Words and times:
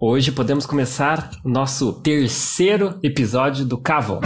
Hoje 0.00 0.30
podemos 0.30 0.64
começar 0.64 1.28
o 1.44 1.48
nosso 1.48 1.92
terceiro 1.92 3.00
episódio 3.02 3.64
do 3.64 3.76
Cavo. 3.76 4.20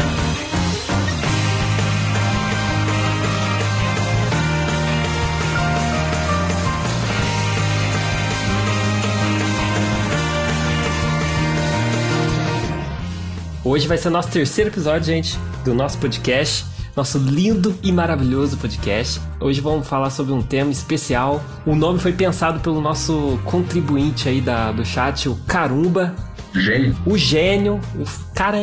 Hoje 13.64 13.88
vai 13.88 13.96
ser 13.96 14.10
nosso 14.10 14.30
terceiro 14.30 14.68
episódio, 14.68 15.06
gente, 15.06 15.38
do 15.64 15.72
nosso 15.72 15.96
podcast 15.96 16.66
nosso 16.96 17.18
lindo 17.18 17.74
e 17.82 17.90
maravilhoso 17.90 18.56
podcast. 18.56 19.20
Hoje 19.40 19.60
vamos 19.60 19.86
falar 19.86 20.10
sobre 20.10 20.32
um 20.32 20.42
tema 20.42 20.70
especial. 20.70 21.42
O 21.64 21.74
nome 21.74 21.98
foi 21.98 22.12
pensado 22.12 22.60
pelo 22.60 22.80
nosso 22.80 23.38
contribuinte 23.44 24.28
aí 24.28 24.40
da, 24.40 24.72
do 24.72 24.84
chat, 24.84 25.28
o 25.28 25.36
Carumba. 25.46 26.14
Gênio. 26.54 26.96
O 27.06 27.16
gênio. 27.16 27.80
O 27.94 28.04
cara, 28.34 28.58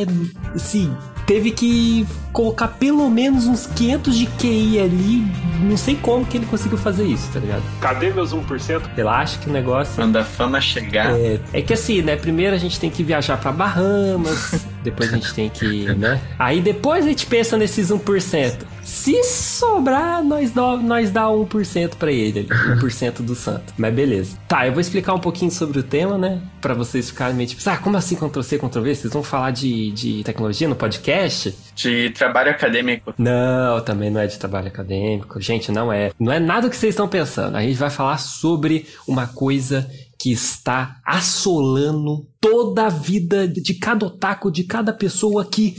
assim, 0.54 0.96
teve 1.26 1.52
que 1.52 2.08
colocar 2.32 2.68
pelo 2.68 3.10
menos 3.10 3.48
uns 3.48 3.68
500 3.68 4.16
de 4.16 4.26
QI 4.26 4.80
ali. 4.80 5.32
Não 5.62 5.76
sei 5.76 5.96
como 5.96 6.26
que 6.26 6.38
ele 6.38 6.46
conseguiu 6.46 6.78
fazer 6.78 7.06
isso, 7.06 7.32
tá 7.32 7.40
ligado? 7.40 7.64
Cadê 7.82 8.12
meus 8.12 8.34
1%? 8.34 8.82
Relaxa 8.96 9.38
que 9.40 9.50
o 9.50 9.54
negócio. 9.54 9.96
Quando 9.96 10.18
a 10.18 10.24
fama 10.24 10.62
chegar. 10.62 11.20
É, 11.20 11.40
é 11.52 11.62
que 11.62 11.74
assim, 11.74 12.02
né? 12.02 12.16
Primeiro 12.16 12.56
a 12.56 12.60
gente 12.60 12.80
tem 12.80 12.90
que 12.90 13.04
viajar 13.04 13.38
para 13.38 13.52
Bahamas, 13.52 14.66
depois 14.84 15.14
a 15.14 15.16
gente 15.16 15.34
tem 15.34 15.50
que, 15.50 15.86
né? 15.96 16.20
Aí 16.38 16.62
depois 16.62 17.06
a 17.06 17.10
gente 17.10 17.26
pensa 17.26 17.58
nesses 17.58 17.90
1%. 17.90 18.66
Se 18.84 19.24
sobrar, 19.24 20.24
nós 20.24 20.52
dá, 20.52 20.78
nós 20.78 21.12
dá 21.12 21.26
1% 21.26 21.96
para 21.96 22.12
ele, 22.12 22.46
1% 22.46 23.22
do 23.22 23.36
santo. 23.36 23.74
Mas 23.78 23.94
beleza. 23.94 24.38
Tá, 24.48 24.66
eu 24.66 24.72
vou 24.72 24.82
explicar 24.82 25.14
um 25.14 25.20
pouquinho 25.20 25.52
sobre 25.52 25.80
o 25.80 25.84
tema, 25.84 26.18
né? 26.18 26.42
Para 26.60 26.74
vocês 26.74 27.10
ficarem 27.10 27.36
meio 27.36 27.48
tipo, 27.48 27.62
ah, 27.70 27.78
como 27.78 27.98
assim 27.98 28.16
Ctrl-C, 28.16 28.58
Ctrl-V? 28.58 28.96
Vocês 28.96 29.14
vão 29.14 29.22
falar 29.22 29.52
de, 29.52 29.92
de 29.92 30.24
tecnologia 30.24 30.68
no 30.68 30.76
podcast? 30.76 31.56
De 31.76 32.10
trabalho 32.12 32.50
acadêmico. 32.52 33.14
Não, 33.18 33.80
também 33.82 34.10
não 34.10 34.22
é 34.22 34.28
de 34.28 34.40
trabalho 34.40 34.68
acadêmico. 34.68 35.40
Gente, 35.40 35.72
não 35.72 35.94
é. 35.94 36.12
Não 36.20 36.32
é 36.32 36.40
nada 36.40 36.70
que 36.70 36.76
vocês 36.76 36.94
estão 36.94 37.08
pensando. 37.08 37.56
A 37.56 37.62
gente 37.62 37.78
vai 37.78 37.90
falar 37.90 38.18
sobre 38.18 38.88
uma 39.08 39.28
coisa 39.28 39.90
que 40.20 40.32
está 40.32 41.00
assolando 41.06 42.28
toda 42.42 42.88
a 42.88 42.90
vida 42.90 43.48
de 43.48 43.74
cada 43.76 44.06
otaku, 44.06 44.52
de 44.52 44.66
cada 44.66 44.92
pessoa 44.92 45.44
aqui. 45.44 45.76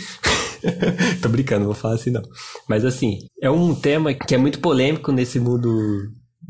Tô 1.21 1.29
brincando, 1.29 1.67
vou 1.67 1.75
falar 1.75 1.95
assim 1.95 2.11
não. 2.11 2.23
Mas 2.69 2.85
assim, 2.85 3.19
é 3.41 3.51
um 3.51 3.75
tema 3.75 4.15
que 4.15 4.35
é 4.35 4.39
muito 4.39 4.61
polêmico 4.61 5.13
nesse 5.13 5.39
mundo 5.39 5.69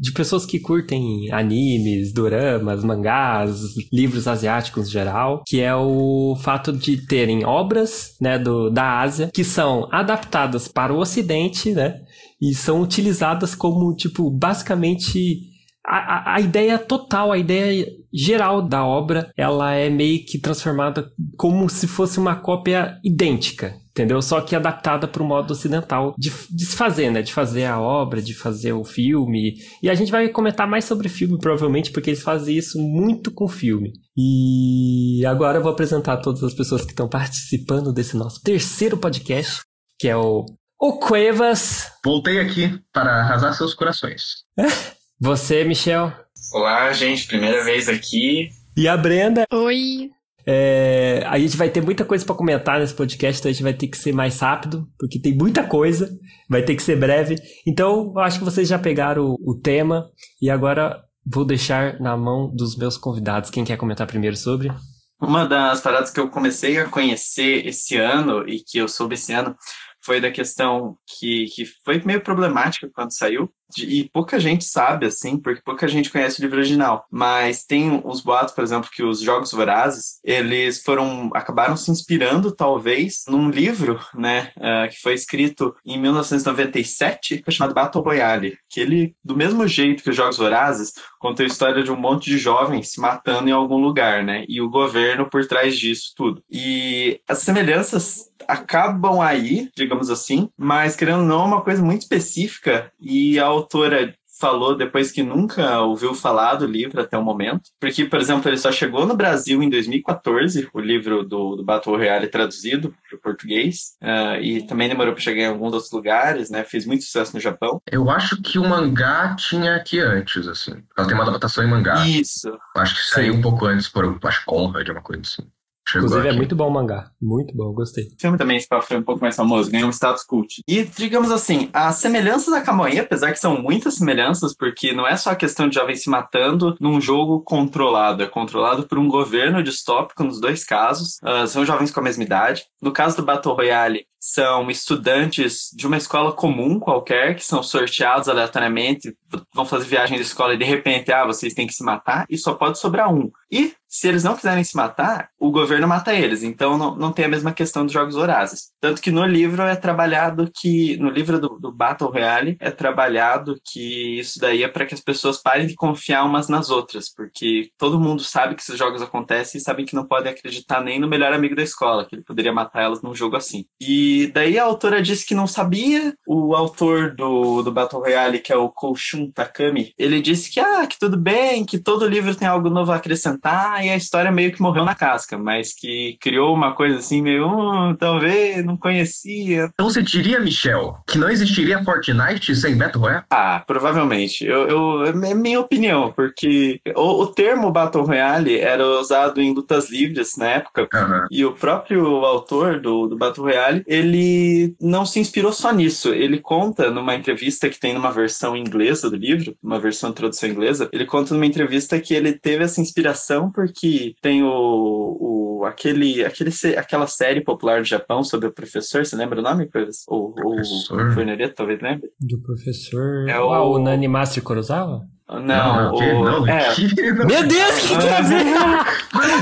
de 0.01 0.13
pessoas 0.13 0.47
que 0.47 0.59
curtem 0.59 1.31
animes, 1.31 2.13
doramas, 2.13 2.83
mangás, 2.83 3.61
livros 3.93 4.27
asiáticos 4.27 4.89
em 4.89 4.91
geral, 4.91 5.43
que 5.47 5.61
é 5.61 5.75
o 5.75 6.37
fato 6.41 6.73
de 6.73 7.07
terem 7.07 7.45
obras, 7.45 8.15
né, 8.19 8.39
do, 8.39 8.71
da 8.71 9.01
Ásia 9.01 9.31
que 9.33 9.45
são 9.45 9.89
adaptadas 9.93 10.69
para 10.69 10.95
o 10.95 10.99
Ocidente, 10.99 11.73
né, 11.73 12.01
e 12.41 12.55
são 12.55 12.81
utilizadas 12.81 13.55
como, 13.55 13.95
tipo, 13.95 14.31
basicamente 14.31 15.50
a, 15.91 16.35
a, 16.37 16.41
ideia 16.41 16.79
total, 16.79 17.33
a 17.33 17.39
ideia 17.39 17.87
geral 18.13 18.63
da 18.63 18.85
obra, 18.85 19.33
ela 19.37 19.73
é 19.73 19.91
meio 19.91 20.25
que 20.25 20.39
transformada 20.39 21.11
como 21.37 21.69
se 21.69 21.89
fosse 21.89 22.19
uma 22.19 22.37
cópia 22.37 22.99
idêntica, 23.05 23.75
entendeu? 23.91 24.23
Só 24.23 24.41
que 24.41 24.55
adaptada 24.55 25.09
para 25.09 25.23
o 25.23 25.27
modo 25.27 25.51
ocidental 25.53 26.15
de, 26.17 26.31
de 26.51 26.65
se 26.65 26.77
fazer, 26.77 27.11
né? 27.11 27.23
De 27.23 27.33
fazer 27.33 27.65
a 27.65 27.81
obra, 27.81 28.23
de 28.23 28.35
fazer 28.35 28.73
o 28.73 28.85
filme. 28.85 29.55
E 29.83 29.91
a 29.91 29.95
gente 29.95 30.13
vai 30.13 30.29
comentar 30.29 30.69
mais 30.69 30.85
sobre 30.85 31.09
filme, 31.09 31.39
provavelmente, 31.39 31.91
porque 31.91 32.11
eles 32.11 32.23
fazem 32.23 32.57
isso 32.57 32.79
muito 32.79 33.33
com 33.33 33.49
filme. 33.49 33.93
E 34.17 35.25
agora 35.27 35.59
eu 35.59 35.63
vou 35.63 35.73
apresentar 35.73 36.19
todas 36.19 36.45
as 36.45 36.55
pessoas 36.55 36.83
que 36.83 36.93
estão 36.93 37.09
participando 37.09 37.93
desse 37.93 38.17
nosso 38.17 38.41
terceiro 38.43 38.97
podcast, 38.97 39.63
que 39.99 40.09
é 40.09 40.17
o 40.17 40.47
o 40.81 40.99
Cuevas. 40.99 41.93
Voltei 42.03 42.41
aqui 42.41 42.81
para 42.91 43.21
arrasar 43.21 43.53
seus 43.53 43.75
corações. 43.75 44.45
Você, 45.21 45.65
Michel. 45.65 46.11
Olá, 46.51 46.91
gente. 46.93 47.27
Primeira 47.27 47.63
vez 47.63 47.91
aqui. 47.91 48.49
E 48.75 48.89
a 48.89 48.97
Brenda. 48.97 49.45
Oi. 49.53 50.11
É, 50.47 51.23
a 51.27 51.39
gente 51.39 51.59
vai 51.59 51.69
ter 51.69 51.83
muita 51.83 52.07
coisa 52.07 52.25
para 52.25 52.35
comentar 52.35 52.81
nesse 52.81 52.95
podcast, 52.95 53.39
então 53.39 53.51
a 53.51 53.53
gente 53.53 53.63
vai 53.63 53.75
ter 53.75 53.89
que 53.89 53.99
ser 53.99 54.15
mais 54.15 54.41
rápido, 54.41 54.89
porque 54.99 55.21
tem 55.21 55.37
muita 55.37 55.63
coisa, 55.63 56.11
vai 56.49 56.63
ter 56.63 56.75
que 56.75 56.83
ser 56.83 56.97
breve. 56.97 57.37
Então, 57.67 58.15
eu 58.17 58.21
acho 58.21 58.39
que 58.39 58.45
vocês 58.47 58.67
já 58.67 58.79
pegaram 58.79 59.37
o, 59.39 59.51
o 59.51 59.61
tema 59.61 60.11
e 60.41 60.49
agora 60.49 60.99
vou 61.27 61.45
deixar 61.45 62.01
na 62.01 62.17
mão 62.17 62.51
dos 62.51 62.75
meus 62.75 62.97
convidados. 62.97 63.51
Quem 63.51 63.63
quer 63.63 63.77
comentar 63.77 64.07
primeiro 64.07 64.39
sobre? 64.39 64.73
Uma 65.21 65.45
das 65.45 65.83
paradas 65.83 66.11
que 66.11 66.19
eu 66.19 66.31
comecei 66.31 66.79
a 66.79 66.89
conhecer 66.89 67.67
esse 67.67 67.99
ano 67.99 68.49
e 68.49 68.65
que 68.67 68.79
eu 68.79 68.89
soube 68.89 69.17
esse 69.17 69.35
ano 69.35 69.55
foi 70.03 70.19
da 70.19 70.31
questão 70.31 70.97
que, 71.07 71.45
que 71.55 71.67
foi 71.85 72.03
meio 72.03 72.23
problemática 72.23 72.89
quando 72.95 73.15
saiu, 73.15 73.53
e 73.79 74.09
pouca 74.13 74.39
gente 74.39 74.65
sabe, 74.65 75.07
assim, 75.07 75.37
porque 75.37 75.63
pouca 75.63 75.87
gente 75.89 76.11
conhece 76.11 76.41
o 76.41 76.43
livro 76.43 76.59
original. 76.59 77.05
Mas 77.11 77.65
tem 77.65 78.01
os 78.05 78.21
boatos, 78.21 78.55
por 78.55 78.65
exemplo, 78.65 78.91
que 78.93 79.03
os 79.03 79.21
Jogos 79.21 79.53
Vorazes, 79.53 80.21
eles 80.25 80.83
foram, 80.83 81.31
acabaram 81.35 81.77
se 81.77 81.91
inspirando, 81.91 82.53
talvez, 82.53 83.25
num 83.29 83.51
livro, 83.51 84.01
né, 84.15 84.51
uh, 84.57 84.91
que 84.91 85.01
foi 85.01 85.15
escrito 85.15 85.75
em 85.85 85.99
1997, 86.01 87.43
chamado 87.51 87.75
Battle 87.75 88.03
Royale, 88.03 88.57
que 88.69 88.81
ele, 88.81 89.15
do 89.25 89.37
mesmo 89.37 89.67
jeito 89.67 90.03
que 90.03 90.11
os 90.11 90.17
Jogos 90.17 90.39
Vorazes, 90.39 90.93
conta 91.19 91.43
a 91.43 91.47
história 91.47 91.83
de 91.83 91.91
um 91.91 91.97
monte 91.97 92.31
de 92.31 92.39
jovens 92.39 92.93
se 92.93 93.01
matando 93.01 93.49
em 93.49 93.53
algum 93.53 93.77
lugar, 93.77 94.25
né, 94.25 94.45
e 94.49 94.61
o 94.61 94.71
governo 94.71 95.29
por 95.29 95.47
trás 95.47 95.77
disso 95.79 96.13
tudo. 96.17 96.43
E 96.51 97.21
as 97.29 97.39
semelhanças 97.39 98.31
acabam 98.49 99.21
aí, 99.21 99.71
digamos 99.77 100.11
assim, 100.11 100.49
mas 100.57 100.97
querendo 100.97 101.21
ou 101.21 101.27
não, 101.27 101.43
é 101.43 101.47
uma 101.47 101.63
coisa 101.63 101.83
muito 101.83 102.03
específica 102.03 102.93
e 103.01 103.39
a 103.39 103.51
autora 103.61 104.15
falou 104.41 104.75
depois 104.75 105.13
que 105.13 105.23
nunca 105.23 105.81
ouviu 105.81 106.15
falar 106.15 106.55
do 106.55 106.67
livro 106.67 107.01
até 107.01 107.17
o 107.19 107.23
momento. 107.23 107.71
Porque, 107.79 108.07
por 108.07 108.19
exemplo, 108.19 108.49
ele 108.49 108.57
só 108.57 108.73
chegou 108.73 109.07
no 109.07 109.15
Brasil 109.15 109.63
em 109.63 109.69
2014, 109.69 110.69
o 110.73 110.81
livro 110.81 111.23
do, 111.23 111.57
do 111.57 111.65
Battle 111.65 111.95
Royale 111.95 112.27
traduzido 112.27 112.95
para 113.09 113.19
o 113.19 113.21
português. 113.21 113.97
Uh, 114.03 114.41
e 114.41 114.67
também 114.67 114.89
demorou 114.89 115.13
para 115.13 115.23
chegar 115.23 115.43
em 115.43 115.49
alguns 115.49 115.75
outros 115.75 115.93
lugares, 115.93 116.49
né? 116.49 116.65
Fez 116.65 116.87
muito 116.87 117.05
sucesso 117.05 117.35
no 117.35 117.41
Japão. 117.41 117.83
Eu 117.91 118.11
acho 118.11 118.41
que 118.41 118.59
o 118.59 118.67
mangá 118.67 119.37
tinha 119.37 119.77
aqui 119.77 120.01
antes, 120.01 120.49
assim. 120.49 120.83
Ela 120.97 121.07
tem 121.07 121.15
uma 121.15 121.25
adaptação 121.25 121.63
em 121.63 121.69
mangá. 121.69 122.07
Isso. 122.07 122.51
Acho 122.77 122.95
que 122.95 123.15
saiu 123.15 123.35
um 123.35 123.43
pouco 123.43 123.67
antes 123.67 123.89
por, 123.89 124.19
acho, 124.25 124.45
Conrad, 124.47 124.89
uma 124.89 125.03
coisa 125.03 125.21
assim. 125.23 125.43
Chegou 125.91 126.07
Inclusive 126.07 126.29
é 126.29 126.31
aqui. 126.31 126.37
é 126.37 126.39
muito 126.39 126.55
bom 126.55 126.69
o 126.69 126.71
mangá. 126.71 127.11
Muito 127.21 127.57
bom, 127.57 127.73
gostei. 127.73 128.05
O 128.05 128.21
filme 128.21 128.39
também 128.39 128.61
foi 128.83 128.97
um 128.97 129.03
pouco 129.03 129.21
mais 129.21 129.35
famoso, 129.35 129.71
ganhou 129.71 129.89
um 129.89 129.93
status 129.93 130.23
cult. 130.23 130.63
E, 130.69 130.85
digamos 130.85 131.33
assim, 131.33 131.69
as 131.73 131.97
semelhanças 131.97 132.55
da 132.55 132.61
Camoinha, 132.61 133.03
apesar 133.03 133.33
que 133.33 133.41
são 133.41 133.61
muitas 133.61 133.95
semelhanças, 133.95 134.55
porque 134.55 134.93
não 134.93 135.05
é 135.05 135.17
só 135.17 135.31
a 135.31 135.37
questão 135.37 135.69
de 135.69 135.75
jovens 135.75 136.03
se 136.03 136.09
matando 136.09 136.77
num 136.81 137.01
jogo 137.01 137.41
controlado, 137.41 138.23
é 138.23 138.27
controlado 138.27 138.87
por 138.87 138.99
um 139.01 139.09
governo 139.09 139.65
distópico 139.65 140.23
nos 140.23 140.41
dois 140.41 140.65
casos. 140.65 141.19
Uh, 141.25 141.47
são 141.49 141.65
jovens 141.65 141.91
com 141.91 141.99
a 141.99 142.05
mesma 142.05 142.23
idade. 142.23 142.67
No 142.81 142.93
caso 142.93 143.17
do 143.17 143.25
Battle 143.25 143.55
Royale, 143.55 144.07
são 144.21 144.71
estudantes 144.71 145.71
de 145.75 145.87
uma 145.87 145.97
escola 145.97 146.33
comum 146.33 146.79
qualquer, 146.79 147.35
que 147.35 147.45
são 147.45 147.63
sorteados 147.63 148.29
aleatoriamente, 148.29 149.17
vão 149.55 149.65
fazer 149.65 149.87
viagem 149.87 150.17
de 150.17 150.23
escola 150.23 150.55
e 150.55 150.59
de 150.59 150.65
repente, 150.65 151.11
ah, 151.11 151.25
vocês 151.25 151.55
têm 151.55 151.67
que 151.67 151.73
se 151.73 151.83
matar, 151.83 152.27
e 152.29 152.37
só 152.37 152.55
pode 152.55 152.79
sobrar 152.79 153.13
um. 153.13 153.31
E 153.51 153.73
se 153.91 154.07
eles 154.07 154.23
não 154.23 154.37
quiserem 154.37 154.63
se 154.63 154.77
matar, 154.77 155.31
o 155.39 155.51
governo 155.51 155.89
mata 155.89 156.15
eles. 156.15 156.45
Então 156.45 156.79
não, 156.79 156.95
não 156.95 157.13
tem 157.13 157.25
a 157.25 157.29
mesma 157.29 157.53
questão 157.53 157.85
dos 157.85 157.93
jogos 157.93 158.15
vorazes. 158.15 158.71
Tanto 158.81 159.03
que 159.03 159.11
no 159.11 159.27
livro 159.27 159.63
é 159.65 159.75
trabalhado 159.75 160.49
que. 160.55 160.97
No 160.99 161.11
livro 161.11 161.41
do, 161.41 161.59
do 161.59 161.73
Battle 161.73 162.11
Royale 162.11 162.57
é 162.61 162.71
trabalhado 162.71 163.61
que 163.65 164.21
isso 164.21 164.39
daí 164.39 164.63
é 164.63 164.69
para 164.69 164.87
que 164.87 164.95
as 164.95 165.01
pessoas 165.01 165.43
parem 165.43 165.67
de 165.67 165.75
confiar 165.75 166.25
umas 166.25 166.49
nas 166.49 166.71
outras. 166.71 167.13
Porque 167.13 167.71
todo 167.77 167.99
mundo 167.99 168.23
sabe 168.23 168.55
que 168.55 168.63
esses 168.63 168.79
jogos 168.79 169.03
acontecem 169.03 169.59
e 169.59 169.63
sabem 169.63 169.85
que 169.85 169.97
não 169.97 170.07
podem 170.07 170.33
acreditar 170.33 170.81
nem 170.81 171.01
no 171.01 171.09
melhor 171.09 171.33
amigo 171.33 171.57
da 171.57 171.63
escola, 171.63 172.07
que 172.07 172.15
ele 172.15 172.23
poderia 172.23 172.53
matar 172.53 172.83
elas 172.83 173.03
num 173.03 173.15
jogo 173.15 173.37
assim. 173.37 173.65
E 173.81 174.31
daí 174.33 174.57
a 174.57 174.65
autora 174.65 175.03
disse 175.03 175.27
que 175.27 175.35
não 175.35 175.49
sabia. 175.49 176.15
O 176.27 176.55
autor 176.55 177.15
do, 177.15 177.63
do 177.63 177.73
Battle 177.73 178.03
Royale, 178.03 178.39
que 178.39 178.53
é 178.53 178.57
o 178.57 178.69
Koushun 178.69 179.33
Takami, 179.33 179.93
ele 179.99 180.21
disse 180.23 180.51
que, 180.51 180.61
ah, 180.61 180.87
que 180.87 180.99
tudo 180.99 181.17
bem, 181.17 181.65
que 181.65 181.79
todo 181.79 182.07
livro 182.07 182.35
tem 182.37 182.47
algo 182.47 182.71
novo 182.71 182.93
a 182.93 182.97
acrescentar 182.97 183.80
e 183.83 183.91
a 183.91 183.97
história 183.97 184.31
meio 184.31 184.53
que 184.53 184.63
morreu 184.63 184.85
na 184.85 184.95
casca, 184.95 185.39
mas 185.39 185.73
que 185.73 186.17
criou 186.21 186.55
uma 186.55 186.75
coisa 186.75 186.99
assim, 186.99 187.23
meio, 187.23 187.47
hum, 187.47 187.95
talvez, 187.99 188.65
não 188.65 188.77
conhecia. 188.77 189.71
Então 189.73 189.89
você 189.89 190.03
diria, 190.03 190.41
Michel, 190.41 190.99
que 191.07 191.19
não 191.19 191.29
existiria 191.29 191.83
Fortnite 191.83 192.55
sem 192.55 192.77
Battle 192.77 193.03
Royale? 193.03 193.25
Ah, 193.31 193.63
provavelmente. 193.67 194.45
Eu, 194.45 194.69
eu, 194.69 195.05
é 195.05 195.35
minha 195.35 195.61
opinião, 195.61 196.13
porque 196.13 196.81
o, 196.95 197.23
o 197.23 197.27
termo 197.27 197.71
Battle 197.71 198.05
Royale 198.05 198.59
era 198.59 198.87
usado 198.87 199.41
em 199.41 199.53
lutas 199.53 199.91
livres 199.91 200.37
na 200.37 200.47
época, 200.47 200.89
uhum. 200.93 201.27
e 201.31 201.45
o 201.45 201.53
próprio 201.53 202.07
autor 202.25 202.81
do, 202.81 203.07
do 203.07 203.17
Battle 203.17 203.47
Royale, 203.47 203.83
ele 203.87 204.75
não 204.81 205.05
se 205.05 205.21
inspirou 205.21 205.53
só 205.53 205.73
nisso. 205.73 206.13
Ele 206.13 206.39
conta 206.39 206.91
numa 206.91 207.15
entrevista 207.15 207.69
que 207.69 207.79
tem 207.79 207.95
numa 207.95 208.11
versão 208.11 208.57
inglesa 208.57 209.11
do 209.11 209.17
livro, 209.17 209.55
uma 209.63 209.79
versão 209.79 210.11
de 210.11 210.17
tradução 210.17 210.49
inglesa, 210.49 210.89
ele 210.93 211.07
conta 211.07 211.35
numa 211.35 211.47
entrevista 211.47 212.01
que 212.01 212.15
ele 212.15 212.33
teve 212.33 212.65
essa 212.65 212.81
inspiração 212.81 213.51
porque 213.51 213.70
porque 213.71 214.15
tem 214.21 214.43
o, 214.43 214.49
o 214.51 215.65
aquele, 215.67 216.25
aquele 216.25 216.51
aquela 216.77 217.07
série 217.07 217.41
popular 217.43 217.81
do 217.81 217.87
Japão 217.87 218.23
sobre 218.23 218.49
o 218.49 218.53
professor, 218.53 219.05
você 219.05 219.15
lembra 219.17 219.41
o 219.41 219.43
nome? 219.43 219.69
O, 220.09 220.33
o 220.35 221.15
Fernandes, 221.15 221.53
talvez 221.55 221.81
lembre? 221.81 222.09
Do 222.21 222.41
professor. 222.43 223.29
É 223.29 223.33
Ah, 223.33 223.45
o- 223.63 223.75
o 223.75 223.79
Nani 223.79 224.09
Master 224.09 224.43
Kurosawa? 224.43 225.03
Não, 225.33 225.41
Não, 225.43 225.95
o, 225.95 225.99
que- 225.99 226.13
não, 226.13 226.47
é, 226.49 226.75
que- 226.75 227.13
não. 227.13 227.27
Meu 227.27 227.47
Deus, 227.47 227.79
que 227.87 227.99
tem 227.99 228.11
a 228.11 228.21
ver? 228.21 228.45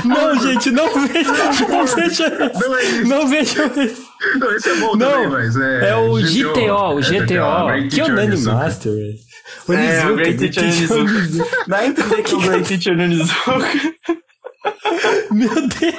Não, 0.05 0.35
gente, 0.39 0.69
não 0.71 1.07
veja, 1.07 1.31
não 1.67 1.85
veja 1.87 2.05
isso. 2.07 2.23
Não 2.59 2.75
é 2.77 2.83
isso. 2.83 3.07
Não 3.07 3.27
veja 3.27 3.65
isso. 3.83 4.07
Não, 4.39 4.51
esse 4.55 4.69
é 4.69 4.75
bom 4.75 4.95
Não, 4.95 5.09
também, 5.11 5.29
mas 5.29 5.55
é. 5.57 5.89
É 5.89 5.95
o 5.95 6.13
GTO, 6.19 6.93
o 6.95 6.99
É, 6.99 7.01
GTO. 7.01 7.25
Que 7.25 7.33
é 7.33 7.43
o 7.43 7.89
Teacher 7.89 8.13
Nani 8.13 8.27
Onizuka. 8.27 8.55
Master, 8.55 8.91
velho. 8.93 9.13
É, 9.69 10.07
o 10.07 10.15
Great 10.15 10.37
que- 10.37 10.49
Teacher 10.49 10.91
Onizuka. 10.99 11.45
Dá 11.67 11.77
a 11.77 11.87
entender 11.87 12.23
que 12.23 12.35
o 12.35 12.39
Great 12.39 12.67
Teacher 12.67 12.93
Onizuka 12.99 13.69
Meu 15.31 15.49
Deus, 15.55 15.95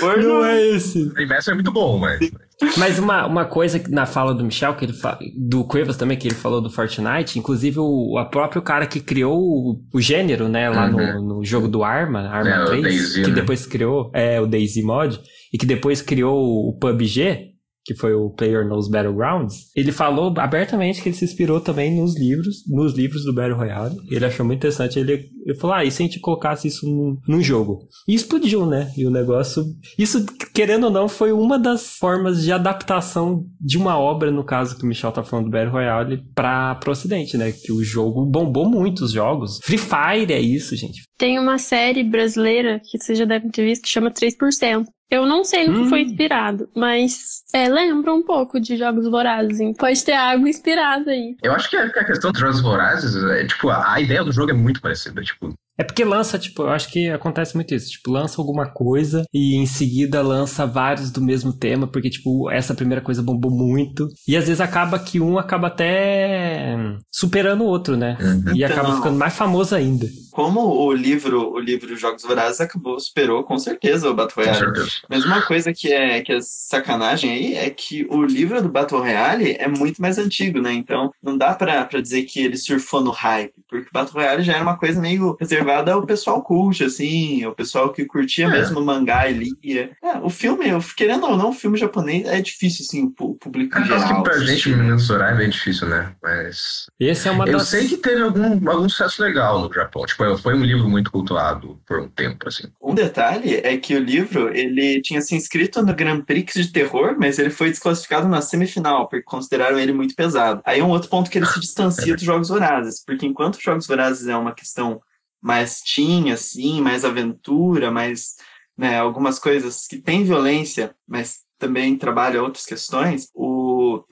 foi 0.00 0.22
não 0.22 0.44
é 0.44 0.60
esse. 0.68 1.02
O 1.02 1.12
universo 1.14 1.50
é 1.50 1.54
muito 1.54 1.72
bom, 1.72 1.98
mas. 1.98 2.30
Mas 2.76 2.98
uma, 2.98 3.26
uma 3.26 3.44
coisa 3.46 3.78
que 3.78 3.90
na 3.90 4.04
fala 4.04 4.34
do 4.34 4.44
Michel, 4.44 4.74
que 4.74 4.84
ele 4.84 4.92
fa... 4.92 5.18
do 5.34 5.64
Cuevas 5.64 5.96
também, 5.96 6.18
que 6.18 6.28
ele 6.28 6.34
falou 6.34 6.60
do 6.60 6.68
Fortnite, 6.70 7.38
inclusive 7.38 7.78
o 7.78 8.18
a 8.18 8.26
próprio 8.26 8.60
cara 8.60 8.86
que 8.86 9.00
criou 9.00 9.38
o, 9.40 9.80
o 9.94 10.00
gênero, 10.00 10.46
né, 10.46 10.68
lá 10.68 10.86
no, 10.86 11.22
no 11.36 11.44
jogo 11.44 11.66
do 11.68 11.82
Arma, 11.82 12.28
Arma 12.28 12.50
É, 12.50 12.62
o 12.62 12.66
3, 12.66 12.82
DayZ, 12.82 13.12
que 13.14 13.28
né? 13.28 13.30
depois 13.34 13.64
criou, 13.64 14.10
é, 14.14 14.38
o 14.40 14.46
DayZ 14.46 14.82
Mod, 14.84 15.18
e 15.52 15.56
que 15.56 15.64
depois 15.64 16.02
criou 16.02 16.68
o 16.68 16.76
PUBG, 16.78 17.49
que 17.90 17.94
foi 17.96 18.14
o 18.14 18.30
Player 18.30 18.64
Knows 18.64 18.88
Battlegrounds, 18.88 19.66
ele 19.74 19.90
falou 19.90 20.32
abertamente 20.36 21.02
que 21.02 21.08
ele 21.08 21.16
se 21.16 21.24
inspirou 21.24 21.60
também 21.60 21.92
nos 21.92 22.16
livros, 22.16 22.62
nos 22.68 22.94
livros 22.94 23.24
do 23.24 23.34
Battle 23.34 23.56
Royale. 23.56 23.96
Ele 24.08 24.24
achou 24.24 24.46
muito 24.46 24.58
interessante. 24.58 24.96
Ele, 24.96 25.28
ele 25.44 25.58
falou: 25.58 25.74
Ah, 25.74 25.84
e 25.84 25.90
se 25.90 26.00
a 26.00 26.06
gente 26.06 26.20
colocasse 26.20 26.68
isso 26.68 26.86
num, 27.26 27.42
jogo? 27.42 27.88
E 28.06 28.14
explodiu, 28.14 28.64
né? 28.64 28.92
E 28.96 29.04
o 29.04 29.10
negócio. 29.10 29.64
Isso, 29.98 30.24
querendo 30.54 30.84
ou 30.84 30.90
não, 30.90 31.08
foi 31.08 31.32
uma 31.32 31.58
das 31.58 31.96
formas 31.96 32.44
de 32.44 32.52
adaptação 32.52 33.44
de 33.60 33.76
uma 33.76 33.98
obra, 33.98 34.30
no 34.30 34.44
caso 34.44 34.76
que 34.76 34.84
o 34.84 34.86
Michel 34.86 35.10
tá 35.10 35.24
falando 35.24 35.46
do 35.46 35.50
Battle 35.50 35.72
Royale, 35.72 36.22
pra, 36.32 36.76
pro 36.76 36.92
ocidente, 36.92 37.36
né? 37.36 37.50
Que 37.50 37.72
o 37.72 37.82
jogo 37.82 38.24
bombou 38.24 38.70
muito 38.70 39.04
os 39.04 39.10
jogos. 39.10 39.58
Free 39.64 39.78
Fire 39.78 40.32
é 40.32 40.40
isso, 40.40 40.76
gente. 40.76 41.02
Tem 41.18 41.40
uma 41.40 41.58
série 41.58 42.04
brasileira 42.04 42.80
que 42.84 42.98
vocês 42.98 43.18
já 43.18 43.24
devem 43.24 43.50
ter 43.50 43.64
visto 43.64 43.82
que 43.82 43.88
chama 43.88 44.12
3%. 44.12 44.84
Eu 45.10 45.26
não 45.26 45.42
sei 45.42 45.66
no 45.66 45.74
que 45.74 45.80
Hum. 45.80 45.88
foi 45.88 46.02
inspirado, 46.02 46.68
mas 46.74 47.42
é, 47.52 47.68
lembra 47.68 48.14
um 48.14 48.22
pouco 48.22 48.60
de 48.60 48.76
Jogos 48.76 49.08
Vorazes. 49.10 49.58
hein? 49.58 49.74
Pode 49.76 50.04
ter 50.04 50.12
algo 50.12 50.46
inspirado 50.46 51.10
aí. 51.10 51.36
Eu 51.42 51.52
acho 51.52 51.68
que 51.68 51.76
a, 51.76 51.90
que 51.90 51.98
a 51.98 52.04
questão 52.04 52.30
dos 52.30 52.40
jogos 52.40 52.60
vorazes 52.60 53.16
é, 53.24 53.44
tipo, 53.44 53.68
a, 53.70 53.94
a 53.94 54.00
ideia 54.00 54.22
do 54.22 54.30
jogo 54.32 54.50
é 54.50 54.54
muito 54.54 54.80
parecida. 54.80 55.20
Tipo, 55.22 55.52
É 55.80 55.82
porque 55.84 56.04
lança, 56.04 56.38
tipo, 56.38 56.62
eu 56.64 56.68
acho 56.68 56.90
que 56.92 57.08
acontece 57.08 57.54
muito 57.54 57.74
isso. 57.74 57.90
Tipo, 57.92 58.10
lança 58.10 58.38
alguma 58.38 58.66
coisa 58.70 59.24
e 59.32 59.56
em 59.56 59.64
seguida 59.64 60.20
lança 60.20 60.66
vários 60.66 61.10
do 61.10 61.22
mesmo 61.22 61.54
tema, 61.54 61.86
porque, 61.86 62.10
tipo, 62.10 62.50
essa 62.50 62.74
primeira 62.74 63.00
coisa 63.00 63.22
bombou 63.22 63.50
muito. 63.50 64.06
E 64.28 64.36
às 64.36 64.44
vezes 64.44 64.60
acaba 64.60 64.98
que 64.98 65.18
um 65.18 65.38
acaba 65.38 65.68
até 65.68 66.76
superando 67.10 67.62
o 67.62 67.66
outro, 67.66 67.96
né? 67.96 68.18
Uhum. 68.20 68.54
E 68.54 68.62
acaba 68.62 68.88
Então. 68.90 68.96
ficando 68.98 69.16
mais 69.18 69.34
famoso 69.34 69.74
ainda. 69.74 70.06
Como 70.30 70.60
o 70.60 70.92
livro, 70.92 71.50
o 71.50 71.58
livro 71.58 71.96
Jogos 71.96 72.24
Vorazes 72.24 72.60
acabou, 72.60 73.00
superou 73.00 73.42
com 73.42 73.58
certeza 73.58 74.10
o 74.10 74.14
Battle 74.14 74.34
com 74.34 74.40
Royale. 74.50 74.58
certeza. 74.58 74.90
Mas 75.08 75.24
uma 75.24 75.40
coisa 75.42 75.72
que 75.72 75.90
é, 75.90 76.20
que 76.20 76.30
é 76.32 76.38
sacanagem 76.42 77.30
aí 77.30 77.54
é 77.54 77.70
que 77.70 78.06
o 78.10 78.22
livro 78.22 78.60
do 78.60 78.68
Battle 78.68 79.00
Royale 79.00 79.56
é 79.58 79.66
muito 79.66 80.02
mais 80.02 80.18
antigo, 80.18 80.60
né? 80.60 80.74
Então 80.74 81.10
não 81.22 81.38
dá 81.38 81.54
pra, 81.54 81.86
pra 81.86 82.02
dizer 82.02 82.24
que 82.24 82.38
ele 82.40 82.58
surfou 82.58 83.00
no 83.00 83.10
hype, 83.10 83.54
porque 83.66 83.86
o 83.88 83.92
Battle 83.94 84.14
Royale 84.20 84.42
já 84.42 84.52
era 84.52 84.62
uma 84.62 84.76
coisa 84.76 85.00
meio 85.00 85.34
reservada 85.40 85.69
ao 85.78 86.04
pessoal 86.06 86.42
cult, 86.42 86.82
assim, 86.84 87.42
ao 87.44 87.54
pessoal 87.54 87.92
que 87.92 88.04
curtia 88.04 88.46
É. 88.46 88.50
mesmo 88.50 88.80
mangá 88.80 89.28
e 89.28 89.32
lia. 89.62 89.90
É, 90.02 90.18
o 90.18 90.28
filme, 90.30 90.64
querendo 90.96 91.26
ou 91.26 91.36
não, 91.36 91.50
o 91.50 91.52
filme 91.54 91.78
japonês 91.78 92.26
é 92.26 92.40
difícil, 92.40 92.84
assim, 92.88 93.04
o 93.18 93.34
público 93.34 93.78
Acho 93.78 93.86
geral. 93.88 94.22
que 94.22 94.22
pra 94.22 94.38
gente, 94.38 94.50
assistir. 94.50 94.76
mensurar 94.76 95.34
é 95.34 95.36
bem 95.36 95.50
difícil, 95.50 95.88
né? 95.88 96.12
Mas. 96.22 96.86
Esse 96.98 97.28
é 97.28 97.30
uma 97.30 97.46
Eu 97.46 97.58
das. 97.58 97.68
sei 97.68 97.86
que 97.88 97.96
teve 97.96 98.22
algum, 98.22 98.68
algum 98.70 98.88
sucesso 98.88 99.22
legal 99.22 99.60
no 99.60 99.72
Japão. 99.72 100.04
Tipo, 100.06 100.36
foi 100.38 100.54
um 100.54 100.64
livro 100.64 100.88
muito 100.88 101.10
cultuado 101.10 101.78
por 101.86 102.00
um 102.00 102.08
tempo, 102.08 102.48
assim. 102.48 102.64
Um 102.82 102.94
detalhe 102.94 103.54
é 103.62 103.76
que 103.76 103.94
o 103.94 103.98
livro 104.00 104.48
ele 104.54 105.00
tinha 105.02 105.20
se 105.20 105.34
inscrito 105.34 105.82
no 105.82 105.94
Grand 105.94 106.20
Prix 106.22 106.54
de 106.54 106.72
terror, 106.72 107.16
mas 107.18 107.38
ele 107.38 107.50
foi 107.50 107.70
desclassificado 107.70 108.28
na 108.28 108.40
semifinal, 108.40 109.08
porque 109.08 109.22
consideraram 109.24 109.78
ele 109.78 109.92
muito 109.92 110.14
pesado. 110.14 110.60
Aí 110.64 110.80
é 110.80 110.84
um 110.84 110.88
outro 110.90 111.08
ponto 111.08 111.30
que 111.30 111.38
ele 111.38 111.46
se 111.46 111.60
distancia 111.60 112.14
dos 112.16 112.24
Jogos 112.24 112.48
Vorazes, 112.48 113.02
porque 113.04 113.26
enquanto 113.26 113.54
os 113.56 113.62
Jogos 113.62 113.86
Vorazes 113.86 114.26
é 114.28 114.36
uma 114.36 114.52
questão 114.54 115.00
mais 115.40 115.80
teen, 115.80 116.32
assim, 116.32 116.80
mais 116.80 117.04
aventura, 117.04 117.90
mais 117.90 118.36
né, 118.76 118.98
algumas 118.98 119.38
coisas 119.38 119.86
que 119.86 119.98
tem 119.98 120.24
violência, 120.24 120.94
mas 121.06 121.40
também 121.58 121.96
trabalha 121.96 122.42
outras 122.42 122.64
questões, 122.64 123.28
o 123.34 123.59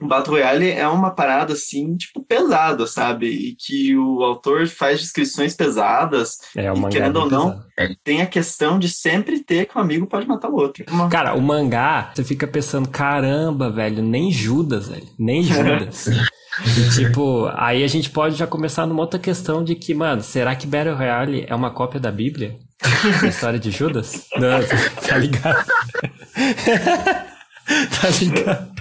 Battle 0.01 0.35
Royale 0.35 0.71
é 0.71 0.87
uma 0.87 1.11
parada 1.11 1.53
assim, 1.53 1.95
tipo, 1.97 2.23
pesada, 2.23 2.85
sabe? 2.87 3.27
E 3.27 3.55
que 3.55 3.95
o 3.97 4.23
autor 4.23 4.67
faz 4.67 4.99
descrições 4.99 5.53
pesadas, 5.55 6.37
É, 6.55 6.71
o 6.71 6.75
e 6.75 6.79
mangá. 6.79 6.89
querendo 6.89 7.19
é 7.19 7.21
ou 7.23 7.29
não, 7.29 7.49
pesado. 7.75 7.95
tem 8.03 8.21
a 8.21 8.25
questão 8.25 8.77
de 8.79 8.89
sempre 8.89 9.39
ter 9.43 9.65
que 9.65 9.77
um 9.77 9.81
amigo 9.81 10.05
pode 10.07 10.27
matar 10.27 10.49
o 10.49 10.55
outro. 10.55 10.83
Uma- 10.89 11.09
Cara, 11.09 11.33
o 11.35 11.41
mangá, 11.41 12.11
você 12.13 12.23
fica 12.23 12.45
pensando, 12.47 12.87
caramba, 12.89 13.69
velho, 13.71 14.01
nem 14.03 14.31
Judas, 14.31 14.87
velho. 14.89 15.07
Nem 15.17 15.43
Judas. 15.43 16.05
E, 16.77 16.89
tipo, 16.93 17.49
aí 17.53 17.83
a 17.83 17.87
gente 17.87 18.09
pode 18.09 18.35
já 18.35 18.45
começar 18.45 18.85
numa 18.85 18.99
outra 18.99 19.17
questão 19.17 19.63
de 19.63 19.75
que, 19.75 19.93
mano, 19.93 20.21
será 20.21 20.53
que 20.55 20.67
Battle 20.67 20.93
Royale 20.95 21.45
é 21.47 21.55
uma 21.55 21.71
cópia 21.71 22.01
da 22.01 22.11
Bíblia? 22.11 22.55
A 23.23 23.27
história 23.27 23.57
de 23.59 23.71
Judas? 23.71 24.25
Não, 24.35 24.59
tá 25.07 25.17
ligado? 25.17 25.65
tá 28.01 28.09
ligado? 28.19 28.71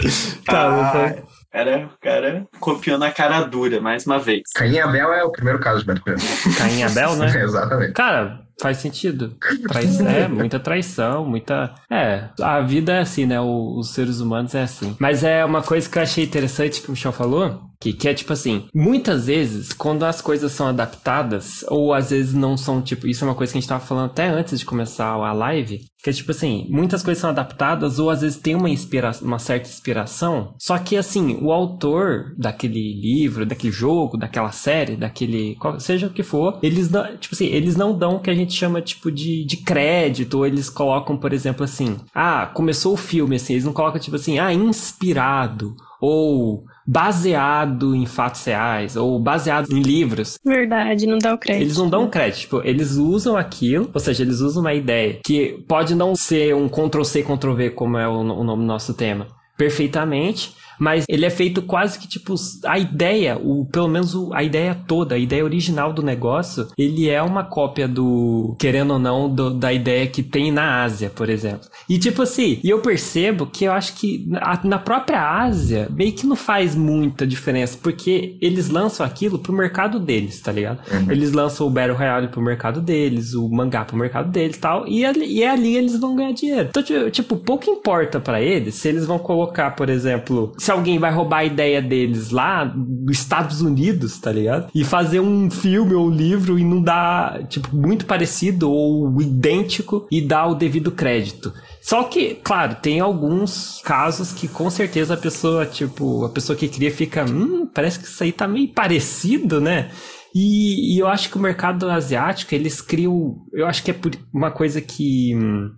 Tá, 0.46 0.62
Ah, 0.66 0.92
vou- 0.92 1.28
Cara, 1.50 1.86
o 1.86 1.98
cara 2.00 2.46
copiou 2.60 2.98
na 2.98 3.10
cara 3.10 3.40
dura, 3.42 3.80
mais 3.80 4.06
uma 4.06 4.18
vez. 4.18 4.42
Caim 4.54 4.78
Abel 4.80 5.12
é 5.12 5.24
o 5.24 5.30
primeiro 5.32 5.58
caso 5.58 5.80
de 5.80 5.86
Beto 5.86 6.02
Coelho. 6.02 6.18
Caim 6.58 6.82
Abel, 6.82 7.16
né? 7.16 7.26
Exatamente. 7.42 7.92
Cara, 7.94 8.40
faz 8.60 8.78
sentido. 8.78 9.34
Traição, 9.68 10.06
é, 10.08 10.26
muita 10.28 10.58
traição, 10.60 11.24
muita. 11.24 11.74
É, 11.90 12.28
a 12.40 12.60
vida 12.60 12.92
é 12.92 13.00
assim, 13.00 13.26
né? 13.26 13.40
O- 13.40 13.78
os 13.78 13.90
seres 13.90 14.20
humanos 14.20 14.54
é 14.54 14.62
assim. 14.62 14.96
Mas 14.98 15.22
é 15.24 15.44
uma 15.44 15.62
coisa 15.62 15.88
que 15.88 15.98
eu 15.98 16.02
achei 16.02 16.24
interessante 16.24 16.80
que 16.82 16.88
o 16.88 16.92
Michel 16.92 17.12
falou. 17.12 17.66
Que, 17.80 17.92
que 17.92 18.08
é 18.08 18.12
tipo 18.14 18.32
assim, 18.32 18.66
muitas 18.74 19.26
vezes, 19.26 19.72
quando 19.72 20.02
as 20.04 20.20
coisas 20.20 20.50
são 20.50 20.66
adaptadas, 20.66 21.64
ou 21.68 21.94
às 21.94 22.10
vezes 22.10 22.34
não 22.34 22.56
são, 22.56 22.82
tipo, 22.82 23.06
isso 23.06 23.24
é 23.24 23.28
uma 23.28 23.36
coisa 23.36 23.52
que 23.52 23.58
a 23.58 23.60
gente 23.60 23.68
tava 23.68 23.84
falando 23.86 24.06
até 24.06 24.28
antes 24.28 24.58
de 24.58 24.64
começar 24.66 25.06
a 25.06 25.32
live, 25.32 25.82
que 26.02 26.10
é 26.10 26.12
tipo 26.12 26.32
assim, 26.32 26.66
muitas 26.68 27.04
coisas 27.04 27.20
são 27.20 27.30
adaptadas, 27.30 28.00
ou 28.00 28.10
às 28.10 28.22
vezes 28.22 28.36
tem 28.36 28.56
uma, 28.56 28.68
inspira 28.68 29.12
uma 29.22 29.38
certa 29.38 29.68
inspiração, 29.68 30.54
só 30.58 30.76
que 30.76 30.96
assim, 30.96 31.38
o 31.40 31.52
autor 31.52 32.34
daquele 32.36 33.00
livro, 33.00 33.46
daquele 33.46 33.72
jogo, 33.72 34.16
daquela 34.16 34.50
série, 34.50 34.96
daquele. 34.96 35.54
qual- 35.60 35.78
seja 35.78 36.08
o 36.08 36.10
que 36.10 36.24
for, 36.24 36.58
eles 36.62 36.90
não, 36.90 37.16
tipo 37.16 37.36
assim, 37.36 37.46
eles 37.46 37.76
não 37.76 37.96
dão 37.96 38.16
o 38.16 38.20
que 38.20 38.30
a 38.30 38.34
gente 38.34 38.47
chama, 38.54 38.80
tipo, 38.80 39.10
de, 39.10 39.44
de 39.44 39.56
crédito, 39.58 40.38
ou 40.38 40.46
eles 40.46 40.68
colocam, 40.70 41.16
por 41.16 41.32
exemplo, 41.32 41.64
assim, 41.64 41.96
ah, 42.14 42.46
começou 42.46 42.94
o 42.94 42.96
filme, 42.96 43.36
assim, 43.36 43.54
eles 43.54 43.64
não 43.64 43.72
colocam, 43.72 44.00
tipo 44.00 44.16
assim, 44.16 44.38
ah, 44.38 44.52
inspirado, 44.52 45.74
ou 46.00 46.64
baseado 46.86 47.94
em 47.94 48.06
fatos 48.06 48.44
reais, 48.44 48.96
ou 48.96 49.18
baseado 49.18 49.70
em 49.72 49.82
livros. 49.82 50.38
Verdade, 50.44 51.06
não 51.06 51.18
dá 51.18 51.34
o 51.34 51.38
crédito. 51.38 51.62
Eles 51.62 51.76
não 51.76 51.88
dão 51.88 52.08
crédito, 52.08 52.40
tipo, 52.40 52.62
eles 52.64 52.92
usam 52.92 53.36
aquilo, 53.36 53.90
ou 53.92 54.00
seja, 54.00 54.22
eles 54.22 54.40
usam 54.40 54.62
uma 54.62 54.74
ideia 54.74 55.20
que 55.24 55.64
pode 55.68 55.94
não 55.94 56.14
ser 56.14 56.54
um 56.54 56.68
Ctrl-C, 56.68 57.22
Ctrl-V, 57.22 57.70
como 57.70 57.98
é 57.98 58.08
o, 58.08 58.20
o 58.20 58.44
nome 58.44 58.62
do 58.62 58.66
nosso 58.66 58.94
tema, 58.94 59.26
perfeitamente, 59.56 60.54
mas 60.78 61.04
ele 61.08 61.24
é 61.26 61.30
feito 61.30 61.62
quase 61.62 61.98
que, 61.98 62.08
tipo, 62.08 62.34
a 62.64 62.78
ideia, 62.78 63.36
o, 63.38 63.66
pelo 63.66 63.88
menos 63.88 64.14
a 64.32 64.42
ideia 64.42 64.74
toda, 64.86 65.14
a 65.14 65.18
ideia 65.18 65.44
original 65.44 65.92
do 65.92 66.02
negócio, 66.02 66.68
ele 66.76 67.08
é 67.08 67.20
uma 67.22 67.44
cópia 67.44 67.86
do, 67.88 68.54
querendo 68.58 68.92
ou 68.94 68.98
não, 68.98 69.28
do- 69.28 69.50
da 69.54 69.72
ideia 69.72 70.06
que 70.06 70.22
tem 70.22 70.50
na 70.52 70.82
Ásia, 70.82 71.10
por 71.10 71.28
exemplo. 71.28 71.68
E 71.88 71.98
tipo 71.98 72.22
assim, 72.22 72.58
e 72.62 72.70
eu 72.70 72.80
percebo 72.80 73.46
que 73.46 73.64
eu 73.64 73.72
acho 73.72 73.94
que 73.94 74.24
na, 74.26 74.60
na 74.64 74.78
própria 74.78 75.20
Ásia, 75.42 75.88
meio 75.90 76.12
que 76.12 76.26
não 76.26 76.36
faz 76.36 76.74
muita 76.74 77.26
diferença, 77.26 77.78
porque 77.82 78.36
eles 78.40 78.68
lançam 78.68 79.04
aquilo 79.04 79.38
pro 79.38 79.52
mercado 79.52 79.98
deles, 79.98 80.40
tá 80.40 80.52
ligado? 80.52 80.78
Uhum. 80.92 81.10
Eles 81.12 81.32
lançam 81.32 81.66
o 81.66 81.70
Battle 81.70 81.96
Royale 81.96 82.28
pro 82.28 82.40
mercado 82.42 82.80
deles, 82.80 83.34
o 83.34 83.48
mangá 83.48 83.84
pro 83.84 83.96
mercado 83.96 84.30
deles 84.30 84.56
e 84.56 84.60
tal, 84.60 84.86
e, 84.86 85.04
ali- 85.04 85.26
e 85.38 85.44
ali 85.44 85.76
eles 85.76 85.98
vão 85.98 86.14
ganhar 86.16 86.32
dinheiro. 86.32 86.68
Então, 86.70 86.82
ti- 86.82 87.10
tipo, 87.10 87.36
pouco 87.36 87.70
importa 87.70 88.20
pra 88.20 88.40
eles 88.40 88.74
se 88.74 88.88
eles 88.88 89.06
vão 89.06 89.18
colocar, 89.18 89.70
por 89.72 89.88
exemplo, 89.88 90.52
se 90.68 90.72
alguém 90.72 90.98
vai 90.98 91.10
roubar 91.10 91.38
a 91.38 91.44
ideia 91.46 91.80
deles 91.80 92.28
lá 92.30 92.62
dos 92.62 93.16
Estados 93.16 93.62
Unidos, 93.62 94.18
tá 94.18 94.30
ligado? 94.30 94.68
E 94.74 94.84
fazer 94.84 95.18
um 95.18 95.50
filme 95.50 95.94
ou 95.94 96.08
um 96.08 96.10
livro 96.10 96.58
e 96.58 96.62
não 96.64 96.82
dar, 96.82 97.42
tipo, 97.46 97.74
muito 97.74 98.04
parecido 98.04 98.70
ou 98.70 99.18
idêntico 99.18 100.06
e 100.12 100.20
dar 100.20 100.46
o 100.46 100.54
devido 100.54 100.92
crédito. 100.92 101.54
Só 101.80 102.04
que, 102.04 102.34
claro, 102.34 102.76
tem 102.82 103.00
alguns 103.00 103.80
casos 103.82 104.30
que 104.30 104.46
com 104.46 104.68
certeza 104.68 105.14
a 105.14 105.16
pessoa, 105.16 105.64
tipo, 105.64 106.26
a 106.26 106.28
pessoa 106.28 106.54
que 106.54 106.68
cria 106.68 106.90
fica, 106.90 107.24
hum, 107.24 107.66
parece 107.66 107.98
que 107.98 108.04
isso 108.04 108.22
aí 108.22 108.30
tá 108.30 108.46
meio 108.46 108.68
parecido, 108.68 109.62
né? 109.62 109.90
E, 110.34 110.94
e 110.94 110.98
eu 110.98 111.08
acho 111.08 111.30
que 111.30 111.38
o 111.38 111.40
mercado 111.40 111.88
asiático, 111.88 112.54
eles 112.54 112.82
criam. 112.82 113.36
Eu 113.54 113.66
acho 113.66 113.82
que 113.82 113.90
é 113.90 113.96
uma 114.34 114.50
coisa 114.50 114.82
que. 114.82 115.34
hum, 115.34 115.70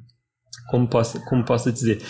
Como 0.68 0.88
posso, 0.88 1.24
como 1.26 1.44
posso 1.44 1.70
dizer? 1.70 2.02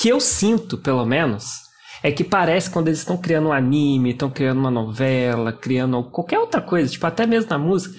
Que 0.00 0.08
eu 0.08 0.18
sinto, 0.18 0.78
pelo 0.78 1.04
menos, 1.04 1.65
é 2.02 2.10
que 2.12 2.22
parece 2.24 2.70
quando 2.70 2.88
eles 2.88 3.00
estão 3.00 3.16
criando 3.16 3.48
um 3.48 3.52
anime, 3.52 4.10
estão 4.10 4.30
criando 4.30 4.58
uma 4.58 4.70
novela, 4.70 5.52
criando 5.52 6.02
qualquer 6.04 6.38
outra 6.38 6.60
coisa, 6.60 6.90
tipo, 6.90 7.06
até 7.06 7.26
mesmo 7.26 7.50
na 7.50 7.58
música, 7.58 7.96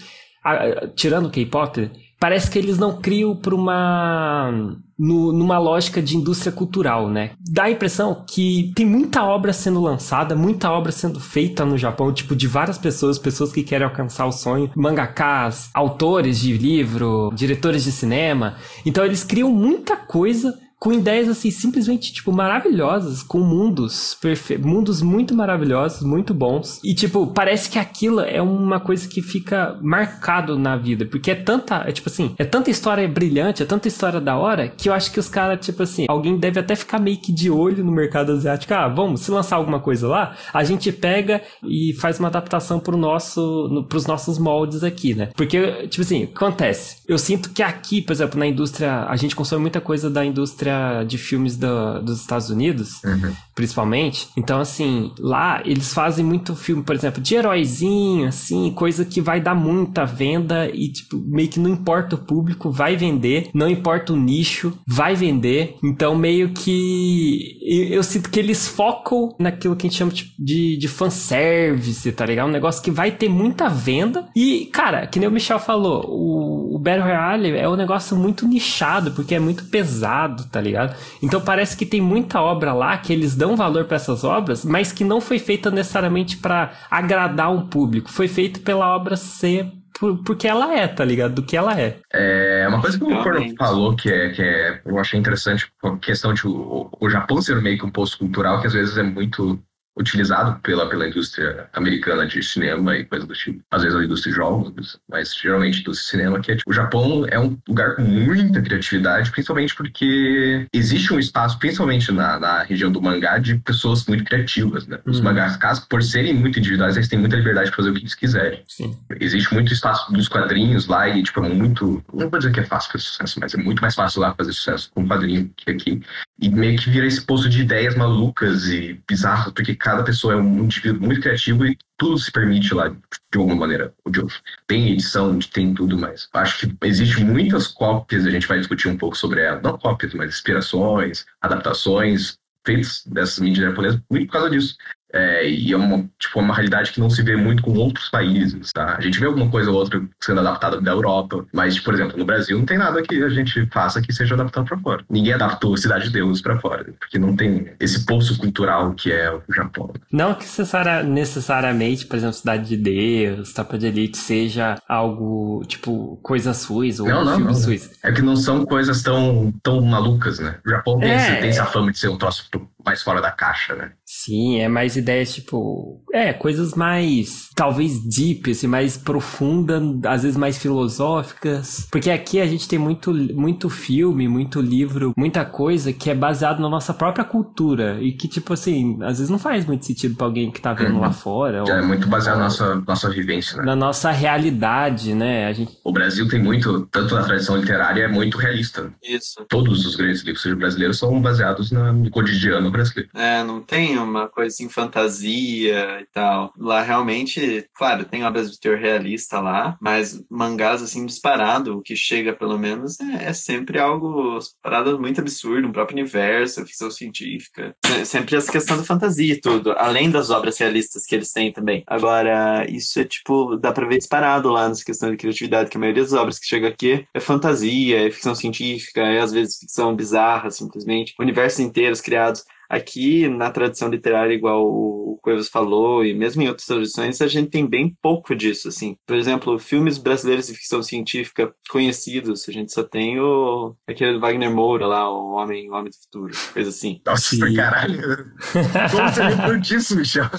tirando 0.95 1.27
o 1.27 1.29
K-pop, 1.31 1.91
parece 2.19 2.49
que 2.49 2.57
eles 2.57 2.77
não 2.77 2.99
criam 3.01 3.35
para 3.35 3.53
uma. 3.55 4.51
no- 4.99 5.31
numa 5.31 5.59
lógica 5.59 6.01
de 6.01 6.17
indústria 6.17 6.51
cultural, 6.51 7.07
né? 7.09 7.31
Dá 7.51 7.65
a 7.65 7.71
impressão 7.71 8.23
que 8.27 8.71
tem 8.75 8.83
muita 8.85 9.23
obra 9.23 9.53
sendo 9.53 9.79
lançada, 9.79 10.35
muita 10.35 10.71
obra 10.71 10.91
sendo 10.91 11.19
feita 11.19 11.63
no 11.63 11.77
Japão, 11.77 12.11
tipo, 12.11 12.35
de 12.35 12.47
várias 12.47 12.77
pessoas, 12.79 13.19
pessoas 13.19 13.51
que 13.51 13.61
querem 13.61 13.85
alcançar 13.85 14.25
o 14.25 14.31
sonho, 14.31 14.71
mangakas, 14.75 15.69
autores 15.73 16.39
de 16.39 16.53
livro, 16.57 17.29
diretores 17.35 17.83
de 17.83 17.91
cinema. 17.91 18.55
Então 18.85 19.05
eles 19.05 19.23
criam 19.23 19.51
muita 19.51 19.95
coisa 19.95 20.57
com 20.79 20.93
ideias 20.93 21.27
assim 21.27 21.49
simplesmente 21.49 22.13
tipo 22.13 22.31
maravilhosas, 22.31 23.23
com 23.23 23.39
mundos 23.39 24.17
mundos 24.59 25.01
muito 25.01 25.33
maravilhosos, 25.33 26.01
muito 26.01 26.33
bons. 26.33 26.79
E 26.83 26.93
tipo, 26.93 27.27
parece 27.27 27.69
que 27.69 27.79
aquilo 27.79 28.19
é 28.21 28.41
uma 28.41 28.79
coisa 28.79 29.07
que 29.07 29.21
fica 29.21 29.77
marcado 29.81 30.57
na 30.57 30.75
vida, 30.75 31.05
porque 31.05 31.31
é 31.31 31.35
tanta, 31.35 31.83
é 31.87 31.91
tipo 31.91 32.09
assim, 32.09 32.35
é 32.37 32.45
tanta 32.45 32.69
história 32.69 33.07
brilhante, 33.07 33.63
é 33.63 33.65
tanta 33.65 33.87
história 33.87 34.19
da 34.19 34.37
hora, 34.37 34.67
que 34.67 34.89
eu 34.89 34.93
acho 34.93 35.11
que 35.11 35.19
os 35.19 35.29
caras, 35.29 35.65
tipo 35.65 35.83
assim, 35.83 36.05
alguém 36.07 36.37
deve 36.37 36.59
até 36.59 36.75
ficar 36.75 36.99
meio 36.99 37.17
que 37.17 37.31
de 37.31 37.49
olho 37.49 37.83
no 37.83 37.91
mercado 37.91 38.31
asiático. 38.31 38.73
Ah, 38.73 38.87
vamos, 38.87 39.21
se 39.21 39.31
lançar 39.31 39.55
alguma 39.55 39.79
coisa 39.79 40.07
lá, 40.07 40.35
a 40.53 40.63
gente 40.63 40.91
pega 40.91 41.41
e 41.63 41.93
faz 41.93 42.19
uma 42.19 42.27
adaptação 42.27 42.79
pro 42.79 42.97
nosso, 42.97 43.67
no, 43.69 43.83
pros 43.83 44.05
nossos 44.05 44.37
moldes 44.37 44.83
aqui, 44.83 45.13
né? 45.13 45.29
Porque, 45.35 45.87
tipo 45.87 46.01
assim, 46.01 46.23
acontece? 46.23 46.97
Eu 47.07 47.17
sinto 47.17 47.51
que 47.51 47.63
aqui, 47.63 48.01
por 48.01 48.13
exemplo, 48.13 48.39
na 48.39 48.45
indústria, 48.45 49.05
a 49.05 49.15
gente 49.15 49.35
consome 49.35 49.61
muita 49.61 49.81
coisa 49.81 50.09
da 50.09 50.23
indústria 50.23 50.66
de 51.07 51.17
filmes 51.17 51.57
da- 51.57 51.99
dos 51.99 52.21
Estados 52.21 52.49
Unidos, 52.49 53.01
Uhum. 53.03 53.33
Principalmente. 53.57 54.27
Então, 54.37 54.61
assim, 54.61 55.11
lá 55.17 55.63
eles 55.65 55.91
fazem 55.91 56.23
muito 56.23 56.55
filme, 56.55 56.83
por 56.83 56.93
exemplo, 56.93 57.19
de 57.19 57.33
heróizinho, 57.33 58.27
assim, 58.27 58.71
coisa 58.71 59.03
que 59.03 59.19
vai 59.19 59.41
dar 59.41 59.55
muita 59.55 60.05
venda 60.05 60.69
e, 60.69 60.89
tipo, 60.89 61.17
meio 61.17 61.49
que 61.49 61.59
não 61.59 61.71
importa 61.71 62.15
o 62.15 62.19
público, 62.19 62.69
vai 62.69 62.95
vender, 62.95 63.49
não 63.55 63.67
importa 63.67 64.13
o 64.13 64.15
nicho, 64.15 64.77
vai 64.85 65.15
vender. 65.15 65.75
Então, 65.83 66.15
meio 66.15 66.49
que 66.49 67.57
eu, 67.63 67.85
eu 67.95 68.03
sinto 68.03 68.29
que 68.29 68.39
eles 68.39 68.67
focam 68.67 69.35
naquilo 69.39 69.75
que 69.75 69.87
a 69.87 69.89
gente 69.89 69.97
chama 69.97 70.11
tipo, 70.11 70.31
de, 70.37 70.77
de 70.77 70.87
fanservice, 70.87 72.11
tá 72.11 72.27
ligado? 72.27 72.49
Um 72.49 72.51
negócio 72.51 72.83
que 72.83 72.91
vai 72.91 73.09
ter 73.09 73.27
muita 73.27 73.67
venda. 73.67 74.27
E, 74.35 74.67
cara, 74.67 75.07
que 75.07 75.19
nem 75.19 75.27
o 75.27 75.31
Michel 75.31 75.57
falou, 75.57 76.05
o, 76.07 76.75
o 76.75 76.79
Battle 76.79 77.05
Royale 77.05 77.57
é 77.57 77.67
um 77.67 77.75
negócio 77.75 78.15
muito 78.15 78.47
nichado, 78.47 79.11
porque 79.13 79.33
é 79.33 79.39
muito 79.39 79.65
pesado, 79.65 80.45
tá 80.45 80.61
ligado? 80.61 80.95
Então 81.23 81.41
parece 81.41 81.75
que 81.75 81.87
tem 81.87 81.99
muita 81.99 82.39
obra 82.39 82.71
lá 82.71 82.95
que 82.97 83.11
eles 83.11 83.35
dão 83.35 83.46
valor 83.55 83.85
pra 83.85 83.95
essas 83.95 84.23
obras, 84.23 84.65
mas 84.65 84.91
que 84.91 85.03
não 85.03 85.21
foi 85.21 85.39
feita 85.39 85.69
necessariamente 85.71 86.37
pra 86.37 86.73
agradar 86.89 87.51
um 87.51 87.67
público. 87.67 88.11
Foi 88.11 88.27
feito 88.27 88.61
pela 88.61 88.95
obra 88.95 89.15
ser 89.15 89.71
por, 89.99 90.23
porque 90.23 90.47
ela 90.47 90.73
é, 90.73 90.87
tá 90.87 91.03
ligado? 91.03 91.35
Do 91.35 91.43
que 91.43 91.57
ela 91.57 91.79
é. 91.79 91.99
É 92.13 92.67
uma 92.67 92.79
coisa 92.79 92.97
que 92.97 93.03
o 93.03 93.23
Corno 93.23 93.55
falou 93.57 93.95
que 93.95 94.09
é, 94.09 94.29
que 94.29 94.41
é 94.41 94.81
eu 94.85 94.99
achei 94.99 95.19
interessante 95.19 95.67
a 95.83 95.97
questão 95.97 96.33
de 96.33 96.47
o, 96.47 96.89
o 96.99 97.09
Japão 97.09 97.41
ser 97.41 97.61
meio 97.61 97.77
que 97.77 97.85
um 97.85 97.91
posto 97.91 98.19
cultural 98.19 98.61
que 98.61 98.67
às 98.67 98.73
vezes 98.73 98.97
é 98.97 99.03
muito 99.03 99.59
utilizado 99.99 100.59
pela, 100.61 100.87
pela 100.89 101.07
indústria 101.07 101.67
americana 101.73 102.25
de 102.27 102.41
cinema 102.43 102.95
e 102.95 103.05
coisa 103.05 103.25
do 103.25 103.33
tipo. 103.33 103.61
Às 103.71 103.83
vezes 103.83 103.97
a 103.97 104.03
indústria 104.03 104.31
de 104.31 104.37
jogos, 104.37 104.99
mas 105.09 105.33
geralmente 105.35 105.83
do 105.83 105.93
cinema, 105.93 106.39
que 106.39 106.51
é 106.51 106.55
tipo, 106.55 106.69
o 106.69 106.73
Japão 106.73 107.25
é 107.29 107.39
um 107.39 107.57
lugar 107.67 107.95
com 107.95 108.01
muita 108.03 108.61
criatividade, 108.61 109.31
principalmente 109.31 109.75
porque 109.75 110.67
existe 110.73 111.13
um 111.13 111.19
espaço, 111.19 111.57
principalmente 111.59 112.11
na, 112.11 112.39
na 112.39 112.63
região 112.63 112.91
do 112.91 113.01
mangá, 113.01 113.37
de 113.37 113.55
pessoas 113.55 114.05
muito 114.05 114.23
criativas, 114.23 114.87
né? 114.87 114.99
Os 115.05 115.17
Uhum. 115.17 115.23
mangás, 115.25 115.57
por 115.89 116.03
serem 116.03 116.33
muito 116.33 116.59
individuais, 116.59 116.95
eles 116.95 117.07
têm 117.07 117.19
muita 117.19 117.35
liberdade 117.35 117.69
para 117.69 117.77
fazer 117.77 117.89
o 117.89 117.93
que 117.93 117.99
eles 118.01 118.15
quiserem. 118.15 118.61
Sim. 118.67 118.95
Existe 119.19 119.53
muito 119.53 119.73
espaço 119.73 120.11
dos 120.13 120.27
quadrinhos 120.27 120.87
lá 120.87 121.09
e, 121.09 121.23
tipo, 121.23 121.43
é 121.43 121.49
muito. 121.49 122.03
Não 122.13 122.29
vou 122.29 122.39
dizer 122.39 122.51
que 122.53 122.59
é 122.59 122.63
fácil 122.63 122.91
fazer 122.91 123.03
sucesso, 123.03 123.39
mas 123.39 123.53
é 123.53 123.57
muito 123.57 123.81
mais 123.81 123.95
fácil 123.95 124.21
lá 124.21 124.33
fazer 124.35 124.53
sucesso 124.53 124.91
com 124.93 125.07
quadrinho 125.07 125.49
que 125.57 125.71
aqui. 125.71 126.01
E 126.39 126.49
meio 126.49 126.77
que 126.77 126.89
vira 126.89 127.05
esse 127.07 127.21
poço 127.21 127.49
de 127.49 127.61
ideias 127.61 127.95
malucas 127.95 128.67
e 128.67 128.99
bizarras, 129.09 129.51
porque 129.53 129.75
cada 129.87 130.03
pessoa 130.03 130.33
é 130.33 130.35
um 130.35 130.65
indivíduo 130.65 131.01
muito 131.01 131.21
criativo 131.21 131.65
e 131.65 131.77
tudo 131.97 132.17
se 132.17 132.29
permite 132.29 132.73
lá 132.73 132.89
de 132.89 133.37
alguma 133.37 133.55
maneira 133.55 133.93
ou 134.03 134.11
de 134.11 134.19
outra. 134.19 134.35
Tem 134.67 134.91
edição, 134.91 135.39
tem 135.39 135.73
tudo, 135.73 135.97
mas 135.97 136.27
acho 136.33 136.67
que 136.67 136.75
existe 136.85 137.23
muitas 137.23 137.67
cópias, 137.67 138.25
a 138.25 138.29
gente 138.29 138.45
vai 138.45 138.59
discutir 138.59 138.89
um 138.89 138.97
pouco 138.97 139.17
sobre 139.17 139.39
ela. 139.39 139.61
Não 139.61 139.77
cópias, 139.77 140.13
mas 140.13 140.35
inspirações, 140.35 141.25
adaptações 141.41 142.37
feitas 142.65 143.01
dessas 143.05 143.39
mídias 143.39 143.69
japonesas 143.69 144.01
muito 144.11 144.25
por 144.25 144.33
causa 144.33 144.49
disso. 144.49 144.75
É, 145.13 145.49
e 145.49 145.71
é 145.71 145.77
uma, 145.77 146.05
tipo, 146.19 146.39
uma 146.39 146.53
realidade 146.53 146.91
que 146.91 146.99
não 146.99 147.09
se 147.09 147.21
vê 147.23 147.35
muito 147.37 147.63
com 147.63 147.71
outros 147.77 148.09
países, 148.09 148.73
tá? 148.73 148.95
A 148.97 149.01
gente 149.01 149.19
vê 149.19 149.25
alguma 149.25 149.49
coisa 149.49 149.71
ou 149.71 149.77
outra 149.77 150.01
sendo 150.21 150.41
adaptada 150.41 150.81
da 150.81 150.91
Europa, 150.91 151.45
mas, 151.53 151.79
por 151.79 151.93
exemplo, 151.93 152.17
no 152.17 152.25
Brasil 152.25 152.57
não 152.57 152.65
tem 152.65 152.77
nada 152.77 153.01
que 153.01 153.23
a 153.23 153.29
gente 153.29 153.65
faça 153.71 154.01
que 154.01 154.11
seja 154.11 154.35
adaptado 154.35 154.65
para 154.65 154.77
fora. 154.77 155.05
Ninguém 155.09 155.33
adaptou 155.33 155.75
Cidade 155.77 156.05
de 156.05 156.11
Deus 156.11 156.41
para 156.41 156.59
fora, 156.59 156.85
porque 156.99 157.17
não 157.17 157.35
tem 157.35 157.71
esse 157.79 158.05
poço 158.05 158.37
cultural 158.37 158.93
que 158.93 159.11
é 159.11 159.31
o 159.31 159.41
Japão. 159.53 159.93
Não 160.11 160.33
que 160.33 160.43
necessari- 160.43 161.07
necessariamente, 161.07 162.05
por 162.05 162.17
exemplo, 162.17 162.33
Cidade 162.35 162.67
de 162.67 162.77
Deus, 162.77 163.53
Tapa 163.53 163.77
de 163.77 163.87
Elite 163.87 164.17
seja 164.17 164.75
algo, 164.87 165.63
tipo, 165.67 166.17
coisas 166.21 166.57
suas 166.57 166.99
ou 166.99 167.07
Não, 167.07 167.23
não, 167.23 167.35
filmes 167.37 167.57
não. 167.59 167.63
suas. 167.63 167.91
É 168.03 168.11
que 168.11 168.21
não 168.21 168.35
são 168.35 168.65
coisas 168.65 169.01
tão, 169.01 169.53
tão 169.63 169.79
malucas, 169.81 170.39
né? 170.39 170.55
O 170.65 170.69
Japão 170.69 170.99
tem, 170.99 171.11
É. 171.11 171.15
esse- 171.15 171.39
tem 171.41 171.49
essa 171.49 171.65
fama 171.65 171.91
de 171.91 171.97
ser 171.99 172.09
um 172.09 172.17
troço 172.17 172.49
mais 172.85 173.01
fora 173.01 173.21
da 173.21 173.31
caixa, 173.31 173.75
né? 173.75 173.91
Sim, 174.27 174.59
é 174.59 174.67
mais 174.67 174.97
ideias, 174.97 175.33
tipo. 175.33 176.01
É, 176.13 176.33
coisas 176.33 176.73
mais. 176.73 177.49
Talvez 177.55 177.97
deep, 178.03 178.51
assim, 178.51 178.67
mais 178.67 178.97
profunda, 178.97 179.81
às 180.05 180.23
vezes 180.23 180.35
mais 180.37 180.57
filosóficas. 180.57 181.87
Porque 181.89 182.09
aqui 182.11 182.41
a 182.41 182.45
gente 182.45 182.67
tem 182.67 182.77
muito, 182.77 183.13
muito 183.13 183.69
filme, 183.69 184.27
muito 184.27 184.59
livro, 184.59 185.13
muita 185.17 185.45
coisa 185.45 185.93
que 185.93 186.09
é 186.09 186.15
baseado 186.15 186.59
na 186.59 186.67
nossa 186.67 186.93
própria 186.93 187.23
cultura. 187.23 187.99
E 188.01 188.11
que, 188.11 188.27
tipo 188.27 188.51
assim, 188.51 188.97
às 189.01 189.17
vezes 189.17 189.29
não 189.29 189.39
faz 189.39 189.65
muito 189.65 189.85
sentido 189.85 190.15
pra 190.15 190.25
alguém 190.27 190.51
que 190.51 190.59
tá 190.59 190.73
vendo 190.73 190.95
Uhum. 190.95 190.99
lá 191.01 191.11
fora. 191.11 191.63
Já 191.65 191.75
é 191.77 191.81
ou- 191.81 191.87
muito 191.87 192.07
baseado 192.07 192.35
na 192.37 192.43
ou 192.43 192.49
nossa, 192.49 192.75
nossa 192.85 193.09
vivência, 193.09 193.57
né? 193.57 193.63
na 193.65 193.75
nossa 193.77 194.11
realidade, 194.11 195.13
né? 195.13 195.45
A 195.47 195.53
gente. 195.53 195.71
O 195.85 195.91
Brasil 195.93 196.27
tem 196.27 196.41
muito, 196.41 196.85
tanto 196.91 197.15
na 197.15 197.23
tradição 197.23 197.55
literária, 197.55 198.03
é 198.03 198.07
muito 198.09 198.37
realista. 198.37 198.91
Isso. 199.01 199.45
Todos 199.47 199.85
os 199.85 199.95
grandes 199.95 200.21
livros 200.21 200.43
brasileiros 200.57 200.97
são 200.99 201.21
baseados 201.21 201.71
no 201.71 202.09
cotidiano 202.11 202.69
brasileiro. 202.69 203.09
É, 203.15 203.43
não 203.43 203.61
tem 203.61 203.97
uma 203.97 204.16
coisa 204.27 204.53
assim, 204.53 204.69
fantasia 204.69 206.01
e 206.01 206.05
tal. 206.13 206.53
Lá 206.57 206.81
realmente, 206.81 207.67
claro, 207.73 208.05
tem 208.05 208.23
obras 208.23 208.51
de 208.51 208.59
teor 208.59 208.77
realista 208.77 209.39
lá, 209.39 209.77
mas 209.81 210.23
mangás 210.29 210.81
assim 210.81 211.05
disparado, 211.05 211.77
o 211.77 211.81
que 211.81 211.95
chega 211.95 212.33
pelo 212.33 212.57
menos 212.57 212.99
é, 212.99 213.25
é 213.29 213.33
sempre 213.33 213.79
algo 213.79 214.39
parado 214.61 214.99
muito 214.99 215.19
absurdo, 215.19 215.67
um 215.67 215.71
próprio 215.71 215.97
universo, 215.97 216.65
ficção 216.65 216.89
científica. 216.89 217.75
É 217.99 218.05
sempre 218.05 218.35
essa 218.35 218.51
questão 218.51 218.77
da 218.77 218.83
fantasia 218.83 219.33
e 219.33 219.41
tudo, 219.41 219.73
além 219.77 220.09
das 220.09 220.29
obras 220.29 220.57
realistas 220.57 221.05
que 221.05 221.15
eles 221.15 221.31
têm 221.31 221.51
também. 221.51 221.83
Agora, 221.87 222.65
isso 222.69 222.99
é 222.99 223.03
tipo, 223.03 223.57
dá 223.57 223.71
pra 223.71 223.87
ver 223.87 223.97
disparado 223.97 224.49
lá 224.49 224.69
nessa 224.69 224.85
questão 224.85 225.11
de 225.11 225.17
criatividade, 225.17 225.69
que 225.69 225.77
a 225.77 225.79
maioria 225.79 226.03
das 226.03 226.13
obras 226.13 226.39
que 226.39 226.47
chega 226.47 226.67
aqui 226.67 227.05
é 227.13 227.19
fantasia, 227.19 228.07
é 228.07 228.11
ficção 228.11 228.35
científica, 228.35 229.01
é 229.01 229.19
às 229.19 229.31
vezes 229.31 229.57
ficção 229.57 229.95
bizarra, 229.95 230.49
simplesmente. 230.51 231.13
Universos 231.19 231.59
inteiros 231.59 232.01
criados. 232.01 232.43
Aqui, 232.69 233.27
na 233.27 233.49
tradição 233.49 233.89
literária, 233.89 234.33
igual 234.33 234.65
o 234.65 235.19
Cuevas 235.21 235.47
falou, 235.47 236.05
e 236.05 236.13
mesmo 236.13 236.41
em 236.41 236.47
outras 236.47 236.67
tradições, 236.67 237.21
a 237.21 237.27
gente 237.27 237.49
tem 237.49 237.65
bem 237.65 237.95
pouco 238.01 238.35
disso, 238.35 238.67
assim. 238.67 238.95
Por 239.05 239.15
exemplo, 239.15 239.57
filmes 239.59 239.97
brasileiros 239.97 240.47
de 240.47 240.53
ficção 240.53 240.81
científica 240.81 241.53
conhecidos, 241.69 242.47
a 242.47 242.51
gente 242.51 242.71
só 242.71 242.83
tem 242.83 243.19
o... 243.19 243.75
aquele 243.87 244.13
do 244.13 244.19
Wagner 244.19 244.53
Moura 244.53 244.85
lá, 244.87 245.09
o 245.09 245.33
Homem, 245.33 245.69
o 245.69 245.73
Homem 245.73 245.89
do 245.89 245.97
Futuro, 245.97 246.33
coisa 246.53 246.69
assim. 246.69 247.01
Nossa, 247.05 247.35
Sim. 247.35 247.53
caralho. 247.53 247.97
Como 248.91 249.09
você 249.09 249.23
lembrou 249.23 249.57
disso, 249.59 249.95
Michel? 249.95 250.29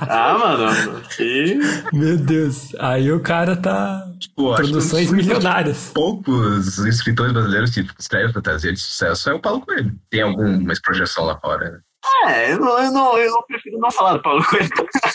Ah, 0.00 0.36
mano, 0.38 1.02
que... 1.16 1.58
Meu 1.92 2.16
Deus. 2.16 2.74
Aí 2.78 3.10
o 3.12 3.20
cara 3.20 3.56
tá. 3.56 4.04
Tipo, 4.18 4.52
acho 4.52 4.62
que 4.62 4.68
Produções 4.70 5.10
um 5.10 5.16
milionárias. 5.16 5.90
poucos 5.94 6.78
escritores 6.78 7.32
brasileiros 7.32 7.70
que 7.70 7.86
escrevem 7.98 8.32
fantasia 8.32 8.72
de 8.72 8.80
sucesso 8.80 9.30
é 9.30 9.34
o 9.34 9.40
Paulo 9.40 9.60
Coelho. 9.60 9.92
Tem 10.10 10.22
alguma 10.22 10.72
projeção 10.82 11.24
lá 11.24 11.38
fora, 11.38 11.70
né? 11.70 11.78
É, 12.24 12.52
eu, 12.52 12.60
não, 12.60 12.78
eu, 12.78 12.92
não, 12.92 13.18
eu 13.18 13.42
prefiro 13.48 13.78
não 13.78 13.90
falar 13.90 14.14
do 14.14 14.22
Paulo 14.22 14.44
Coelho. 14.44 14.68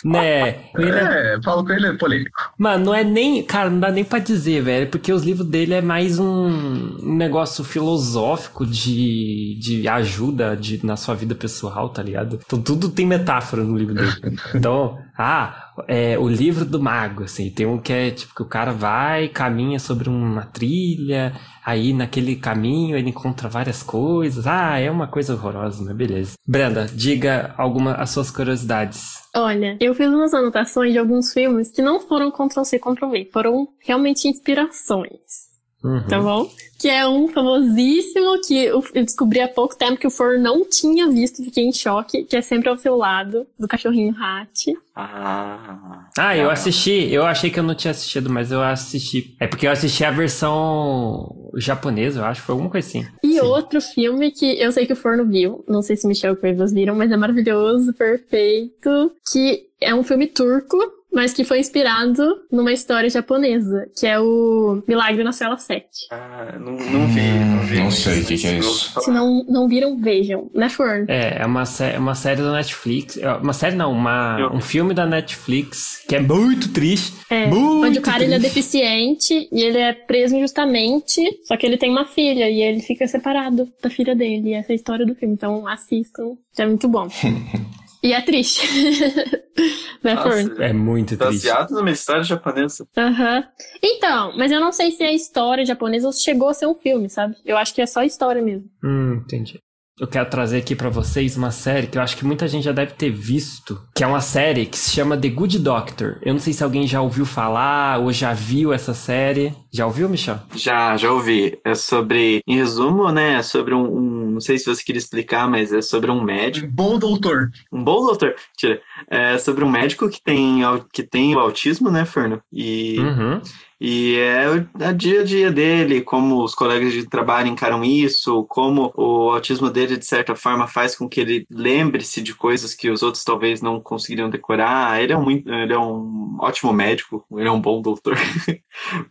Né? 0.03 0.65
Ele 0.75 0.91
é 0.91 1.33
É, 1.35 1.39
Paulo 1.39 1.65
Coelho 1.65 1.87
é 1.87 1.93
polêmico. 1.97 2.51
Mano, 2.57 2.85
não 2.85 2.95
é 2.95 3.03
nem. 3.03 3.41
Cara, 3.43 3.69
não 3.69 3.79
dá 3.79 3.89
nem 3.91 4.03
pra 4.03 4.19
dizer, 4.19 4.61
velho. 4.61 4.89
Porque 4.89 5.13
os 5.13 5.23
livros 5.23 5.47
dele 5.47 5.73
é 5.73 5.81
mais 5.81 6.19
um, 6.19 6.97
um 7.01 7.15
negócio 7.15 7.63
filosófico 7.63 8.65
de, 8.65 9.57
de 9.59 9.87
ajuda 9.87 10.55
de, 10.57 10.85
na 10.85 10.97
sua 10.97 11.15
vida 11.15 11.33
pessoal, 11.33 11.89
tá 11.89 12.03
ligado? 12.03 12.39
Então 12.45 12.61
tudo 12.61 12.89
tem 12.89 13.05
metáfora 13.05 13.63
no 13.63 13.77
livro 13.77 13.93
dele. 13.93 14.11
Então, 14.53 14.99
ah, 15.17 15.70
é, 15.87 16.17
o 16.17 16.27
livro 16.27 16.65
do 16.65 16.81
mago, 16.81 17.23
assim. 17.23 17.49
Tem 17.49 17.65
um 17.65 17.79
que 17.79 17.93
é 17.93 18.11
tipo 18.11 18.33
que 18.35 18.41
o 18.41 18.47
cara 18.47 18.71
vai, 18.71 19.27
caminha 19.27 19.79
sobre 19.79 20.09
uma 20.09 20.45
trilha, 20.45 21.33
aí 21.65 21.93
naquele 21.93 22.35
caminho 22.35 22.97
ele 22.97 23.09
encontra 23.09 23.49
várias 23.49 23.83
coisas. 23.83 24.47
Ah, 24.47 24.79
é 24.79 24.89
uma 24.89 25.07
coisa 25.07 25.33
horrorosa, 25.33 25.83
mas 25.83 25.95
beleza. 25.95 26.33
Brenda, 26.47 26.87
diga 26.93 27.53
alguma 27.57 27.93
as 27.93 28.09
suas 28.09 28.31
curiosidades. 28.31 29.21
Olha, 29.35 29.77
eu 29.79 29.93
fiz 29.93 30.07
umas 30.07 30.33
anotações 30.33 30.91
de 30.91 30.99
alguns 30.99 31.31
filmes 31.31 31.71
que 31.71 31.81
não 31.81 31.99
foram 31.99 32.31
Ctrl-C, 32.31 32.79
Ctrl-V, 32.79 33.29
foram 33.31 33.67
realmente 33.79 34.27
inspirações. 34.27 35.50
Uhum. 35.83 36.03
Tá 36.07 36.19
bom? 36.19 36.49
Que 36.79 36.87
é 36.89 37.07
um 37.07 37.27
famosíssimo 37.27 38.39
que 38.45 38.55
eu 38.65 38.83
descobri 38.93 39.39
há 39.39 39.47
pouco 39.47 39.75
tempo 39.75 39.97
que 39.99 40.07
o 40.07 40.11
For 40.11 40.39
não 40.39 40.63
tinha 40.67 41.07
visto, 41.09 41.43
fiquei 41.43 41.63
em 41.63 41.71
choque, 41.73 42.23
que 42.23 42.35
é 42.35 42.41
sempre 42.41 42.69
ao 42.69 42.77
seu 42.77 42.95
lado, 42.95 43.45
do 43.59 43.67
cachorrinho 43.67 44.15
Hat. 44.19 44.73
Ah. 44.95 46.07
Ah, 46.17 46.35
eu 46.37 46.49
Ah. 46.49 46.53
assisti. 46.53 47.11
Eu 47.11 47.23
achei 47.25 47.49
que 47.49 47.59
eu 47.59 47.63
não 47.63 47.75
tinha 47.75 47.91
assistido, 47.91 48.29
mas 48.29 48.51
eu 48.51 48.61
assisti. 48.61 49.35
É 49.39 49.47
porque 49.47 49.67
eu 49.67 49.71
assisti 49.71 50.03
a 50.03 50.11
versão 50.11 51.49
japonesa, 51.55 52.19
eu 52.21 52.25
acho. 52.25 52.41
Foi 52.41 52.53
alguma 52.53 52.69
coisa 52.69 52.87
assim. 52.87 53.05
E 53.23 53.33
Sim. 53.33 53.41
outro 53.41 53.79
filme 53.81 54.31
que 54.31 54.59
eu 54.59 54.71
sei 54.71 54.85
que 54.85 54.93
o 54.93 54.95
Forno 54.95 55.25
viu, 55.25 55.63
não 55.67 55.81
sei 55.81 55.95
se 55.95 56.07
Michel 56.07 56.33
e 56.33 56.37
Cuevas 56.37 56.73
viram, 56.73 56.95
mas 56.95 57.11
é 57.11 57.17
maravilhoso, 57.17 57.93
perfeito, 57.93 59.11
que 59.31 59.67
é 59.79 59.93
um 59.95 60.03
filme 60.03 60.27
turco, 60.27 60.77
mas 61.13 61.33
que 61.33 61.43
foi 61.43 61.59
inspirado 61.59 62.23
numa 62.51 62.71
história 62.71 63.09
japonesa, 63.09 63.87
que 63.97 64.07
é 64.07 64.19
o 64.19 64.81
Milagre 64.87 65.23
na 65.23 65.31
Cela 65.31 65.57
7. 65.57 65.85
Ah, 66.11 66.55
não, 66.59 66.73
não 66.73 67.07
vi, 67.07 67.21
não 67.21 67.59
vi. 67.59 67.79
Não 67.79 67.91
sei 67.91 68.21
o 68.21 68.25
que 68.25 68.37
que 68.37 68.47
é 68.47 68.57
isso. 68.59 68.99
Se 69.01 69.11
não, 69.11 69.43
não 69.47 69.67
viram, 69.67 69.97
vejam, 69.97 70.49
né, 70.53 70.69
Forno? 70.69 71.05
É, 71.07 71.41
é 71.41 71.45
uma, 71.45 71.65
sé- 71.65 71.97
uma 71.97 72.15
série 72.15 72.41
da 72.41 72.51
Netflix. 72.53 73.17
é 73.17 73.31
Uma 73.33 73.53
série 73.53 73.75
não, 73.75 73.91
uma, 73.91 74.35
Filme. 74.37 74.55
um 74.57 74.61
filme 74.61 74.93
da 74.93 75.05
Netflix 75.05 76.03
que 76.07 76.15
é 76.15 76.19
muito 76.19 76.71
triste. 76.71 77.13
É, 77.29 77.47
muito 77.47 77.85
onde 77.87 77.99
o 77.99 78.01
cara 78.01 78.23
ele 78.23 78.33
é 78.35 78.39
deficiente 78.39 79.47
e 79.51 79.61
ele 79.61 79.77
é 79.77 79.93
preso 79.93 80.35
injustamente, 80.35 81.21
só 81.43 81.55
que 81.57 81.65
ele 81.65 81.77
tem 81.77 81.89
uma 81.89 82.05
filha 82.05 82.49
e 82.49 82.61
ele 82.61 82.81
fica 82.81 83.07
separado 83.07 83.67
da 83.81 83.89
filha 83.89 84.15
dele. 84.15 84.49
E 84.49 84.53
essa 84.53 84.71
é 84.71 84.73
a 84.73 84.75
história 84.75 85.05
do 85.05 85.15
filme. 85.15 85.33
Então 85.33 85.67
assistam, 85.67 86.35
que 86.53 86.61
é 86.61 86.65
muito 86.65 86.87
bom. 86.87 87.07
e 88.03 88.13
é 88.13 88.21
triste. 88.21 88.65
né, 90.03 90.15
Nossa? 90.15 90.63
É 90.63 90.73
muito 90.73 91.17
triste. 91.17 91.47
Baseado 91.47 91.71
numa 91.71 91.91
história 91.91 92.23
japonesa. 92.23 92.87
Aham. 92.97 93.43
Então, 93.83 94.35
mas 94.37 94.51
eu 94.51 94.59
não 94.59 94.71
sei 94.71 94.91
se 94.91 95.03
é 95.03 95.13
história 95.13 95.65
japonesa 95.65 96.07
ou 96.07 96.13
se 96.13 96.23
chegou 96.23 96.49
a 96.49 96.53
ser 96.53 96.67
um 96.67 96.75
filme, 96.75 97.09
sabe? 97.09 97.35
Eu 97.45 97.57
acho 97.57 97.73
que 97.73 97.81
é 97.81 97.85
só 97.85 98.03
história 98.03 98.41
mesmo. 98.41 98.69
Hum, 98.83 99.21
entendi. 99.23 99.59
Eu 100.01 100.07
quero 100.07 100.27
trazer 100.27 100.57
aqui 100.57 100.75
pra 100.75 100.89
vocês 100.89 101.37
uma 101.37 101.51
série 101.51 101.85
que 101.85 101.95
eu 101.95 102.01
acho 102.01 102.17
que 102.17 102.25
muita 102.25 102.47
gente 102.47 102.63
já 102.63 102.71
deve 102.71 102.93
ter 102.93 103.11
visto, 103.11 103.79
que 103.95 104.03
é 104.03 104.07
uma 104.07 104.19
série 104.19 104.65
que 104.65 104.75
se 104.75 104.89
chama 104.89 105.15
The 105.15 105.29
Good 105.29 105.59
Doctor. 105.59 106.17
Eu 106.23 106.33
não 106.33 106.39
sei 106.39 106.53
se 106.53 106.63
alguém 106.63 106.87
já 106.87 106.99
ouviu 107.03 107.23
falar 107.23 107.99
ou 107.99 108.11
já 108.11 108.33
viu 108.33 108.73
essa 108.73 108.95
série. 108.95 109.53
Já 109.71 109.85
ouviu, 109.85 110.09
Michel? 110.09 110.39
Já, 110.55 110.97
já 110.97 111.11
ouvi. 111.11 111.55
É 111.63 111.75
sobre, 111.75 112.41
em 112.47 112.55
resumo, 112.55 113.11
né? 113.11 113.35
É 113.35 113.41
sobre 113.43 113.75
um, 113.75 113.83
um- 113.95 114.31
não 114.31 114.39
sei 114.41 114.57
se 114.57 114.65
você 114.65 114.83
queria 114.83 114.97
explicar, 114.97 115.47
mas 115.47 115.71
é 115.71 115.83
sobre 115.83 116.09
um 116.09 116.19
médico, 116.23 116.67
Bom 116.71 116.97
doutor. 116.97 117.51
um 117.71 117.83
bom 117.83 118.03
doutor, 118.03 118.33
tira. 118.57 118.81
É 119.07 119.37
sobre 119.37 119.63
um 119.63 119.69
médico 119.69 120.09
que 120.09 120.19
tem, 120.19 120.61
que 120.91 121.03
tem 121.03 121.35
o 121.35 121.39
autismo, 121.39 121.91
né, 121.91 122.05
Fernando? 122.05 122.41
E, 122.51 122.97
Uhum. 122.99 123.39
E 123.83 124.15
é 124.15 124.47
o 124.47 124.69
a 124.83 124.91
dia 124.91 125.21
a 125.21 125.23
dia 125.23 125.51
dele, 125.51 126.01
como 126.01 126.43
os 126.43 126.53
colegas 126.53 126.93
de 126.93 127.07
trabalho 127.09 127.47
encaram 127.47 127.83
isso, 127.83 128.45
como 128.45 128.93
o 128.95 129.31
autismo 129.31 129.71
dele, 129.71 129.97
de 129.97 130.05
certa 130.05 130.35
forma, 130.35 130.67
faz 130.67 130.95
com 130.95 131.09
que 131.09 131.19
ele 131.19 131.47
lembre-se 131.49 132.21
de 132.21 132.35
coisas 132.35 132.75
que 132.75 132.91
os 132.91 133.01
outros 133.01 133.23
talvez 133.23 133.59
não 133.59 133.81
conseguiriam 133.81 134.29
decorar. 134.29 135.01
Ele 135.01 135.13
é 135.13 135.17
um, 135.17 135.23
muito- 135.23 135.49
ele 135.51 135.73
é 135.73 135.79
um 135.79 136.37
ótimo 136.39 136.71
médico, 136.71 137.25
ele 137.31 137.47
é 137.47 137.51
um 137.51 137.59
bom 137.59 137.81
doutor. 137.81 138.15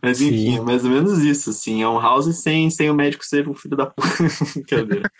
Mas 0.01 0.21
enfim, 0.21 0.57
é 0.57 0.61
mais 0.61 0.85
ou 0.85 0.91
menos 0.91 1.19
isso, 1.19 1.49
assim. 1.49 1.83
É 1.83 1.87
um 1.89 1.99
house 1.99 2.33
sem, 2.41 2.69
sem 2.69 2.89
o 2.89 2.93
médico 2.95 3.25
ser 3.25 3.49
um 3.49 3.53
filho 3.53 3.75
da 3.75 3.85
puta. 3.87 4.07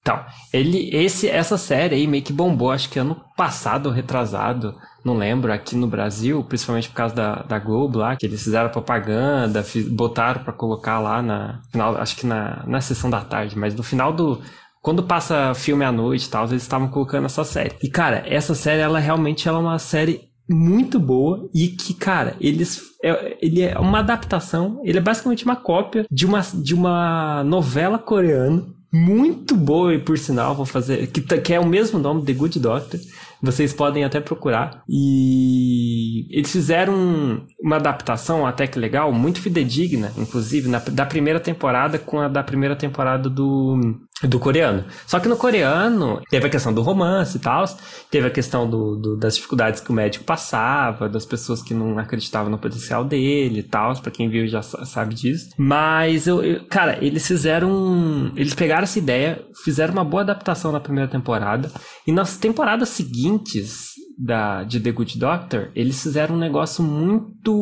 Então, 0.00 0.24
ele, 0.52 0.90
esse, 0.92 1.28
essa 1.28 1.56
série 1.56 1.94
aí 1.94 2.06
meio 2.08 2.24
que 2.24 2.32
bombou, 2.32 2.72
acho 2.72 2.90
que 2.90 2.98
ano 2.98 3.22
passado 3.36 3.88
retrasado, 3.88 4.74
não 5.04 5.16
lembro, 5.16 5.52
aqui 5.52 5.74
no 5.76 5.86
Brasil, 5.86 6.42
principalmente 6.44 6.88
por 6.88 6.94
causa 6.94 7.14
da, 7.14 7.34
da 7.42 7.58
Globo 7.58 7.98
lá, 7.98 8.14
que 8.16 8.26
eles 8.26 8.42
fizeram 8.42 8.68
propaganda, 8.70 9.62
fi- 9.62 9.82
botaram 9.82 10.42
pra 10.44 10.52
colocar 10.52 10.98
lá 11.00 11.20
na, 11.22 11.60
final, 11.70 11.96
acho 11.96 12.16
que 12.16 12.26
na, 12.26 12.62
na 12.66 12.80
sessão 12.80 13.10
da 13.10 13.20
tarde, 13.20 13.58
mas 13.58 13.74
no 13.74 13.82
final 13.82 14.12
do, 14.12 14.40
quando 14.80 15.02
passa 15.02 15.54
filme 15.54 15.84
à 15.84 15.92
noite 15.92 16.26
e 16.26 16.30
tal, 16.30 16.46
eles 16.46 16.62
estavam 16.62 16.88
colocando 16.88 17.26
essa 17.26 17.44
série. 17.44 17.72
E 17.82 17.88
cara, 17.90 18.22
essa 18.26 18.54
série, 18.54 18.80
ela 18.80 18.98
realmente 18.98 19.48
ela 19.48 19.58
é 19.58 19.62
uma 19.62 19.78
série 19.78 20.20
muito 20.50 20.98
boa 20.98 21.48
e 21.54 21.68
que, 21.68 21.94
cara, 21.94 22.34
eles 22.40 22.80
é, 23.02 23.38
ele 23.40 23.62
é 23.62 23.78
uma 23.78 24.00
adaptação, 24.00 24.80
ele 24.84 24.98
é 24.98 25.00
basicamente 25.00 25.44
uma 25.44 25.56
cópia 25.56 26.04
de 26.10 26.26
uma, 26.26 26.40
de 26.40 26.74
uma 26.74 27.42
novela 27.44 27.98
coreana 27.98 28.64
muito 28.92 29.56
boa 29.56 29.94
e 29.94 29.98
por 29.98 30.18
sinal 30.18 30.54
vou 30.54 30.66
fazer 30.66 31.06
que, 31.06 31.20
tá- 31.22 31.38
que 31.38 31.54
é 31.54 31.58
o 31.60 31.66
mesmo 31.66 31.98
nome 31.98 32.24
The 32.26 32.32
Good 32.34 32.58
Doctor 32.60 33.00
vocês 33.42 33.72
podem 33.72 34.04
até 34.04 34.20
procurar. 34.20 34.84
E 34.88 36.28
eles 36.30 36.52
fizeram 36.52 37.44
uma 37.62 37.76
adaptação 37.76 38.44
até 38.46 38.66
que 38.66 38.78
legal 38.78 39.12
muito 39.12 39.40
fidedigna 39.40 40.10
inclusive 40.18 40.68
na- 40.68 40.78
da 40.80 41.06
primeira 41.06 41.38
temporada 41.38 41.98
com 41.98 42.20
a 42.20 42.28
da 42.28 42.42
primeira 42.42 42.74
temporada 42.76 43.28
do 43.30 43.78
do 44.24 44.38
coreano. 44.38 44.84
Só 45.04 45.18
que 45.18 45.26
no 45.28 45.36
coreano 45.36 46.20
teve 46.30 46.46
a 46.46 46.50
questão 46.50 46.72
do 46.72 46.80
romance 46.80 47.36
e 47.38 47.40
tal 47.40 47.64
teve 48.08 48.28
a 48.28 48.30
questão 48.30 48.70
do, 48.70 48.94
do- 48.96 49.16
das 49.16 49.34
dificuldades 49.34 49.80
que 49.80 49.90
o 49.90 49.92
médico 49.92 50.24
passava 50.24 51.08
das 51.08 51.24
pessoas 51.26 51.60
que 51.60 51.74
não 51.74 51.98
acreditavam 51.98 52.48
no 52.48 52.56
potencial 52.58 53.04
dele 53.04 53.60
e 53.60 53.62
tal 53.64 53.92
para 54.00 54.12
quem 54.12 54.28
viu 54.28 54.46
já 54.46 54.62
sa- 54.62 54.84
sabe 54.84 55.14
disso. 55.16 55.48
Mas 55.58 56.28
eu, 56.28 56.40
eu- 56.42 56.64
cara 56.68 56.98
eles 57.04 57.26
fizeram 57.26 58.32
eles 58.36 58.54
pegaram 58.54 58.84
essa 58.84 58.98
ideia 58.98 59.44
fizeram 59.64 59.92
uma 59.92 60.04
boa 60.04 60.22
adaptação 60.22 60.70
na 60.70 60.78
primeira 60.80 61.10
temporada 61.10 61.70
e 62.06 62.12
nas 62.12 62.36
temporadas 62.36 62.90
seguintes 62.90 63.92
da, 64.18 64.62
de 64.62 64.80
The 64.80 64.92
Good 64.92 65.18
Doctor, 65.18 65.70
eles 65.74 66.02
fizeram 66.02 66.34
um 66.34 66.38
negócio 66.38 66.82
muito, 66.82 67.52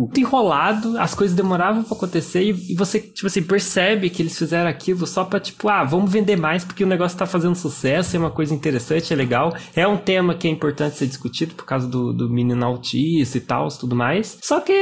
muito 0.00 0.20
enrolado, 0.20 0.98
as 0.98 1.14
coisas 1.14 1.36
demoravam 1.36 1.82
pra 1.82 1.96
acontecer 1.96 2.42
e, 2.42 2.72
e 2.72 2.74
você, 2.74 3.00
tipo 3.00 3.26
assim, 3.26 3.42
percebe 3.42 4.10
que 4.10 4.22
eles 4.22 4.36
fizeram 4.36 4.68
aquilo 4.68 5.06
só 5.06 5.24
pra, 5.24 5.38
tipo, 5.40 5.68
ah, 5.68 5.84
vamos 5.84 6.10
vender 6.10 6.36
mais 6.36 6.64
porque 6.64 6.84
o 6.84 6.86
negócio 6.86 7.18
tá 7.18 7.26
fazendo 7.26 7.54
sucesso, 7.54 8.16
é 8.16 8.18
uma 8.18 8.30
coisa 8.30 8.54
interessante, 8.54 9.12
é 9.12 9.16
legal. 9.16 9.54
É 9.74 9.86
um 9.86 9.96
tema 9.96 10.34
que 10.34 10.48
é 10.48 10.50
importante 10.50 10.96
ser 10.96 11.06
discutido 11.06 11.54
por 11.54 11.64
causa 11.64 11.86
do, 11.86 12.12
do 12.12 12.28
menino 12.28 12.64
autista 12.64 13.38
e 13.38 13.40
tal, 13.40 13.68
tudo 13.68 13.94
mais. 13.94 14.38
Só 14.42 14.60
que, 14.60 14.72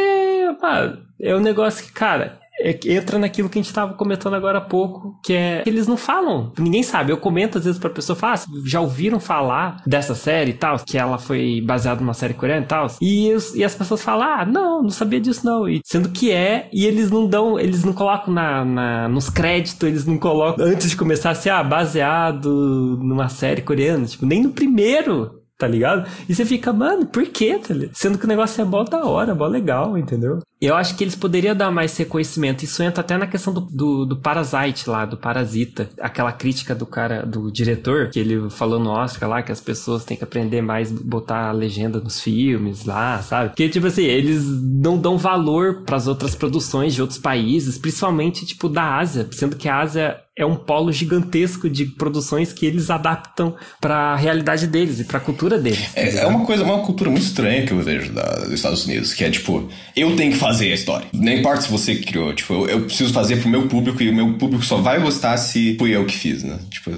pá, 0.61 0.97
é 1.21 1.35
um 1.35 1.40
negócio 1.40 1.85
que, 1.85 1.92
cara, 1.92 2.38
entra 2.85 3.18
naquilo 3.18 3.49
que 3.49 3.59
a 3.59 3.62
gente 3.62 3.73
tava 3.73 3.94
comentando 3.94 4.35
agora 4.35 4.59
há 4.59 4.62
pouco, 4.62 5.18
que 5.25 5.33
é 5.33 5.62
que 5.62 5.71
eles 5.71 5.87
não 5.87 5.97
falam, 5.97 6.53
ninguém 6.59 6.83
sabe. 6.83 7.12
Eu 7.12 7.16
comento 7.18 7.59
às 7.59 7.64
vezes 7.64 7.79
pra 7.81 7.90
pessoa, 7.90 8.16
fala, 8.16 8.35
ah, 8.35 8.40
já 8.64 8.81
ouviram 8.81 9.21
falar 9.21 9.83
dessa 9.87 10.14
série 10.14 10.51
e 10.51 10.55
tal, 10.55 10.77
que 10.85 10.99
ela 10.99 11.18
foi 11.18 11.61
baseada 11.64 12.01
numa 12.01 12.14
série 12.14 12.35
coreana 12.35 12.64
e 12.64 12.68
tal, 12.68 12.87
e, 13.01 13.31
e 13.55 13.64
as 13.64 13.75
pessoas 13.75 14.03
falam, 14.03 14.27
ah, 14.27 14.44
não, 14.44 14.83
não 14.83 14.90
sabia 14.90 15.21
disso 15.21 15.44
não, 15.44 15.68
e, 15.68 15.81
sendo 15.85 16.09
que 16.11 16.31
é, 16.33 16.68
e 16.73 16.85
eles 16.87 17.11
não 17.11 17.27
dão, 17.27 17.59
eles 17.59 17.85
não 17.85 17.92
colocam 17.92 18.33
na, 18.33 18.64
na- 18.64 19.09
nos 19.09 19.29
créditos, 19.31 19.83
eles 19.88 20.05
não 20.07 20.18
colocam, 20.18 20.64
antes 20.64 20.90
de 20.90 20.97
começar 20.97 21.31
assim, 21.31 21.49
ah, 21.51 21.62
baseado 21.62 22.99
numa 23.03 23.29
série 23.29 23.62
coreana, 23.62 24.05
tipo, 24.07 24.27
nem 24.27 24.42
no 24.42 24.51
primeiro, 24.51 25.38
tá 25.57 25.66
ligado? 25.66 26.09
E 26.29 26.35
você 26.35 26.44
fica, 26.44 26.73
mano, 26.73 27.07
por 27.07 27.25
quê? 27.27 27.59
Tá? 27.59 27.75
Sendo 27.92 28.16
que 28.18 28.25
o 28.25 28.29
negócio 28.29 28.61
é 28.61 28.64
mó 28.64 28.85
da 28.85 29.05
hora, 29.05 29.35
mó 29.35 29.47
legal, 29.47 29.99
entendeu? 29.99 30.38
Eu 30.61 30.75
acho 30.75 30.97
que 30.97 31.05
eles 31.05 31.14
poderiam 31.14 31.55
dar 31.55 31.71
mais 31.71 31.97
reconhecimento. 31.97 32.64
Isso 32.64 32.83
entra 32.83 33.01
até 33.01 33.16
na 33.16 33.27
questão 33.29 33.53
do, 33.55 33.61
do, 33.61 34.05
do 34.05 34.16
Parasite 34.16 34.90
lá, 34.90 35.05
do 35.05 35.16
Parasita. 35.16 35.88
Aquela 36.01 36.33
crítica 36.33 36.75
do 36.75 36.85
cara, 36.85 37.25
do 37.25 37.51
diretor, 37.51 38.09
que 38.11 38.18
ele 38.18 38.51
falou 38.51 38.81
no 38.81 38.90
Oscar 38.90 39.29
lá, 39.29 39.42
que 39.42 39.53
as 39.53 39.61
pessoas 39.61 40.05
têm 40.05 40.16
que 40.16 40.25
aprender 40.25 40.61
mais 40.61 40.90
botar 40.90 41.49
a 41.49 41.53
legenda 41.53 42.01
nos 42.01 42.21
filmes 42.21 42.85
lá, 42.85 43.23
sabe? 43.23 43.51
Porque, 43.51 43.68
tipo 43.68 43.87
assim, 43.87 44.03
eles 44.05 44.44
não 44.44 44.99
dão 44.99 45.16
valor 45.16 45.83
pras 45.87 46.09
outras 46.09 46.35
produções 46.35 46.92
de 46.94 47.01
outros 47.03 47.21
países, 47.21 47.79
principalmente, 47.79 48.44
tipo, 48.44 48.68
da 48.68 48.97
Ásia, 48.97 49.29
sendo 49.31 49.55
que 49.55 49.68
a 49.68 49.79
Ásia 49.79 50.16
é 50.37 50.47
um 50.47 50.55
polo 50.55 50.92
gigantesco 50.92 51.68
de 51.68 51.85
produções 51.85 52.53
que 52.53 52.64
eles 52.64 52.90
adaptam 52.90 53.57
pra 53.81 54.14
realidade 54.14 54.68
deles 54.68 55.01
e 55.01 55.05
pra 55.05 55.18
cultura 55.18 55.59
deles. 55.59 55.92
tá 55.92 56.01
É, 56.01 56.16
é 56.18 56.27
uma 56.29 56.44
coisa, 56.47 56.62
uma 56.62 56.79
cultura 56.85 57.11
muito 57.11 57.25
estranha 57.25 57.66
que 57.66 57.73
eu 57.73 57.81
vejo 57.81 58.12
da- 58.12 58.44
dos 58.44 58.53
Estados 58.53 58.85
Unidos, 58.87 59.12
que 59.12 59.25
é 59.25 59.31
tipo, 59.31 59.68
eu 59.97 60.14
tenho 60.14 60.31
que 60.33 60.38
fazer 60.38 60.47
a 60.48 60.74
história. 60.74 61.06
Não 61.12 61.32
importa 61.32 61.62
se 61.62 61.70
você 61.70 61.96
criou, 61.96 62.32
tipo, 62.34 62.52
eu, 62.54 62.68
eu 62.68 62.80
preciso 62.82 63.12
fazer 63.12 63.37
pro 63.40 63.48
meu 63.48 63.66
público 63.68 64.02
e 64.02 64.08
o 64.11 64.14
meu 64.14 64.34
público 64.34 64.64
só 64.64 64.76
vai 64.78 65.00
gostar 65.00 65.37
se 65.37 65.76
fui 65.78 65.94
eu 65.94 66.04
que 66.04 66.14
fiz, 66.16 66.42
né? 66.42 66.58
Tipo, 66.70 66.90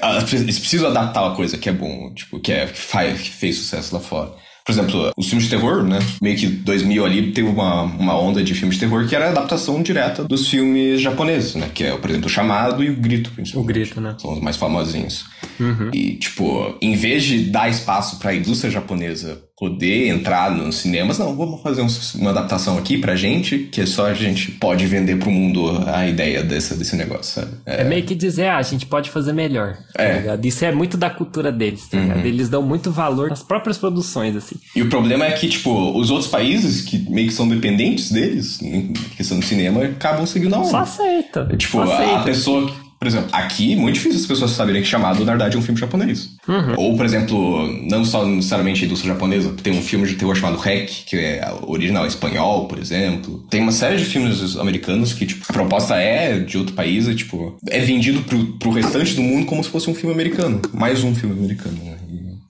ah, 0.00 0.24
eles 0.32 0.58
precisam 0.58 0.88
adaptar 0.90 1.22
uma 1.22 1.34
coisa 1.36 1.56
que 1.58 1.68
é 1.68 1.72
bom, 1.72 2.12
tipo, 2.14 2.40
que, 2.40 2.52
é, 2.52 2.66
que, 2.66 2.78
faz, 2.78 3.20
que 3.20 3.30
fez 3.30 3.56
sucesso 3.56 3.94
lá 3.94 4.00
fora. 4.00 4.30
Por 4.64 4.70
exemplo, 4.70 5.10
os 5.16 5.26
filmes 5.26 5.44
de 5.44 5.50
terror, 5.50 5.82
né? 5.82 5.98
Meio 6.22 6.36
que 6.38 6.46
2000 6.46 7.04
ali 7.04 7.32
teve 7.32 7.48
uma, 7.48 7.82
uma 7.82 8.16
onda 8.16 8.44
de 8.44 8.54
filmes 8.54 8.76
de 8.76 8.80
terror 8.86 9.08
que 9.08 9.16
era 9.16 9.26
a 9.26 9.30
adaptação 9.30 9.82
direta 9.82 10.22
dos 10.22 10.46
filmes 10.48 11.00
japoneses, 11.00 11.56
né? 11.56 11.68
Que 11.74 11.82
é, 11.82 11.96
por 11.96 12.08
exemplo, 12.08 12.28
o 12.28 12.30
Chamado 12.30 12.82
e 12.84 12.88
o 12.88 12.94
Grito, 12.94 13.30
O 13.30 13.32
principalmente. 13.34 13.72
grito, 13.74 14.00
né? 14.00 14.14
São 14.20 14.34
os 14.34 14.40
mais 14.40 14.56
famosinhos. 14.56 15.24
Uhum. 15.62 15.90
E, 15.92 16.14
tipo, 16.16 16.74
em 16.80 16.94
vez 16.96 17.22
de 17.24 17.44
dar 17.50 17.68
espaço 17.70 18.18
pra 18.18 18.34
indústria 18.34 18.70
japonesa 18.70 19.40
poder 19.58 20.08
entrar 20.08 20.50
nos 20.50 20.76
cinemas, 20.78 21.18
não, 21.20 21.36
vamos 21.36 21.62
fazer 21.62 21.82
um- 21.82 22.20
uma 22.20 22.30
adaptação 22.30 22.76
aqui 22.76 22.98
pra 22.98 23.14
gente, 23.14 23.58
que 23.70 23.86
só 23.86 24.06
a 24.06 24.14
gente 24.14 24.50
pode 24.52 24.84
vender 24.86 25.16
pro 25.18 25.30
mundo 25.30 25.84
a 25.86 26.04
ideia 26.08 26.42
desse, 26.42 26.74
desse 26.74 26.96
negócio, 26.96 27.40
sabe? 27.42 27.52
É 27.64 27.84
meio 27.84 28.02
que 28.02 28.12
dizer, 28.16 28.48
ah, 28.48 28.56
a 28.56 28.62
gente 28.62 28.86
pode 28.86 29.08
fazer 29.10 29.32
melhor. 29.32 29.76
tá 29.94 30.02
É. 30.02 30.18
ligado? 30.18 30.44
Isso 30.46 30.64
é 30.64 30.72
muito 30.72 30.96
da 30.96 31.08
cultura 31.10 31.52
deles, 31.52 31.86
tá 31.88 31.96
ligado? 31.96 32.26
Eles 32.26 32.48
dão 32.48 32.60
muito 32.62 32.90
valor 32.90 33.28
nas 33.30 33.42
próprias 33.44 33.78
produções, 33.78 34.34
assim. 34.34 34.56
E 34.74 34.82
o 34.82 34.88
problema 34.88 35.26
é 35.26 35.30
que, 35.32 35.46
tipo, 35.48 35.96
os 35.96 36.10
outros 36.10 36.28
países 36.28 36.80
que 36.82 36.98
meio 37.08 37.28
que 37.28 37.34
são 37.34 37.46
dependentes 37.48 38.10
deles, 38.10 38.60
em 38.60 38.92
questão 39.16 39.38
do 39.38 39.44
cinema, 39.44 39.84
acabam 39.84 40.26
seguindo 40.26 40.54
a 40.56 40.64
Só 40.64 40.68
onda. 40.70 40.78
aceita. 40.80 41.48
É, 41.52 41.56
Tipo, 41.56 41.72
só 41.72 41.82
a, 41.82 41.94
aceita. 41.94 42.14
a 42.16 42.22
pessoa. 42.24 42.72
Por 43.02 43.08
exemplo, 43.08 43.30
aqui 43.32 43.72
é 43.72 43.76
muito 43.76 43.94
difícil 43.94 44.20
as 44.20 44.26
pessoas 44.26 44.52
saberem 44.52 44.80
que 44.80 44.86
Chamado, 44.86 45.24
na 45.24 45.32
verdade, 45.32 45.56
é 45.56 45.58
um 45.58 45.62
filme 45.62 45.80
japonês. 45.80 46.36
Uhum. 46.46 46.74
Ou, 46.76 46.96
por 46.96 47.04
exemplo, 47.04 47.66
não 47.88 48.04
só 48.04 48.24
necessariamente 48.24 48.84
a 48.84 48.86
indústria 48.86 49.12
japonesa, 49.12 49.52
tem 49.60 49.72
um 49.72 49.82
filme 49.82 50.06
de 50.06 50.14
terror 50.14 50.36
chamado 50.36 50.56
Hack, 50.56 50.88
que 51.06 51.16
é 51.16 51.52
original 51.66 52.06
espanhol, 52.06 52.68
por 52.68 52.78
exemplo. 52.78 53.44
Tem 53.50 53.60
uma 53.60 53.72
série 53.72 53.96
de 53.96 54.04
filmes 54.04 54.56
americanos 54.56 55.12
que, 55.14 55.26
tipo, 55.26 55.44
a 55.48 55.52
proposta 55.52 55.96
é 55.96 56.38
de 56.38 56.56
outro 56.56 56.76
país 56.76 57.08
e, 57.08 57.14
tipo, 57.16 57.56
é 57.68 57.80
vendido 57.80 58.20
pro, 58.22 58.58
pro 58.58 58.70
restante 58.70 59.16
do 59.16 59.22
mundo 59.22 59.46
como 59.46 59.64
se 59.64 59.70
fosse 59.70 59.90
um 59.90 59.94
filme 59.96 60.14
americano. 60.14 60.62
Mais 60.72 61.02
um 61.02 61.12
filme 61.12 61.36
americano, 61.36 61.82
né? 61.82 61.96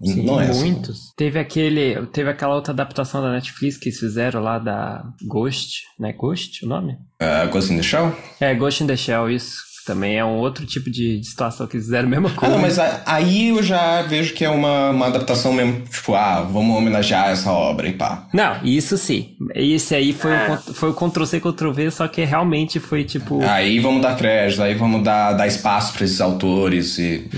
Sim, 0.05 0.23
não 0.25 0.39
é 0.39 0.49
assim. 0.49 0.73
muitos. 0.73 1.15
Teve 1.17 1.39
aquele, 1.39 2.07
teve 2.09 2.29
aquela 2.29 2.57
outra 2.57 2.75
adaptação 2.75 3.23
da 3.23 3.33
Netflix 3.33 3.79
que 3.79 3.89
eles 3.89 3.99
fizeram 3.99 4.43
lá 4.43 4.59
da 4.59 5.03
Ghost, 5.27 5.85
né? 5.99 6.13
Ghost, 6.13 6.63
o 6.63 6.69
nome? 6.69 6.99
Uh, 7.23 7.51
Ghost 7.51 7.73
in 7.73 7.77
the 7.77 7.83
Shell? 7.83 8.15
É, 8.39 8.55
Ghost 8.55 8.83
in 8.83 8.87
the 8.87 8.97
Shell, 8.97 9.31
isso. 9.31 9.72
Também 9.85 10.17
é 10.19 10.25
um 10.25 10.37
outro 10.39 10.65
tipo 10.65 10.91
de, 10.91 11.19
de 11.19 11.27
situação 11.27 11.67
que 11.67 11.73
fizeram 11.79 12.07
a 12.07 12.11
mesma 12.11 12.29
Ah, 12.31 12.39
coisa. 12.39 12.55
não, 12.55 12.63
mas 12.63 12.79
a- 12.79 13.03
aí 13.07 13.49
eu 13.49 13.63
já 13.63 14.03
vejo 14.03 14.33
que 14.35 14.45
é 14.45 14.49
uma, 14.51 14.91
uma 14.91 15.07
adaptação 15.07 15.53
mesmo, 15.53 15.81
tipo, 15.91 16.15
ah, 16.15 16.43
vamos 16.43 16.77
homenagear 16.77 17.31
essa 17.31 17.51
obra 17.51 17.89
e 17.89 17.93
pá. 17.93 18.27
Não, 18.33 18.57
isso 18.65 18.97
sim. 18.97 19.31
Esse 19.55 19.95
aí 19.95 20.13
foi, 20.13 20.33
É. 20.33 20.45
o, 20.45 20.47
cont- 20.47 20.75
foi 20.75 20.91
o 20.91 20.95
Ctrl-C, 20.95 21.41
Ctrl-V, 21.41 21.91
só 21.91 22.07
que 22.09 22.25
realmente 22.25 22.79
foi 22.79 23.05
tipo... 23.05 23.43
Aí 23.45 23.79
vamos 23.81 24.03
dar 24.03 24.17
crédito, 24.17 24.63
aí 24.63 24.75
vamos 24.75 25.03
dar, 25.03 25.33
dar 25.33 25.47
espaço 25.47 25.93
pra 25.95 26.05
esses 26.05 26.21
autores 26.21 26.99
e. 26.99 27.29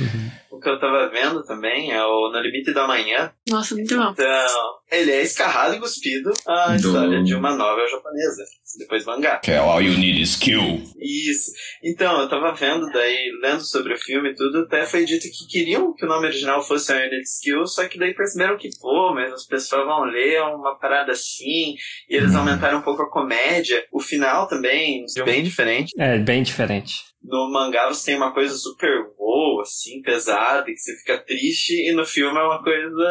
O 0.43 0.43
que 0.64 0.68
eu 0.70 0.81
tava 0.81 1.09
vendo 1.11 1.44
também 1.44 1.92
é 1.92 2.03
o 2.05 2.31
No 2.33 2.40
Limite 2.40 2.72
da 2.72 2.87
Manhã. 2.88 3.31
Nossa, 3.48 3.74
muito 3.77 3.96
bom. 3.96 4.11
Então, 4.11 4.74
ele 4.90 5.12
é 5.12 5.22
escarrado 5.22 5.77
e 5.77 5.79
cuspido 5.79 6.33
a 6.46 6.68
Do- 6.70 6.77
história 6.77 7.22
de 7.22 7.35
uma 7.35 7.55
novela 7.55 7.87
japonesa. 7.88 8.42
Depois 8.79 9.05
mangá. 9.05 9.37
Que 9.37 9.53
é 9.53 9.59
All 9.59 9.81
You 9.81 9.96
Need 9.96 10.20
Is 10.20 10.35
Kill. 10.35 10.83
Isso. 11.00 11.53
Então, 11.83 12.20
eu 12.20 12.29
tava 12.29 12.53
vendo 12.55 12.90
daí, 12.90 13.31
lendo 13.40 13.61
sobre 13.61 13.94
o 13.94 13.98
filme 13.98 14.31
e 14.31 14.35
tudo, 14.35 14.62
até 14.62 14.85
foi 14.85 15.05
dito 15.05 15.22
que 15.29 15.46
queriam 15.48 15.94
que 15.94 16.05
o 16.05 16.09
nome 16.09 16.27
original 16.27 16.61
fosse 16.61 16.92
a 16.92 16.96
Unit 16.96 17.22
Skill, 17.22 17.66
só 17.68 17.87
que 17.87 17.98
daí 18.00 18.12
perceberam 18.14 18.57
que, 18.57 18.68
pô, 18.81 19.14
mas 19.14 19.33
as 19.33 19.46
pessoas 19.46 19.85
vão 19.87 20.03
ler 20.05 20.40
uma 20.42 20.77
parada 20.77 21.12
assim, 21.12 21.77
e 22.09 22.16
eles 22.16 22.35
aumentaram 22.35 22.79
um 22.79 22.83
pouco 22.83 23.03
a 23.03 23.11
comédia. 23.11 23.85
O 23.92 24.00
final 24.00 24.48
também, 24.48 25.05
bem 25.24 25.44
diferente. 25.44 25.92
É, 25.96 26.18
bem 26.18 26.42
diferente. 26.42 27.05
No 27.26 27.50
mangá 27.50 27.88
você 27.88 28.06
tem 28.12 28.16
uma 28.16 28.32
coisa 28.34 28.54
super 28.54 28.90
boa, 29.18 29.62
assim, 29.62 30.02
pesada, 30.02 30.64
que 30.66 30.76
você 30.76 30.94
fica 30.98 31.18
triste, 31.18 31.72
e 31.72 31.92
no 31.92 32.04
filme 32.04 32.38
é 32.38 32.42
uma 32.42 32.62
coisa 32.62 33.08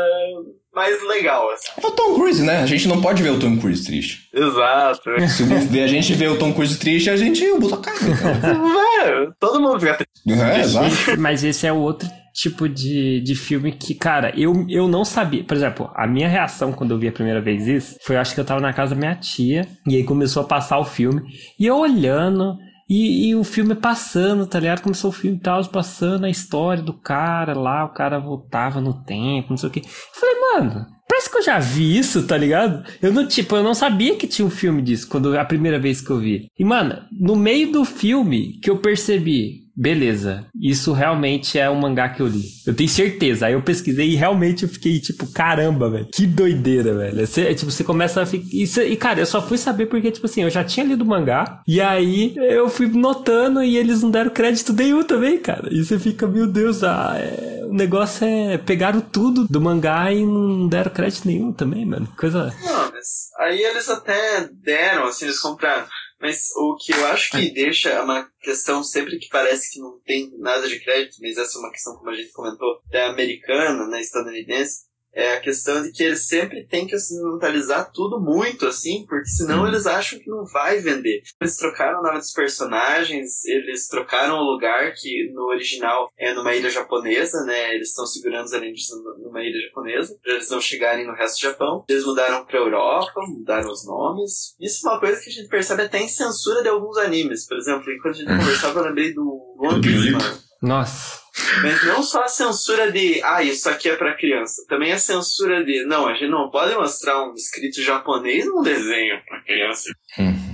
mais 0.73 1.01
legal, 1.07 1.49
assim. 1.51 1.67
É 1.81 1.87
o 1.87 1.91
Tom 1.91 2.13
Cruise, 2.15 2.43
né? 2.43 2.59
A 2.61 2.65
gente 2.67 2.87
não 2.87 3.01
pode 3.01 3.23
ver 3.23 3.31
o 3.31 3.39
Tom 3.39 3.57
Cruise 3.57 3.83
triste. 3.83 4.29
Exato. 4.33 5.09
Se 5.29 5.79
a 5.81 5.87
gente 5.87 6.13
vê 6.13 6.27
o 6.27 6.37
Tom 6.37 6.53
Cruise 6.53 6.77
triste, 6.77 7.09
a 7.09 7.15
gente 7.17 7.43
bota 7.59 7.75
a 7.75 7.93
cara. 7.93 7.97
cara. 8.41 8.59
É, 9.03 9.27
todo 9.39 9.59
mundo 9.61 9.79
fica 9.79 9.95
triste. 9.95 10.41
É, 10.41 10.59
exato. 10.59 10.87
Esse- 10.87 11.17
mas 11.17 11.43
esse 11.43 11.65
é 11.67 11.73
o 11.73 11.77
outro 11.79 12.07
tipo 12.33 12.67
de, 12.69 13.19
de 13.21 13.35
filme 13.35 13.71
que, 13.71 13.93
cara, 13.93 14.31
eu, 14.39 14.65
eu 14.69 14.87
não 14.87 15.03
sabia. 15.05 15.43
Por 15.43 15.55
exemplo, 15.57 15.91
a 15.95 16.07
minha 16.07 16.27
reação 16.27 16.71
quando 16.71 16.91
eu 16.91 16.97
vi 16.99 17.07
a 17.07 17.11
primeira 17.11 17.41
vez 17.41 17.67
isso 17.67 17.95
foi, 18.03 18.15
eu 18.15 18.19
acho 18.21 18.33
que 18.33 18.39
eu 18.39 18.45
tava 18.45 18.59
na 18.61 18.73
casa 18.73 18.95
da 18.95 18.99
minha 18.99 19.15
tia, 19.15 19.67
e 19.87 19.95
aí 19.95 20.03
começou 20.03 20.41
a 20.43 20.45
passar 20.47 20.79
o 20.79 20.85
filme, 20.85 21.21
e 21.59 21.65
eu 21.65 21.77
olhando. 21.77 22.55
E, 22.93 23.29
e 23.29 23.35
o 23.35 23.43
filme 23.43 23.73
passando, 23.73 24.45
tá 24.45 24.59
ligado? 24.59 24.83
Começou 24.83 25.09
o 25.09 25.13
filme 25.13 25.37
e 25.37 25.39
tal, 25.39 25.65
passando 25.65 26.25
a 26.25 26.29
história 26.29 26.83
do 26.83 26.93
cara 26.93 27.57
lá, 27.57 27.83
o 27.85 27.89
cara 27.89 28.19
voltava 28.19 28.79
no 28.79 29.03
tempo, 29.03 29.47
não 29.49 29.57
sei 29.57 29.69
o 29.69 29.71
que. 29.71 29.81
Falei, 30.13 30.35
mano, 30.39 30.85
parece 31.09 31.27
que 31.27 31.37
eu 31.37 31.41
já 31.41 31.57
vi 31.57 31.97
isso, 31.97 32.27
tá 32.27 32.37
ligado? 32.37 32.85
Eu 33.01 33.11
não, 33.11 33.27
tipo, 33.27 33.55
eu 33.55 33.63
não 33.63 33.73
sabia 33.73 34.15
que 34.15 34.27
tinha 34.27 34.45
um 34.45 34.51
filme 34.51 34.79
disso 34.79 35.07
quando 35.09 35.35
a 35.35 35.43
primeira 35.43 35.79
vez 35.79 36.01
que 36.01 36.11
eu 36.11 36.19
vi. 36.19 36.45
E, 36.59 36.63
mano, 36.63 37.01
no 37.11 37.35
meio 37.35 37.71
do 37.71 37.83
filme 37.83 38.59
que 38.61 38.69
eu 38.69 38.77
percebi, 38.77 39.62
beleza, 39.75 40.45
isso 40.59 40.93
realmente 40.93 41.57
é 41.59 41.69
um 41.69 41.75
mangá 41.79 42.09
que 42.09 42.21
eu 42.21 42.27
li. 42.27 42.43
Eu 42.65 42.73
tenho 42.73 42.89
certeza. 42.89 43.47
Aí 43.47 43.53
eu 43.53 43.61
pesquisei 43.61 44.09
e 44.11 44.15
realmente 44.15 44.63
eu 44.63 44.69
fiquei 44.69 44.99
tipo, 44.99 45.25
caramba, 45.31 45.89
velho. 45.89 46.07
Que 46.13 46.25
doideira, 46.25 46.93
velho. 46.95 47.25
Você, 47.25 47.53
tipo, 47.53 47.71
você 47.71 47.83
começa 47.83 48.21
a 48.21 48.25
ficar. 48.25 48.45
E, 48.51 48.63
e, 48.91 48.95
cara, 48.95 49.19
eu 49.19 49.25
só 49.25 49.41
fui 49.41 49.57
saber 49.57 49.87
porque, 49.87 50.11
tipo 50.11 50.25
assim, 50.25 50.43
eu 50.43 50.49
já 50.49 50.63
tinha 50.63 50.85
lido 50.85 51.03
o 51.03 51.07
mangá. 51.07 51.61
E 51.67 51.81
aí 51.81 52.33
eu 52.37 52.69
fui 52.69 52.87
notando 52.87 53.63
e 53.63 53.77
eles 53.77 54.01
não 54.01 54.11
deram 54.11 54.31
crédito 54.31 54.73
nenhum 54.73 55.03
também, 55.03 55.37
cara. 55.37 55.67
E 55.71 55.83
você 55.83 55.97
fica, 55.99 56.27
meu 56.27 56.47
Deus, 56.47 56.83
ah, 56.83 57.15
é- 57.17 57.65
o 57.65 57.73
negócio 57.73 58.25
é. 58.25 58.57
Pegaram 58.57 59.01
tudo 59.01 59.47
do 59.49 59.59
mangá 59.61 60.11
e 60.11 60.25
não 60.25 60.67
deram 60.67 60.91
crédito 60.91 61.25
nenhum 61.27 61.51
também, 61.51 61.85
mano. 61.85 62.07
Coisa. 62.17 62.53
Não, 62.63 62.91
mas 62.91 63.29
aí 63.39 63.61
eles 63.61 63.89
até 63.89 64.47
deram, 64.63 65.05
assim, 65.05 65.25
eles 65.25 65.39
compraram. 65.39 65.85
Mas 66.23 66.55
o 66.55 66.77
que 66.77 66.93
eu 66.93 67.05
acho 67.07 67.31
que 67.31 67.51
deixa 67.51 68.01
uma 68.01 68.31
questão 68.39 68.81
sempre 68.81 69.19
que 69.19 69.27
parece 69.27 69.73
que 69.73 69.79
não 69.81 69.99
tem 70.05 70.31
nada 70.37 70.69
de 70.69 70.79
crédito, 70.79 71.17
mas 71.19 71.37
essa 71.37 71.57
é 71.57 71.59
uma 71.59 71.69
questão, 71.69 71.97
como 71.97 72.09
a 72.09 72.15
gente 72.15 72.31
comentou, 72.31 72.79
da 72.89 73.07
americana, 73.07 73.85
né, 73.87 73.99
estadunidense, 73.99 74.85
é 75.13 75.33
a 75.33 75.39
questão 75.39 75.81
de 75.81 75.91
que 75.91 76.03
eles 76.03 76.27
sempre 76.27 76.65
têm 76.65 76.87
que 76.87 76.95
ocidentalizar 76.95 77.91
tudo 77.91 78.19
muito, 78.19 78.65
assim, 78.65 79.05
porque 79.07 79.27
senão 79.27 79.67
eles 79.67 79.85
acham 79.85 80.19
que 80.19 80.29
não 80.29 80.45
vai 80.45 80.79
vender. 80.79 81.21
Eles 81.39 81.57
trocaram 81.57 81.99
o 81.99 82.03
nome 82.03 82.17
dos 82.17 82.31
personagens, 82.31 83.45
eles 83.45 83.87
trocaram 83.87 84.37
o 84.37 84.51
lugar, 84.51 84.93
que 84.95 85.31
no 85.33 85.43
original 85.45 86.09
é 86.17 86.33
numa 86.33 86.55
ilha 86.55 86.69
japonesa, 86.69 87.43
né? 87.45 87.75
Eles 87.75 87.89
estão 87.89 88.05
segurando 88.05 88.45
os 88.45 88.53
alienígenas 88.53 89.03
numa 89.19 89.41
ilha 89.41 89.67
japonesa, 89.67 90.17
pra 90.21 90.33
eles 90.33 90.49
não 90.49 90.59
chegarem 90.59 91.05
no 91.05 91.13
resto 91.13 91.35
do 91.35 91.41
Japão. 91.41 91.85
Eles 91.87 92.05
mudaram 92.05 92.45
pra 92.45 92.59
Europa, 92.59 93.21
mudaram 93.27 93.71
os 93.71 93.85
nomes. 93.85 94.55
Isso 94.59 94.87
é 94.87 94.91
uma 94.91 94.99
coisa 94.99 95.21
que 95.21 95.29
a 95.29 95.33
gente 95.33 95.47
percebe 95.47 95.83
até 95.83 95.99
em 95.99 96.07
censura 96.07 96.63
de 96.63 96.69
alguns 96.69 96.97
animes. 96.97 97.47
Por 97.47 97.57
exemplo, 97.57 97.91
enquanto 97.91 98.15
a 98.15 98.19
gente 98.19 98.27
conversava, 98.39 98.79
eu 98.79 98.85
lembrei 98.85 99.13
do 99.13 99.55
One 99.59 99.81
Piece, 99.81 100.11
mano. 100.11 100.52
Nossa. 100.63 101.21
Mas 101.61 101.85
não 101.85 102.01
só 102.01 102.23
a 102.23 102.27
censura 102.27 102.89
de, 102.89 103.21
ah, 103.21 103.43
isso 103.43 103.69
aqui 103.69 103.89
é 103.89 103.97
pra 103.97 104.15
criança. 104.15 104.65
Também 104.69 104.93
a 104.93 104.97
censura 104.97 105.63
de, 105.63 105.85
não, 105.85 106.07
a 106.07 106.13
gente 106.13 106.29
não 106.29 106.49
pode 106.49 106.73
mostrar 106.73 107.21
um 107.27 107.33
escrito 107.33 107.81
japonês 107.81 108.45
num 108.45 108.61
desenho 108.61 109.21
pra 109.25 109.43
criança. 109.43 109.91
Uhum. 110.17 110.53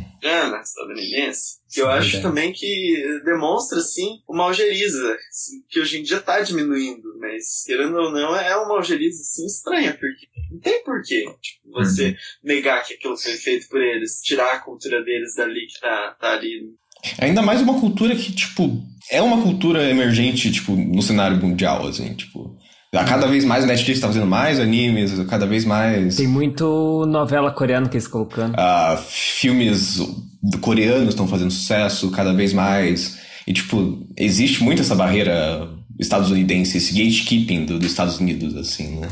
Estadunidense. 0.62 1.60
Que 1.72 1.82
eu 1.82 1.86
Sim, 1.86 1.91
acho 1.91 2.12
verdade. 2.12 2.24
também 2.24 2.52
que 2.52 3.22
demonstra, 3.24 3.80
assim, 3.80 4.22
uma 4.28 4.45
algeriza, 4.45 5.17
que 5.69 5.80
hoje 5.80 6.00
em 6.00 6.04
dia 6.04 6.19
tá 6.19 6.41
diminuindo, 6.41 7.17
mas 7.19 7.63
querendo 7.65 7.95
ou 7.95 8.12
não, 8.12 8.36
é 8.36 8.56
uma 8.58 8.76
algeriza, 8.76 9.22
assim, 9.22 9.45
estranha, 9.45 9.93
porque 9.93 10.28
não 10.52 10.60
tem 10.60 10.84
porquê 10.84 11.26
tipo, 11.39 11.72
você 11.72 12.17
negar 12.43 12.84
que 12.84 12.95
aquilo 12.95 13.15
foi 13.15 13.34
feito 13.34 13.69
por 13.69 13.82
eles, 13.82 14.19
tirar 14.22 14.54
a 14.54 14.60
cultura 14.60 15.04
deles 15.04 15.36
dali 15.36 15.67
que 15.67 15.80
tá, 15.80 16.17
tá 16.19 16.34
ali. 16.34 16.74
Ainda 17.20 17.42
mais 17.42 17.62
uma 17.62 17.80
cultura 17.80 18.16
que, 18.16 18.32
tipo, 18.32 18.82
é 19.12 19.22
uma 19.22 19.42
cultura 19.42 19.90
emergente, 19.90 20.52
tipo, 20.52 20.76
no 20.76 21.02
cenário 21.02 21.38
mundial, 21.38 21.88
assim, 21.88 22.14
tipo. 22.14 22.58
Cada 22.92 23.28
vez 23.28 23.46
mais 23.46 23.64
a 23.64 23.68
Netflix 23.68 24.00
tá 24.00 24.08
fazendo 24.08 24.26
mais 24.26 24.60
animes, 24.60 25.12
cada 25.30 25.46
vez 25.46 25.64
mais. 25.64 26.16
Tem 26.16 26.28
muito 26.28 27.06
novela 27.08 27.52
coreana 27.52 27.88
que 27.88 27.96
eles 27.98 28.08
colocando. 28.08 28.56
ah, 28.58 29.00
filmes 29.08 30.00
coreanos 30.60 31.10
estão 31.10 31.28
fazendo 31.28 31.52
sucesso 31.52 32.10
cada 32.10 32.34
vez 32.34 32.52
mais. 32.52 33.20
E, 33.46 33.54
tipo, 33.54 34.00
existe 34.18 34.64
muito 34.64 34.82
essa 34.82 34.96
barreira 34.96 35.70
estadunidense, 36.00 36.78
esse 36.78 36.94
gatekeeping 36.94 37.66
do- 37.66 37.78
dos 37.80 37.92
Estados 37.92 38.20
Unidos, 38.20 38.56
assim, 38.56 39.00
né? 39.00 39.08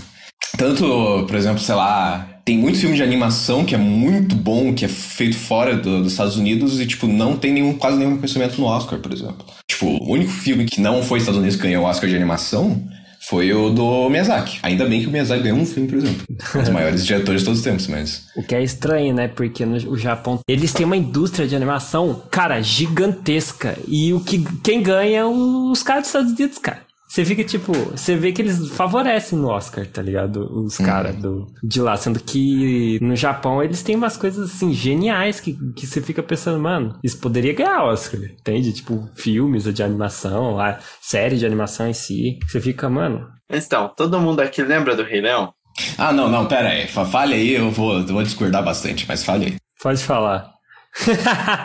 Tanto, 0.58 1.26
por 1.28 1.36
exemplo, 1.36 1.60
sei 1.60 1.76
lá, 1.76 2.28
tem 2.46 2.58
muito 2.58 2.78
filme 2.80 2.96
de 2.96 3.04
animação 3.04 3.66
que 3.66 3.76
é 3.76 3.78
muito 3.78 4.36
bom, 4.36 4.74
que 4.74 4.86
é 4.86 4.88
feito 4.88 5.36
fora 5.38 5.76
do- 5.76 6.02
dos 6.04 6.14
Estados 6.14 6.38
Unidos 6.38 6.80
e, 6.80 6.86
tipo, 6.86 7.08
não 7.08 7.36
tem 7.36 7.52
nenhum, 7.54 7.74
quase 7.74 7.98
nenhum 7.98 8.12
reconhecimento 8.12 8.60
no 8.62 8.68
Oscar, 8.68 9.00
por 9.00 9.12
exemplo. 9.12 9.46
Tipo, 9.70 9.86
o 9.88 10.12
único 10.14 10.32
filme 10.32 10.66
que 10.66 10.80
não 10.80 11.04
foi 11.04 11.20
estadunidense 11.20 11.58
que 11.58 11.64
ganhou 11.64 11.84
o 11.84 11.88
Oscar 11.88 12.10
de 12.10 12.16
animação 12.16 12.82
foi 13.20 13.52
o 13.54 13.70
do 13.70 14.10
Miyazaki. 14.10 14.60
Ainda 14.64 14.86
bem 14.86 15.02
que 15.02 15.08
o 15.08 15.12
Miyazaki 15.12 15.44
ganhou 15.44 15.58
um 15.58 15.66
filme, 15.66 15.90
por 15.90 15.98
exemplo. 15.98 16.24
Um 16.56 16.60
dos 16.62 16.70
maiores 16.72 17.06
diretores 17.06 17.42
de 17.42 17.46
todos 17.46 17.60
os 17.60 17.66
tempos, 17.66 17.88
mas... 17.88 18.24
O 18.38 18.42
que 18.44 18.56
é 18.56 18.64
estranho, 18.64 19.14
né? 19.14 19.28
Porque 19.28 19.66
no 19.66 19.76
o 19.92 19.98
Japão, 19.98 20.40
eles 20.48 20.72
têm 20.72 20.86
uma 20.86 20.96
indústria 20.96 21.46
de 21.46 21.54
animação, 21.56 22.22
cara, 22.32 22.62
gigantesca. 22.62 23.78
E 23.88 24.14
o 24.14 24.22
que 24.22 24.46
quem 24.64 24.82
ganha 24.82 25.20
é 25.20 25.26
os 25.26 25.84
caras 25.84 26.04
dos 26.04 26.10
Estados 26.10 26.32
Unidos, 26.32 26.58
cara. 26.58 26.87
Você 27.08 27.24
fica 27.24 27.44
tipo, 27.44 27.72
você 27.72 28.16
vê 28.18 28.32
que 28.34 28.42
eles 28.42 28.68
favorecem 28.72 29.40
no 29.40 29.48
Oscar, 29.48 29.86
tá 29.88 30.02
ligado? 30.02 30.42
Os 30.66 30.78
caras 30.78 31.16
do 31.16 31.48
de 31.64 31.82
lá, 31.82 31.96
sendo 31.96 32.20
que 32.20 33.00
no 33.02 33.16
Japão 33.16 33.64
eles 33.64 33.82
têm 33.82 33.96
umas 33.96 34.18
coisas 34.18 34.52
assim 34.52 34.74
geniais 34.74 35.40
que, 35.40 35.58
que 35.74 35.88
você 35.88 36.02
fica 36.02 36.22
pensando, 36.22 36.60
mano, 36.60 37.00
isso 37.04 37.18
poderia 37.20 37.54
ganhar 37.54 37.84
Oscar, 37.86 38.20
entende? 38.22 38.74
Tipo, 38.74 39.10
filmes 39.16 39.64
de 39.74 39.82
animação, 39.82 40.60
a 40.60 40.80
série 41.02 41.38
de 41.38 41.46
animação 41.46 41.88
em 41.88 41.94
si. 41.94 42.38
Você 42.48 42.60
fica, 42.60 42.90
mano. 42.90 43.26
Então, 43.50 43.90
todo 43.96 44.20
mundo 44.20 44.42
aqui 44.42 44.62
lembra 44.62 44.94
do 44.96 45.04
Rei 45.04 45.22
Leão? 45.22 45.54
Ah, 45.98 46.12
não, 46.12 46.28
não, 46.30 46.46
pera 46.46 46.70
aí. 46.70 46.88
Fa- 46.88 47.06
Fale 47.06 47.36
aí, 47.36 47.54
eu 47.54 47.72
vou, 47.72 48.00
eu 48.00 48.06
vou 48.08 48.24
discordar 48.24 48.64
bastante, 48.64 49.06
mas 49.08 49.24
fale 49.24 49.46
aí. 49.46 49.56
Pode 49.82 50.04
falar. 50.04 50.52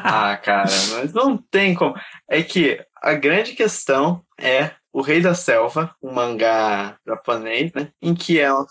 Ah, 0.05 0.39
cara, 0.43 0.71
mas 0.95 1.13
não 1.13 1.37
tem 1.37 1.75
como. 1.75 1.95
É 2.31 2.43
que 2.43 2.79
a 3.03 3.15
grande 3.15 3.53
questão 3.55 4.21
é 4.39 4.71
o 4.93 5.01
Rei 5.01 5.21
da 5.21 5.35
Selva, 5.35 5.95
um 6.03 6.13
mangá 6.13 6.99
japonês, 7.07 7.73
né? 7.73 7.93
Em 8.01 8.15
que 8.15 8.39
é 8.39 8.53
um, 8.53 8.67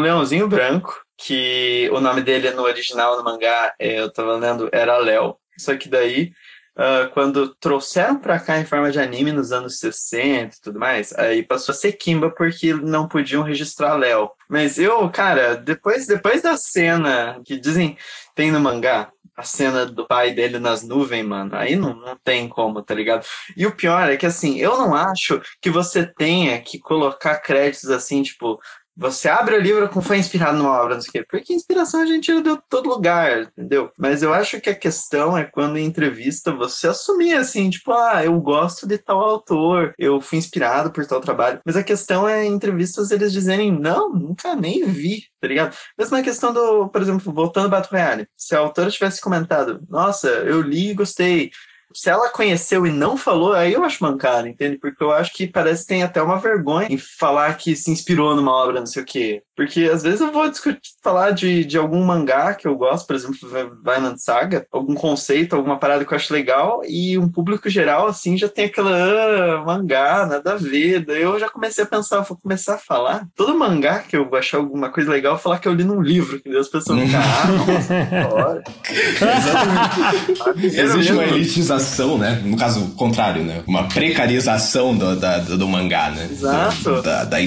leãozinho 0.00 0.48
branco, 0.48 1.04
que 1.16 1.88
o 1.92 2.00
nome 2.00 2.22
dele 2.22 2.50
no 2.50 2.62
original 2.62 3.16
no 3.16 3.24
mangá, 3.24 3.74
é, 3.78 4.00
eu 4.00 4.12
tava 4.12 4.36
lendo, 4.36 4.68
era 4.72 4.98
Léo. 4.98 5.36
Só 5.56 5.76
que 5.76 5.88
daí, 5.88 6.32
ah, 6.76 7.10
quando 7.12 7.54
trouxeram 7.56 8.18
pra 8.18 8.40
cá 8.40 8.58
em 8.58 8.64
forma 8.64 8.90
de 8.90 8.98
anime 8.98 9.30
nos 9.30 9.52
anos 9.52 9.78
60 9.78 10.56
e 10.56 10.60
tudo 10.60 10.78
mais, 10.78 11.12
aí 11.14 11.42
passou 11.42 11.72
a 11.72 11.76
ser 11.76 11.92
Kimba 11.92 12.30
porque 12.30 12.72
não 12.72 13.06
podiam 13.06 13.42
registrar 13.42 13.94
Léo. 13.94 14.30
Mas 14.48 14.78
eu, 14.78 15.08
cara, 15.10 15.54
depois, 15.54 16.06
depois 16.06 16.42
da 16.42 16.56
cena 16.56 17.40
que 17.44 17.58
dizem 17.58 17.96
tem 18.34 18.50
no 18.50 18.58
mangá, 18.58 19.12
a 19.36 19.42
cena 19.42 19.86
do 19.86 20.06
pai 20.06 20.32
dele 20.32 20.58
nas 20.58 20.82
nuvens, 20.82 21.24
mano, 21.24 21.56
aí 21.56 21.74
não, 21.74 21.94
não 21.94 22.16
tem 22.22 22.48
como, 22.48 22.82
tá 22.82 22.94
ligado? 22.94 23.24
E 23.56 23.66
o 23.66 23.74
pior 23.74 24.10
é 24.10 24.16
que, 24.16 24.26
assim, 24.26 24.58
eu 24.58 24.76
não 24.76 24.94
acho 24.94 25.40
que 25.60 25.70
você 25.70 26.06
tenha 26.06 26.60
que 26.60 26.78
colocar 26.78 27.38
créditos 27.38 27.90
assim, 27.90 28.22
tipo, 28.22 28.60
você 28.96 29.28
abre 29.28 29.56
o 29.56 29.60
livro 29.60 29.88
com 29.88 30.02
foi 30.02 30.18
inspirado 30.18 30.58
numa 30.58 30.80
obra, 30.82 30.94
não 30.94 31.00
sei 31.00 31.08
o 31.08 31.12
quê. 31.12 31.26
Porque 31.28 31.52
inspiração 31.52 32.02
a 32.02 32.06
gente 32.06 32.24
tira 32.24 32.42
de 32.42 32.58
todo 32.68 32.88
lugar, 32.88 33.42
entendeu? 33.42 33.90
Mas 33.98 34.22
eu 34.22 34.32
acho 34.32 34.60
que 34.60 34.70
a 34.70 34.74
questão 34.74 35.36
é 35.36 35.44
quando 35.44 35.78
em 35.78 35.84
entrevista 35.84 36.52
você 36.52 36.88
assumir 36.88 37.34
assim, 37.34 37.70
tipo, 37.70 37.92
ah, 37.92 38.24
eu 38.24 38.38
gosto 38.40 38.86
de 38.86 38.98
tal 38.98 39.20
autor, 39.20 39.94
eu 39.98 40.20
fui 40.20 40.38
inspirado 40.38 40.92
por 40.92 41.06
tal 41.06 41.20
trabalho. 41.20 41.60
Mas 41.64 41.76
a 41.76 41.82
questão 41.82 42.28
é 42.28 42.44
em 42.44 42.52
entrevistas 42.52 43.10
eles 43.10 43.32
dizerem, 43.32 43.72
não, 43.72 44.12
nunca 44.12 44.54
nem 44.54 44.84
vi, 44.84 45.24
tá 45.40 45.48
ligado? 45.48 45.76
Mesma 45.98 46.22
questão 46.22 46.52
do, 46.52 46.88
por 46.88 47.00
exemplo, 47.00 47.32
voltando 47.32 47.64
ao 47.64 47.70
Battle 47.70 47.98
Royale. 47.98 48.26
Se 48.36 48.54
a 48.54 48.58
autora 48.58 48.90
tivesse 48.90 49.20
comentado, 49.20 49.80
nossa, 49.88 50.28
eu 50.28 50.60
li 50.60 50.90
e 50.90 50.94
gostei. 50.94 51.50
Se 51.94 52.10
ela 52.10 52.28
conheceu 52.28 52.86
e 52.86 52.90
não 52.90 53.16
falou, 53.16 53.52
aí 53.52 53.72
eu 53.72 53.84
acho 53.84 54.02
mancada, 54.02 54.48
entende? 54.48 54.78
Porque 54.78 55.02
eu 55.02 55.10
acho 55.10 55.32
que 55.32 55.46
parece 55.46 55.82
que 55.82 55.88
tem 55.88 56.02
até 56.02 56.22
uma 56.22 56.38
vergonha 56.38 56.88
em 56.90 56.98
falar 56.98 57.56
que 57.56 57.74
se 57.76 57.90
inspirou 57.90 58.34
numa 58.34 58.52
obra, 58.52 58.80
não 58.80 58.86
sei 58.86 59.02
o 59.02 59.06
quê. 59.06 59.42
Porque 59.56 59.90
às 59.92 60.02
vezes 60.02 60.20
eu 60.20 60.32
vou 60.32 60.48
discutir, 60.48 60.80
falar 61.02 61.30
de, 61.30 61.64
de 61.64 61.76
algum 61.76 62.02
mangá 62.02 62.54
que 62.54 62.66
eu 62.66 62.74
gosto, 62.74 63.06
por 63.06 63.14
exemplo, 63.14 63.48
Vinland 63.84 64.22
Saga, 64.22 64.66
algum 64.72 64.94
conceito, 64.94 65.54
alguma 65.54 65.78
parada 65.78 66.04
que 66.04 66.12
eu 66.12 66.16
acho 66.16 66.32
legal, 66.32 66.80
e 66.86 67.18
um 67.18 67.28
público 67.28 67.68
geral, 67.68 68.06
assim, 68.06 68.36
já 68.36 68.48
tem 68.48 68.64
aquela, 68.64 68.90
ah, 68.90 69.64
mangá, 69.64 70.26
nada 70.26 70.52
a 70.52 70.56
ver. 70.56 71.04
Daí 71.04 71.22
eu 71.22 71.38
já 71.38 71.48
comecei 71.48 71.84
a 71.84 71.86
pensar, 71.86 72.20
vou 72.20 72.38
começar 72.38 72.74
a 72.74 72.78
falar. 72.78 73.26
Todo 73.36 73.58
mangá 73.58 74.00
que 74.00 74.16
eu 74.16 74.34
achar 74.34 74.58
alguma 74.58 74.90
coisa 74.90 75.10
legal, 75.10 75.32
eu 75.32 75.36
vou 75.36 75.42
falar 75.42 75.58
que 75.58 75.68
eu 75.68 75.74
li 75.74 75.84
num 75.84 76.00
livro, 76.00 76.40
que 76.40 76.48
as 76.56 76.68
pessoas 76.68 76.98
ficam, 76.98 77.20
ah, 77.20 77.46
nossa, 77.66 78.34
hora. 78.34 78.62
Existe 80.62 81.12
uma 81.12 81.24
elitização, 81.24 81.81
né? 82.18 82.40
No 82.44 82.56
caso 82.56 82.88
contrário, 82.96 83.42
né? 83.44 83.62
Uma 83.66 83.84
precarização 83.88 84.94
do, 84.96 85.16
da- 85.16 85.38
do, 85.38 85.58
do 85.58 85.68
mangá, 85.68 86.10
né? 86.10 86.28
Exato. 86.30 87.02
Da, 87.02 87.24
da- 87.24 87.38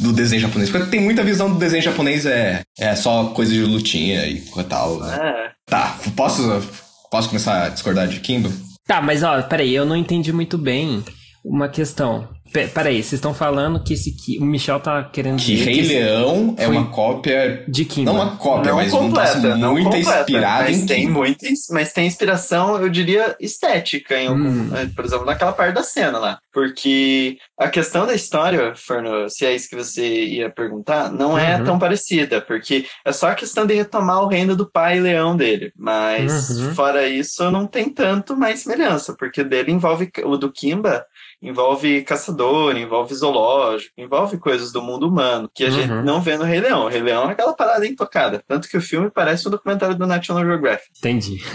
do 0.00 0.12
desenho 0.12 0.42
japonês. 0.42 0.70
Porque 0.70 0.90
tem 0.90 1.00
muita 1.00 1.22
visão 1.22 1.50
do 1.52 1.58
desenho 1.58 1.82
japonês 1.82 2.26
é, 2.26 2.62
é 2.78 2.94
só 2.94 3.26
coisa 3.26 3.52
de 3.52 3.62
lutinha 3.62 4.26
e 4.26 4.42
tal, 4.68 4.98
né? 5.00 5.16
É. 5.20 5.50
Tá, 5.66 5.96
posso, 6.16 6.62
posso 7.10 7.28
começar 7.28 7.64
a 7.64 7.68
discordar 7.70 8.06
de 8.08 8.20
Kimba? 8.20 8.50
Tá, 8.86 9.00
mas 9.00 9.22
ó, 9.22 9.40
peraí, 9.42 9.74
eu 9.74 9.86
não 9.86 9.96
entendi 9.96 10.32
muito 10.32 10.58
bem 10.58 11.02
uma 11.44 11.68
questão. 11.68 12.28
Pe- 12.54 12.68
Peraí, 12.68 13.02
vocês 13.02 13.14
estão 13.14 13.34
falando 13.34 13.82
que 13.82 13.94
esse 13.94 14.14
o 14.40 14.44
Michel 14.44 14.78
tá 14.78 15.02
querendo 15.02 15.38
Que 15.40 15.56
dizer 15.56 15.64
Rei 15.64 15.74
que 15.82 15.88
Leão 15.88 16.54
é 16.56 16.68
uma 16.68 16.86
cópia. 16.86 17.64
de 17.66 17.84
Kimba. 17.84 18.12
Não 18.12 18.20
uma 18.22 18.36
cópia, 18.36 18.70
não 18.70 18.76
mas 18.78 18.92
um 18.94 18.98
completa, 18.98 19.56
não 19.56 19.72
muito 19.72 19.84
completa, 19.90 20.20
inspirado 20.20 20.62
mas 20.62 20.78
em 20.78 20.86
tem 20.86 21.00
Kimba. 21.06 21.18
muita, 21.18 21.46
mas 21.70 21.92
tem 21.92 22.06
inspiração, 22.06 22.80
eu 22.80 22.88
diria, 22.88 23.34
estética 23.40 24.16
em 24.16 24.28
algum, 24.28 24.44
Hum. 24.48 24.70
eh, 24.72 24.86
por 24.94 25.04
exemplo, 25.04 25.26
naquela 25.26 25.52
parte 25.52 25.74
da 25.74 25.82
cena 25.82 26.16
lá, 26.18 26.38
porque 26.52 27.38
a 27.58 27.68
questão 27.68 28.06
da 28.06 28.14
história, 28.14 28.72
Fernando, 28.76 29.28
se 29.28 29.44
é 29.44 29.52
isso 29.52 29.68
que 29.68 29.74
você 29.74 30.24
ia 30.24 30.48
perguntar, 30.48 31.10
não 31.12 31.36
é 31.36 31.56
Uhum. 31.56 31.64
tão 31.64 31.78
parecida, 31.78 32.40
porque 32.40 32.86
é 33.04 33.10
só 33.10 33.30
a 33.30 33.34
questão 33.34 33.66
de 33.66 33.74
retomar 33.74 34.22
o 34.22 34.28
reino 34.28 34.54
do 34.54 34.70
pai 34.70 35.00
leão 35.00 35.36
dele, 35.36 35.72
mas 35.76 36.50
Uhum. 36.50 36.72
fora 36.76 37.08
isso 37.08 37.50
não 37.50 37.66
tem 37.66 37.88
tanto 37.90 38.36
mais 38.36 38.60
semelhança, 38.60 39.16
porque 39.18 39.40
o 39.40 39.48
dele 39.48 39.72
envolve 39.72 40.08
o 40.24 40.36
do 40.36 40.52
Kimba 40.52 41.04
envolve 41.44 42.02
caçador, 42.02 42.76
envolve 42.76 43.14
zoológico, 43.14 43.92
envolve 43.98 44.38
coisas 44.38 44.72
do 44.72 44.82
mundo 44.82 45.08
humano 45.08 45.48
que 45.54 45.64
a 45.64 45.68
Uhum. 45.68 45.72
gente 45.74 45.88
não 46.04 46.20
vê 46.20 46.36
no 46.36 46.44
Rei 46.44 46.60
Leão. 46.60 46.86
O 46.86 46.88
Rei 46.88 47.02
Leão 47.02 47.28
é 47.28 47.32
aquela 47.32 47.52
parada 47.52 47.86
intocada. 47.86 48.42
Tanto 48.48 48.68
que 48.68 48.76
o 48.76 48.80
filme 48.80 49.10
parece 49.10 49.46
um 49.46 49.50
documentário 49.50 49.94
do 49.96 50.06
National 50.06 50.44
Geographic. 50.44 50.90
Entendi. 50.98 51.36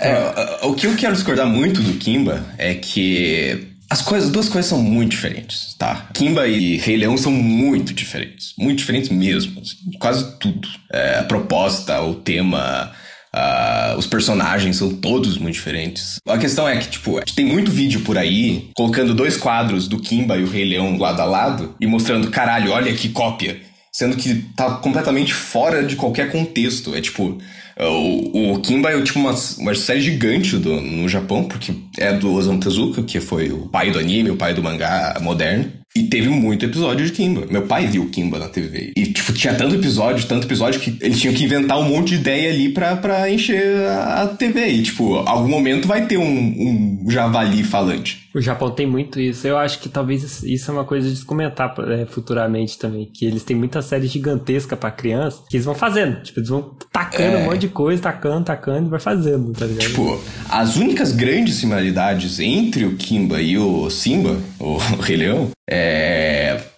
É, 0.00 0.66
o 0.66 0.74
que 0.74 0.86
eu 0.86 0.96
quero 0.96 1.14
discordar 1.14 1.46
muito 1.46 1.80
do 1.80 1.94
Kimba 1.94 2.44
é 2.58 2.74
que 2.74 3.68
as 3.90 4.00
coisas, 4.02 4.30
duas 4.30 4.48
coisas 4.48 4.68
são 4.68 4.78
muito 4.78 5.10
diferentes, 5.12 5.74
tá? 5.78 6.08
Kimba 6.14 6.46
e 6.48 6.76
Rei 6.78 6.96
Leão 6.96 7.16
são 7.16 7.30
muito 7.30 7.92
diferentes, 7.92 8.54
muito 8.58 8.78
diferentes 8.78 9.10
mesmo, 9.10 9.60
assim, 9.60 9.76
quase 10.00 10.38
tudo. 10.38 10.66
É, 10.92 11.18
a 11.18 11.22
proposta, 11.24 12.00
o 12.02 12.14
tema, 12.14 12.90
ah, 13.36 13.96
os 13.98 14.06
personagens 14.06 14.76
são 14.76 14.94
todos 14.94 15.36
muito 15.36 15.54
diferentes. 15.54 16.20
A 16.24 16.38
questão 16.38 16.68
é 16.68 16.76
que, 16.76 16.88
tipo, 16.88 17.20
tem 17.34 17.44
muito 17.44 17.68
vídeo 17.68 18.00
por 18.02 18.16
aí 18.16 18.70
colocando 18.76 19.12
dois 19.12 19.36
quadros 19.36 19.88
do 19.88 19.98
Kimba 19.98 20.36
e 20.36 20.44
o 20.44 20.48
Rei 20.48 20.64
Leão 20.64 20.96
lado 20.96 21.20
a 21.20 21.24
lado 21.24 21.74
e 21.80 21.86
mostrando, 21.86 22.30
caralho, 22.30 22.70
olha 22.70 22.94
que 22.94 23.08
cópia. 23.08 23.60
Sendo 23.92 24.16
que 24.16 24.34
tá 24.56 24.76
completamente 24.76 25.34
fora 25.34 25.82
de 25.84 25.96
qualquer 25.96 26.30
contexto. 26.30 26.94
É 26.94 27.00
tipo, 27.00 27.38
o, 27.80 28.52
o 28.54 28.60
Kimba 28.60 28.90
é 28.90 29.02
tipo 29.02 29.18
uma, 29.18 29.34
uma 29.58 29.74
série 29.74 30.00
gigante 30.00 30.56
do, 30.56 30.80
no 30.80 31.08
Japão, 31.08 31.44
porque 31.44 31.74
é 31.98 32.12
do 32.12 32.32
Osamu 32.32 32.60
Tezuka, 32.60 33.02
que 33.02 33.20
foi 33.20 33.50
o 33.50 33.68
pai 33.68 33.90
do 33.90 33.98
anime, 33.98 34.30
o 34.30 34.36
pai 34.36 34.54
do 34.54 34.62
mangá 34.62 35.16
moderno. 35.20 35.72
E 35.96 36.02
teve 36.02 36.28
muito 36.28 36.64
episódio 36.66 37.06
de 37.06 37.12
Kimba. 37.12 37.46
Meu 37.48 37.62
pai 37.62 37.86
viu 37.86 38.10
Kimba 38.10 38.36
na 38.36 38.48
TV. 38.48 38.92
E, 38.96 39.06
tipo, 39.12 39.32
tinha 39.32 39.54
tanto 39.54 39.76
episódio, 39.76 40.26
tanto 40.26 40.44
episódio 40.44 40.80
que 40.80 40.98
eles 41.00 41.20
tinham 41.20 41.32
que 41.32 41.44
inventar 41.44 41.78
um 41.78 41.84
monte 41.84 42.08
de 42.08 42.14
ideia 42.16 42.50
ali 42.50 42.68
pra, 42.70 42.96
pra 42.96 43.30
encher 43.30 43.76
a, 43.86 44.26
TV. 44.26 44.66
E, 44.66 44.82
tipo, 44.82 45.14
algum 45.18 45.48
momento 45.48 45.86
vai 45.86 46.04
ter 46.06 46.16
um, 46.18 46.24
um 46.26 47.08
javali 47.08 47.62
falante. 47.62 48.24
O 48.34 48.40
Japão 48.40 48.72
tem 48.72 48.88
muito 48.88 49.20
isso. 49.20 49.46
Eu 49.46 49.56
acho 49.56 49.78
que 49.78 49.88
talvez 49.88 50.42
isso 50.42 50.68
é 50.68 50.74
uma 50.74 50.84
coisa 50.84 51.08
de 51.08 51.24
comentar 51.24 51.72
é, 51.88 52.04
futuramente 52.06 52.76
também. 52.76 53.08
Que 53.14 53.24
eles 53.24 53.44
têm 53.44 53.54
muita 53.56 53.80
série 53.80 54.08
gigantesca 54.08 54.76
pra 54.76 54.90
criança 54.90 55.42
que 55.48 55.54
eles 55.56 55.64
vão 55.64 55.76
fazendo. 55.76 56.20
Tipo, 56.24 56.40
eles 56.40 56.48
vão 56.48 56.74
tacando 56.92 57.36
É. 57.36 57.38
um 57.38 57.44
monte 57.44 57.60
de 57.60 57.68
coisa, 57.68 58.02
tacando, 58.02 58.44
tacando 58.46 58.88
e 58.88 58.90
vai 58.90 58.98
fazendo, 58.98 59.52
tá 59.52 59.64
ligado? 59.64 59.86
Tipo, 59.86 60.20
as 60.48 60.74
únicas 60.74 61.12
grandes 61.12 61.54
similaridades 61.54 62.40
entre 62.40 62.84
o 62.84 62.96
Kimba 62.96 63.40
e 63.40 63.56
o 63.56 63.88
Simba, 63.88 64.36
o 64.58 64.76
Rei 65.00 65.18
Leão, 65.18 65.50
é 65.70 65.83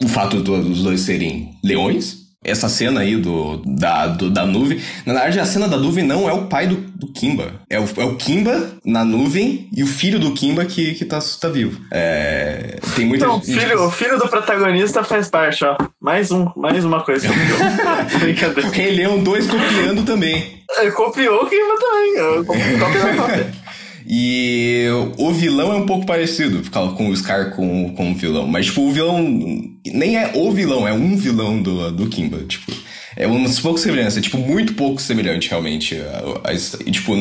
o 0.03 0.09
fato 0.09 0.41
do- 0.41 0.63
dos 0.63 0.83
dois 0.83 1.01
serem 1.01 1.51
leões. 1.65 2.25
Essa 2.45 2.69
cena 2.69 3.01
aí 3.01 3.17
do, 3.17 3.61
da, 3.67 4.07
do- 4.07 4.31
da 4.31 4.47
nuvem. 4.47 4.81
Na 5.05 5.15
verdade, 5.15 5.41
a 5.41 5.45
cena 5.45 5.67
da 5.67 5.77
nuvem 5.77 6.05
não 6.05 6.29
é 6.29 6.33
o 6.33 6.47
pai 6.47 6.69
do, 6.69 6.77
do 6.77 7.13
Kimba. 7.13 7.55
É 7.69 7.81
o, 7.81 7.85
é 7.97 8.05
o 8.05 8.15
Kimba 8.15 8.71
na 8.85 9.05
nuvem 9.05 9.69
e 9.75 9.83
o 9.83 9.87
filho 9.87 10.21
do 10.21 10.31
Kimba 10.33 10.65
que, 10.65 10.95
que 10.95 11.05
tá, 11.05 11.19
tá 11.41 11.49
vivo. 11.49 11.81
É, 11.93 12.79
tem 12.95 13.05
muita 13.05 13.25
Então, 13.25 13.39
o 13.39 13.43
gente- 13.45 13.59
filho, 13.59 13.83
o 13.83 13.91
filho 13.91 14.17
do 14.19 14.29
protagonista 14.29 15.03
faz 15.03 15.29
parte, 15.29 15.65
ó. 15.65 15.77
Mais, 16.01 16.31
um, 16.31 16.47
mais 16.57 16.85
uma 16.85 17.03
coisa 17.03 17.27
que 17.27 17.35
copiou. 17.35 17.59
Brincadeira. 18.21 18.71
Rei 18.71 18.95
Leão 18.95 19.25
2 19.25 19.47
copiando 19.49 20.05
também. 20.05 20.63
Ele 20.79 20.93
copiou 20.93 21.43
o 21.43 21.49
Kimba 21.49 21.75
também. 21.81 22.19
A 22.21 23.17
cópia. 23.17 23.53
E 24.09 24.87
o 25.19 25.33
vilão 25.33 25.73
é 25.73 25.77
um 25.77 25.87
pouco 25.87 26.07
parecido 26.07 26.63
com 26.71 27.09
o 27.09 27.17
Scar 27.17 27.51
com, 27.57 27.93
com 27.95 28.13
o 28.13 28.15
vilão. 28.15 28.47
Mas, 28.47 28.67
tipo, 28.67 28.83
o 28.83 28.93
vilão 28.93 29.21
nem 29.85 30.17
é 30.17 30.31
o 30.35 30.53
vilão, 30.53 30.87
é 30.87 30.93
um 30.93 31.17
vilão 31.17 31.61
do, 31.61 31.91
do 31.91 32.07
Kimba. 32.07 32.39
Tipo, 32.45 32.73
é 33.17 33.27
umas 33.27 33.59
poucas 33.59 33.81
semelhanças, 33.81 34.19
é, 34.19 34.21
tipo, 34.21 34.39
muito 34.39 34.75
pouco 34.75 35.01
semelhante, 35.01 35.49
realmente. 35.49 35.97
A, 35.97 36.51
a, 36.51 36.55
e, 36.55 36.91
tipo, 36.91 37.13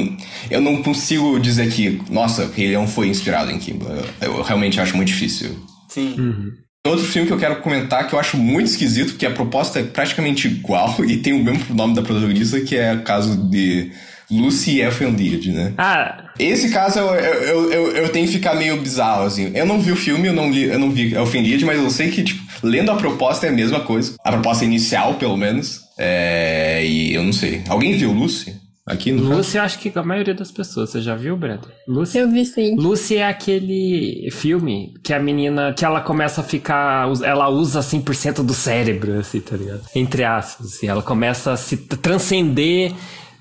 eu 0.51 0.61
não 0.61 0.83
consigo 0.83 1.39
dizer 1.39 1.71
que, 1.71 2.01
nossa, 2.09 2.51
Rei 2.53 2.67
Leão 2.67 2.87
foi 2.87 3.07
inspirado 3.07 3.49
em 3.49 3.57
Kimba. 3.57 4.05
Eu, 4.21 4.33
eu 4.33 4.41
realmente 4.43 4.79
acho 4.79 4.95
muito 4.95 5.07
difícil. 5.07 5.57
Sim. 5.89 6.15
Uhum. 6.19 6.51
Outro 6.85 7.05
filme 7.05 7.27
que 7.27 7.33
eu 7.33 7.39
quero 7.39 7.61
comentar 7.61 8.07
que 8.07 8.13
eu 8.13 8.19
acho 8.19 8.37
muito 8.37 8.67
esquisito, 8.67 9.13
porque 9.13 9.25
a 9.25 9.31
proposta 9.31 9.79
é 9.79 9.83
praticamente 9.83 10.47
igual 10.47 10.95
e 11.03 11.17
tem 11.17 11.33
o 11.33 11.43
mesmo 11.43 11.73
nome 11.73 11.95
da 11.95 12.03
protagonista, 12.03 12.61
que 12.61 12.75
é 12.75 12.93
o 12.93 13.01
caso 13.01 13.35
de 13.49 13.91
Lucy 14.31 14.77
e 14.77 14.81
Elfenlied, 14.81 15.51
né? 15.51 15.73
Ah, 15.77 16.31
Esse 16.39 16.69
caso 16.69 16.99
eu, 16.99 17.15
eu, 17.15 17.71
eu, 17.71 17.91
eu 17.91 18.09
tenho 18.09 18.25
que 18.27 18.33
ficar 18.33 18.55
meio 18.55 18.79
bizarro, 18.81 19.23
assim. 19.23 19.51
Eu 19.55 19.65
não 19.65 19.79
vi 19.79 19.91
o 19.91 19.95
filme, 19.95 20.27
eu 20.27 20.33
não, 20.33 20.49
li, 20.51 20.63
eu 20.63 20.79
não 20.79 20.89
vi 20.91 21.13
Elfenlied, 21.13 21.63
mas 21.65 21.79
eu 21.79 21.89
sei 21.89 22.09
que, 22.09 22.23
tipo, 22.23 22.43
lendo 22.63 22.91
a 22.91 22.95
proposta 22.95 23.45
é 23.45 23.49
a 23.49 23.53
mesma 23.53 23.81
coisa. 23.81 24.15
A 24.23 24.31
proposta 24.31 24.65
inicial, 24.65 25.15
pelo 25.15 25.37
menos. 25.37 25.81
É, 25.97 26.85
e 26.85 27.13
eu 27.13 27.23
não 27.23 27.33
sei. 27.33 27.61
Alguém 27.69 27.97
viu 27.97 28.11
Lucy? 28.11 28.55
Aqui 28.85 29.11
no 29.11 29.23
caso? 29.23 29.33
Lucy, 29.33 29.57
eu 29.57 29.63
acho 29.63 29.79
que 29.79 29.91
a 29.95 30.03
maioria 30.03 30.35
das 30.35 30.51
pessoas. 30.51 30.91
Você 30.91 31.01
já 31.01 31.15
viu, 31.15 31.35
Brenda? 31.35 31.63
Lucy? 31.87 32.19
Eu 32.19 32.29
vi 32.29 32.45
sim. 32.45 32.75
Lucy 32.75 33.17
é 33.17 33.27
aquele 33.27 34.29
filme 34.31 34.93
que 35.03 35.11
a 35.11 35.19
menina, 35.19 35.73
que 35.73 35.83
ela 35.83 36.01
começa 36.01 36.41
a 36.41 36.43
ficar, 36.43 37.07
ela 37.23 37.49
usa 37.49 37.79
100% 37.79 38.43
do 38.43 38.53
cérebro, 38.53 39.17
assim, 39.17 39.39
tá 39.39 39.57
ligado? 39.57 39.81
Entre 39.95 40.23
aspas, 40.23 40.67
assim, 40.67 40.87
ela 40.87 41.01
começa 41.01 41.53
a 41.53 41.57
se 41.57 41.77
transcender, 41.77 42.91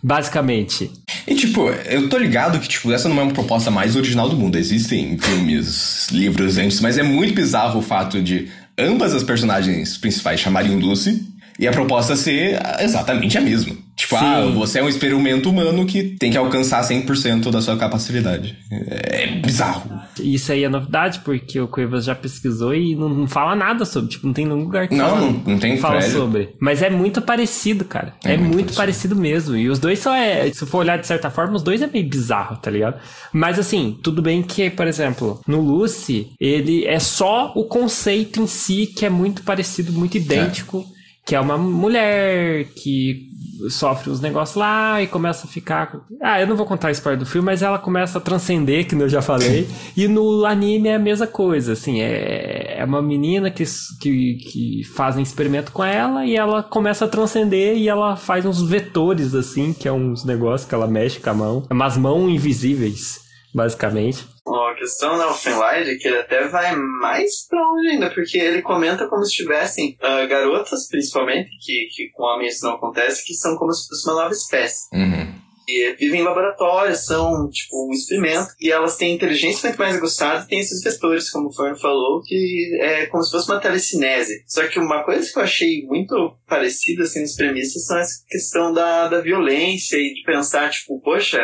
basicamente. 0.05 0.91
E 1.27 1.35
tipo, 1.35 1.71
eu 1.71 2.11
tô 2.11 2.19
ligado 2.19 2.61
que 2.61 2.69
tipo, 2.69 2.93
essa 2.93 3.09
não 3.09 3.19
é 3.19 3.23
uma 3.23 3.33
proposta 3.33 3.71
mais 3.71 3.97
original 3.97 4.29
do 4.29 4.37
mundo. 4.37 4.59
Existem 4.59 5.17
filmes, 5.17 6.09
livros 6.13 6.59
antes, 6.59 6.79
mas 6.83 6.99
é 6.99 7.03
muito 7.03 7.35
bizarro 7.35 7.79
o 7.79 7.83
fato 7.83 8.21
de 8.21 8.51
ambas 8.79 9.15
as 9.15 9.23
personagens 9.23 9.97
principais 9.97 10.41
chamarem 10.41 10.79
Lucy 10.79 11.27
e 11.59 11.67
a 11.67 11.73
proposta 11.73 12.17
ser 12.17 12.61
exatamente 12.81 13.39
a 13.39 13.41
mesma. 13.41 13.75
Tipo, 13.97 14.19
Sim. 14.19 14.25
ah, 14.25 14.41
você 14.53 14.81
é 14.81 14.83
um 14.83 14.89
experimento 14.89 15.49
humano 15.49 15.87
que 15.87 16.03
tem 16.03 16.31
que 16.31 16.37
alcançar 16.37 16.83
100% 16.83 17.51
da 17.51 17.63
sua 17.63 17.77
capacidade. 17.77 18.59
É 18.71 19.29
bizarro. 19.37 19.94
Isso 20.21 20.53
aí 20.53 20.65
é 20.65 20.69
novidade, 20.69 21.21
porque 21.21 21.61
o 21.61 21.69
Cuevas 21.69 22.05
já 22.05 22.15
pesquisou 22.15 22.75
e 22.75 22.95
não, 22.95 23.09
não 23.09 23.27
fala 23.27 23.55
nada 23.55 23.85
sobre, 23.85 24.11
tipo, 24.11 24.27
não 24.27 24.35
tem 24.35 24.45
nenhum 24.45 24.65
lugar 24.65 24.89
que 24.89 24.95
Não, 24.95 25.09
fala, 25.09 25.21
não, 25.21 25.33
não 25.33 25.59
tem 25.59 25.77
fala 25.77 26.03
sobre. 26.03 26.51
Mas 26.61 26.83
é 26.83 26.91
muito 26.91 27.21
parecido, 27.23 27.85
cara. 27.85 28.15
É, 28.25 28.35
É 28.35 28.37
muito 28.37 28.55
muito 28.55 28.75
parecido. 28.75 29.17
mesmo. 29.17 29.57
E 29.57 29.69
os 29.69 29.79
dois 29.79 29.99
só 29.99 30.15
é, 30.15 30.53
se 30.53 30.67
for 30.67 30.79
olhar 30.79 30.99
de 30.99 31.07
certa 31.07 31.31
forma, 31.31 31.55
os 31.55 31.63
dois 31.63 31.83
é 31.83 31.87
meio 31.87 32.09
bizarro, 32.09 32.57
tá 32.57 32.71
ligado? 32.71 33.01
Mas 33.33 33.59
assim, 33.59 33.99
tudo 34.03 34.23
bem 34.23 34.43
que, 34.43 34.71
por 34.71 34.87
exemplo, 34.87 35.41
no 35.47 35.61
Lucy, 35.61 36.33
ele 36.41 36.85
é 36.85 36.99
só 36.99 37.53
o 37.55 37.65
conceito 37.65 38.41
em 38.41 38.47
si 38.47 38.87
que 38.87 39.05
é 39.05 39.11
muito 39.11 39.43
parecido, 39.43 39.93
muito 39.93 40.17
idêntico. 40.17 40.85
Que 41.25 41.35
é 41.35 41.41
uma 41.41 41.57
mulher 41.57 42.67
que 42.75 43.35
sofre 43.69 44.11
uns 44.11 44.21
negócios 44.21 44.57
lá 44.57 45.01
e 45.03 45.07
começa 45.07 45.47
a 45.47 45.51
ficar. 45.51 46.01
Ah, 46.21 46.41
eu 46.41 46.47
não 46.47 46.57
vou 46.57 46.67
contar 46.67 46.89
a 46.89 46.91
spoiler 46.91 47.19
do 47.19 47.27
filme, 47.27 47.47
mas 47.47 47.63
ela 47.63 47.79
começa 47.79 48.19
a 48.19 48.21
transcender, 48.21 48.87
que 48.87 48.95
eu 48.95 49.09
já 49.09 49.23
falei. 49.23 49.67
e 49.97 50.09
no 50.09 50.45
anime 50.45 50.89
é 50.89 50.95
a 50.97 50.99
mesma 50.99 51.27
coisa, 51.27 51.73
assim, 51.73 52.01
é, 52.01 52.79
é 52.79 52.85
uma 52.85 53.03
menina 53.03 53.51
que, 53.51 53.65
que, 54.01 54.35
que 54.35 54.85
fazem 54.95 55.23
experimento 55.23 55.73
com 55.73 55.85
ela 55.85 56.25
e 56.27 56.37
ela 56.37 56.63
começa 56.63 57.05
a 57.05 57.09
transcender 57.09 57.77
e 57.77 57.89
ela 57.89 58.17
faz 58.17 58.45
uns 58.45 58.63
vetores, 58.63 59.35
assim, 59.35 59.73
que 59.73 59.89
é 59.89 59.93
uns 59.93 60.25
negócios 60.25 60.69
que 60.69 60.75
ela 60.75 60.87
mexe 60.87 61.21
com 61.21 61.31
a 61.31 61.35
mão. 61.35 61.67
É 61.71 61.75
umas 61.75 61.97
mãos 61.97 62.29
invisíveis, 62.29 63.21
basicamente. 63.55 64.27
A 64.47 64.64
questão 64.85 65.17
da 65.17 65.31
Offenlight 65.31 65.91
é 65.91 65.95
que 65.97 66.07
ele 66.07 66.19
até 66.19 66.47
vai 66.47 66.77
mais 66.77 67.47
pra 67.49 67.59
longe 67.59 67.89
ainda, 67.89 68.11
porque 68.11 68.39
ele 68.39 68.61
comenta 68.61 69.09
como 69.09 69.25
se 69.25 69.33
tivessem 69.33 69.97
ah, 70.03 70.27
garotas, 70.27 70.87
principalmente, 70.89 71.49
que, 71.65 71.89
que 71.91 72.11
com 72.13 72.23
homens 72.23 72.57
isso 72.57 72.67
não 72.67 72.75
acontece, 72.75 73.25
que 73.25 73.33
são 73.33 73.57
como 73.57 73.73
se 73.73 73.89
fosse 73.89 74.07
uma 74.07 74.23
nova 74.23 74.33
espécie. 74.33 74.89
Uhum. 74.93 75.35
E 75.67 75.95
vivem 75.95 76.21
em 76.21 76.25
laboratórios, 76.25 77.07
são 77.07 77.49
tipo 77.49 77.89
um 77.89 77.93
experimento, 77.93 78.49
e 78.61 78.71
elas 78.71 78.99
têm 78.99 79.15
inteligência 79.15 79.71
muito 79.71 79.79
mais 79.79 79.97
aguçada 79.97 80.45
e 80.45 80.49
tem 80.49 80.59
esses 80.61 80.83
vetores, 80.83 81.31
como 81.31 81.49
o 81.49 81.53
Fern 81.55 81.81
falou, 81.81 82.21
que 82.23 82.79
é 82.83 83.07
como 83.07 83.25
se 83.25 83.31
fosse 83.31 83.51
uma 83.51 83.61
telecinese. 83.61 84.45
Só 84.47 84.67
que 84.69 84.79
uma 84.79 85.03
coisa 85.03 85.33
que 85.33 85.39
eu 85.39 85.43
achei 85.43 85.87
muito 85.87 86.37
parecida 86.47 87.05
assim, 87.05 87.23
nas 87.23 87.35
premissas 87.35 87.87
são 87.87 87.99
essa 87.99 88.23
questão 88.29 88.75
da, 88.75 89.09
da 89.09 89.23
violência 89.23 89.97
e 89.97 90.13
de 90.13 90.23
pensar, 90.25 90.69
tipo, 90.69 91.01
poxa, 91.01 91.41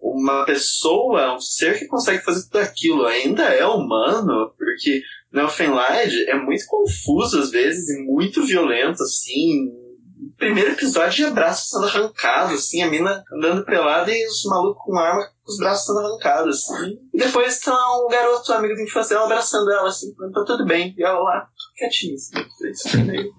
uma 0.00 0.44
pessoa, 0.44 1.34
um 1.34 1.40
ser 1.40 1.78
que 1.78 1.86
consegue 1.86 2.22
fazer 2.24 2.44
tudo 2.44 2.58
aquilo 2.62 3.04
ainda 3.06 3.42
é 3.44 3.66
humano, 3.66 4.52
porque 4.56 5.02
Nelfenlight 5.32 6.28
é 6.28 6.34
muito 6.36 6.64
confuso 6.66 7.38
às 7.40 7.50
vezes 7.50 7.88
e 7.90 8.02
muito 8.04 8.44
violento, 8.44 9.02
assim. 9.02 9.68
Primeiro 10.38 10.72
episódio 10.72 11.26
de 11.28 11.32
braços 11.34 11.68
sendo 11.70 11.86
arrancados, 11.86 12.54
assim, 12.54 12.82
a 12.82 12.90
mina 12.90 13.22
andando 13.32 13.64
pelada 13.64 14.10
e 14.10 14.26
os 14.26 14.44
malucos 14.44 14.82
com 14.84 14.98
arma 14.98 15.22
com 15.44 15.52
os 15.52 15.58
braços 15.58 15.86
sendo 15.86 15.98
arrancados, 16.00 16.56
assim. 16.70 16.98
E 17.14 17.18
depois 17.18 17.58
tá 17.60 17.72
um 17.72 18.08
garoto, 18.08 18.52
amigo 18.52 18.74
de 18.74 18.82
infância 18.82 19.14
dela, 19.14 19.26
abraçando 19.26 19.70
ela, 19.70 19.88
assim, 19.88 20.12
tá 20.34 20.44
tudo 20.44 20.64
bem. 20.66 20.94
E 20.98 21.02
ela 21.02 21.18
lá, 21.20 21.46
quietinha, 21.76 22.14
assim. 22.14 22.98
É 22.98 23.02
meio- 23.04 23.32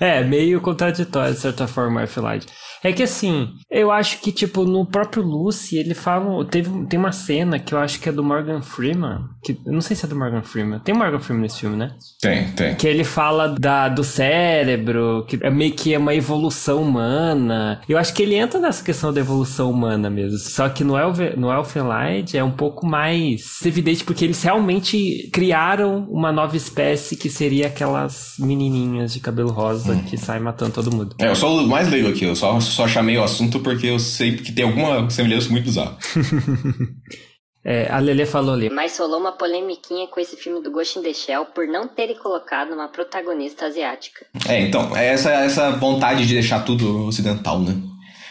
é, 0.00 0.24
meio 0.24 0.60
contraditório, 0.60 1.34
de 1.34 1.40
certa 1.40 1.66
forma, 1.66 2.02
Lifeline. 2.02 2.46
É 2.84 2.92
que 2.92 3.02
assim, 3.02 3.48
eu 3.70 3.90
acho 3.90 4.20
que, 4.20 4.30
tipo, 4.30 4.64
no 4.64 4.84
próprio 4.84 5.22
Lucy, 5.22 5.78
ele 5.78 5.94
fala. 5.94 6.44
Teve, 6.44 6.70
tem 6.86 6.98
uma 6.98 7.12
cena 7.12 7.58
que 7.58 7.74
eu 7.74 7.78
acho 7.78 7.98
que 7.98 8.10
é 8.10 8.12
do 8.12 8.22
Morgan 8.22 8.60
Freeman. 8.60 9.24
Que, 9.42 9.58
eu 9.66 9.72
não 9.72 9.80
sei 9.80 9.96
se 9.96 10.04
é 10.04 10.08
do 10.08 10.14
Morgan 10.14 10.42
Freeman. 10.42 10.78
Tem 10.80 10.94
Morgan 10.94 11.18
Freeman 11.18 11.42
nesse 11.42 11.60
filme, 11.60 11.76
né? 11.76 11.92
Tem, 12.20 12.48
tem. 12.52 12.74
Que 12.74 12.86
ele 12.86 13.02
fala 13.02 13.48
da, 13.48 13.88
do 13.88 14.04
cérebro, 14.04 15.24
que 15.26 15.38
é 15.42 15.50
meio 15.50 15.72
que 15.72 15.94
é 15.94 15.98
uma 15.98 16.14
evolução 16.14 16.82
humana. 16.82 17.80
Eu 17.88 17.96
acho 17.96 18.12
que 18.12 18.22
ele 18.22 18.34
entra 18.34 18.60
nessa 18.60 18.84
questão 18.84 19.12
da 19.12 19.20
evolução 19.20 19.70
humana 19.70 20.10
mesmo. 20.10 20.38
Só 20.38 20.68
que 20.68 20.84
no, 20.84 20.96
Elve, 20.96 21.34
no 21.36 21.50
Elfenlight 21.50 22.36
é 22.36 22.44
um 22.44 22.50
pouco 22.50 22.86
mais 22.86 23.60
evidente, 23.64 24.04
porque 24.04 24.24
eles 24.24 24.42
realmente 24.42 25.30
criaram 25.32 26.06
uma 26.10 26.30
nova 26.30 26.56
espécie 26.56 27.16
que 27.16 27.30
seria 27.30 27.68
aquelas 27.68 28.34
menininhas 28.38 29.14
de 29.14 29.20
cabelo 29.20 29.50
rosa 29.50 29.96
que 30.08 30.18
saem 30.18 30.42
matando 30.42 30.72
todo 30.72 30.94
mundo. 30.94 31.16
É, 31.18 31.28
eu 31.28 31.34
sou 31.34 31.60
o 31.60 31.66
mais 31.66 31.88
leigo 31.88 32.08
aqui, 32.08 32.24
eu 32.24 32.36
só, 32.36 32.60
só 32.74 32.88
chamei 32.88 33.16
o 33.16 33.24
assunto 33.24 33.60
porque 33.60 33.86
eu 33.86 33.98
sei 33.98 34.36
que 34.36 34.52
tem 34.52 34.64
alguma 34.64 35.08
semelhança 35.10 35.48
muito 35.50 35.64
bizarra. 35.64 35.96
É, 37.66 37.90
a 37.90 37.98
Lele 37.98 38.26
falou 38.26 38.52
ali. 38.52 38.68
Mas 38.68 38.98
rolou 38.98 39.18
uma 39.18 39.32
polemiquinha 39.32 40.06
com 40.08 40.20
esse 40.20 40.36
filme 40.36 40.62
do 40.62 40.70
Ghost 40.70 40.98
in 40.98 41.02
the 41.02 41.14
Shell 41.14 41.46
por 41.46 41.66
não 41.66 41.88
terem 41.88 42.14
colocado 42.14 42.74
uma 42.74 42.88
protagonista 42.88 43.64
asiática. 43.64 44.26
É, 44.46 44.60
então, 44.60 44.94
é 44.94 45.06
essa, 45.06 45.30
essa 45.30 45.70
vontade 45.70 46.26
de 46.26 46.34
deixar 46.34 46.60
tudo 46.60 47.06
ocidental, 47.06 47.58
né? 47.60 47.74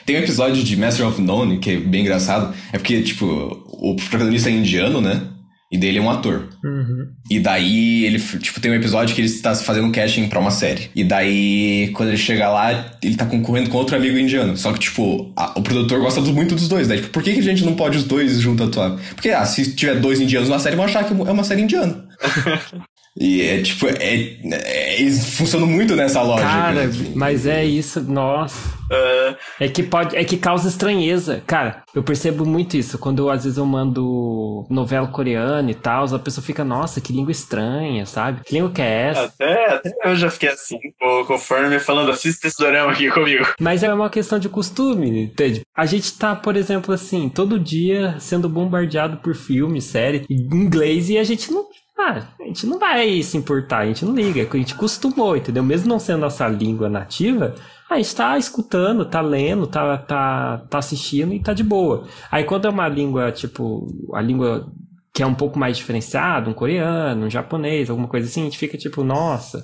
Tem 0.06 0.18
um 0.18 0.20
episódio 0.20 0.64
de 0.64 0.78
Master 0.78 1.08
of 1.08 1.20
None 1.20 1.58
que 1.58 1.72
é 1.72 1.78
bem 1.78 2.02
engraçado. 2.02 2.54
É 2.72 2.78
porque, 2.78 3.02
tipo, 3.02 3.26
o 3.26 3.96
protagonista 3.96 4.50
é 4.50 4.54
indiano, 4.54 5.02
né? 5.02 5.33
E 5.74 5.78
dele 5.78 5.98
é 5.98 6.02
um 6.02 6.10
ator. 6.12 6.50
Uhum. 6.64 7.08
E 7.32 7.40
daí 7.40 8.06
ele, 8.06 8.20
tipo, 8.20 8.60
tem 8.62 8.72
um 8.72 8.76
episódio 8.76 9.16
que 9.16 9.22
ele 9.22 9.28
está 9.28 9.56
fazendo 9.56 9.92
casting 9.92 10.28
pra 10.30 10.40
uma 10.40 10.52
série. 10.52 10.92
E 10.96 11.04
daí, 11.04 11.90
quando 11.96 12.10
ele 12.10 12.18
chega 12.18 12.48
lá, 12.48 12.92
ele 13.02 13.16
tá 13.16 13.26
concorrendo 13.26 13.72
com 13.72 13.80
outro 13.80 13.96
amigo 13.96 14.16
indiano. 14.16 14.56
Só 14.56 14.72
que, 14.72 14.78
tipo, 14.80 15.34
a- 15.36 15.54
o 15.58 15.64
produtor 15.64 16.00
gosta 16.00 16.22
do- 16.22 16.32
muito 16.32 16.54
dos 16.54 16.68
dois. 16.68 16.88
Daí, 16.88 17.00
tipo, 17.00 17.10
por 17.10 17.24
que, 17.24 17.34
que 17.34 17.40
a 17.40 17.44
gente 17.44 17.66
não 17.66 17.74
pode 17.74 17.98
os 17.98 18.04
dois 18.04 18.40
junto 18.40 18.64
atuar? 18.64 19.00
Porque, 19.16 19.32
ah, 19.32 19.44
se 19.46 19.74
tiver 19.76 20.00
dois 20.00 20.22
indianos 20.22 20.48
na 20.48 20.60
série, 20.60 20.76
vão 20.76 20.86
achar 20.86 21.04
que 21.06 21.12
é 21.12 21.32
uma 21.32 21.44
série 21.44 21.64
indiana. 21.64 22.06
e 23.16 23.42
é, 23.42 23.62
tipo, 23.62 23.88
é, 23.88 24.38
é, 24.52 25.00
eles 25.00 25.36
funcionam 25.36 25.68
muito 25.68 25.96
nessa 25.96 26.22
lógica. 26.22 26.48
Cara, 26.50 26.90
mas 27.16 27.46
é 27.46 27.64
isso, 27.64 28.02
nossa. 28.02 28.74
Ah, 28.92 29.36
É 29.60 29.68
que 29.68 29.84
pode, 29.84 30.16
é 30.16 30.24
que 30.24 30.38
causa 30.38 30.68
estranheza. 30.68 31.42
Cara, 31.46 31.84
eu 31.96 32.04
percebo 32.04 32.46
muito 32.46 32.76
isso. 32.78 32.98
Quando 32.98 33.30
às 33.30 33.44
vezes 33.44 33.58
eu 33.58 33.66
mando 33.66 34.66
novela 34.70 35.08
coreana 35.08 35.70
e 35.72 35.76
tal, 35.76 36.06
a 36.14 36.20
pessoa 36.20 36.44
fica, 36.44 36.64
nossa, 36.64 37.02
que 37.02 37.14
língua 37.14 37.32
estranha, 37.32 38.06
sabe? 38.06 38.42
Que 38.44 38.56
língua 38.56 38.72
que 38.72 38.82
é 38.82 39.10
essa? 39.10 39.24
até, 39.26 39.74
até 39.74 39.92
eu 40.06 40.16
já 40.16 40.30
fiquei 40.30 40.50
assim, 40.50 40.78
com, 41.00 41.26
com 41.26 41.36
o 41.36 41.40
Fern 41.40 41.70
me 41.70 41.80
falando, 41.80 42.12
assista 42.12 42.48
esse 42.48 42.58
dorama 42.58 42.92
aqui 42.92 43.10
comigo. 43.10 43.46
Mas 43.60 43.84
é 43.84 43.94
uma 43.94 44.10
questão 44.10 44.38
de 44.40 44.50
costume, 44.50 45.24
entende? 45.24 45.62
A 45.76 45.86
gente 45.86 46.18
tá, 46.18 46.36
por 46.36 46.56
exemplo, 46.56 46.94
assim, 46.94 47.30
todo 47.30 47.60
dia 47.60 48.16
sendo 48.20 48.50
bombardeado 48.50 49.18
por 49.18 49.36
filme, 49.36 49.82
série, 49.82 50.26
em 50.30 50.42
inglês 50.54 51.10
e 51.10 51.18
a 51.18 51.24
gente 51.24 51.52
não. 51.52 51.66
Ah, 51.98 52.28
a 52.40 52.44
gente 52.46 52.66
não 52.66 52.80
vai 52.80 53.22
se 53.22 53.38
importar, 53.38 53.80
a 53.80 53.86
gente 53.86 54.04
não 54.04 54.16
liga, 54.16 54.48
a 54.52 54.58
gente 54.58 54.76
costumou, 54.76 55.38
entendeu? 55.38 55.64
Mesmo 55.64 55.88
não 55.88 56.00
sendo 56.00 56.22
nossa 56.22 56.48
língua 56.48 56.90
nativa, 56.90 57.54
a 57.90 57.98
gente 57.98 58.16
tá 58.16 58.38
escutando, 58.38 59.06
tá 59.06 59.22
lendo, 59.22 59.68
tá, 59.68 59.98
tá, 60.00 60.58
tá 60.70 60.78
assistindo 60.80 61.34
e 61.34 61.40
tá 61.40 61.54
de 61.54 61.64
boa. 61.64 62.08
Aí 62.32 62.44
quando 62.44 62.66
é 62.66 62.70
uma 62.70 62.88
língua, 62.88 63.32
tipo, 63.32 63.88
a 64.14 64.22
língua 64.22 64.72
que 65.14 65.22
é 65.22 65.26
um 65.26 65.36
pouco 65.36 65.60
mais 65.60 65.78
diferenciada, 65.78 66.50
um 66.50 66.54
coreano, 66.54 67.28
um 67.28 67.30
japonês, 67.30 67.90
alguma 67.90 68.08
coisa 68.08 68.28
assim, 68.28 68.42
a 68.42 68.46
gente 68.46 68.58
fica 68.58 68.78
tipo, 68.78 69.04
nossa, 69.04 69.64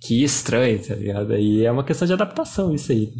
que 0.00 0.24
estranho, 0.24 0.82
tá 0.82 0.94
ligado? 0.94 1.32
Aí 1.34 1.64
é 1.64 1.70
uma 1.70 1.84
questão 1.84 2.06
de 2.06 2.14
adaptação 2.14 2.74
isso 2.74 2.90
aí. 2.90 3.12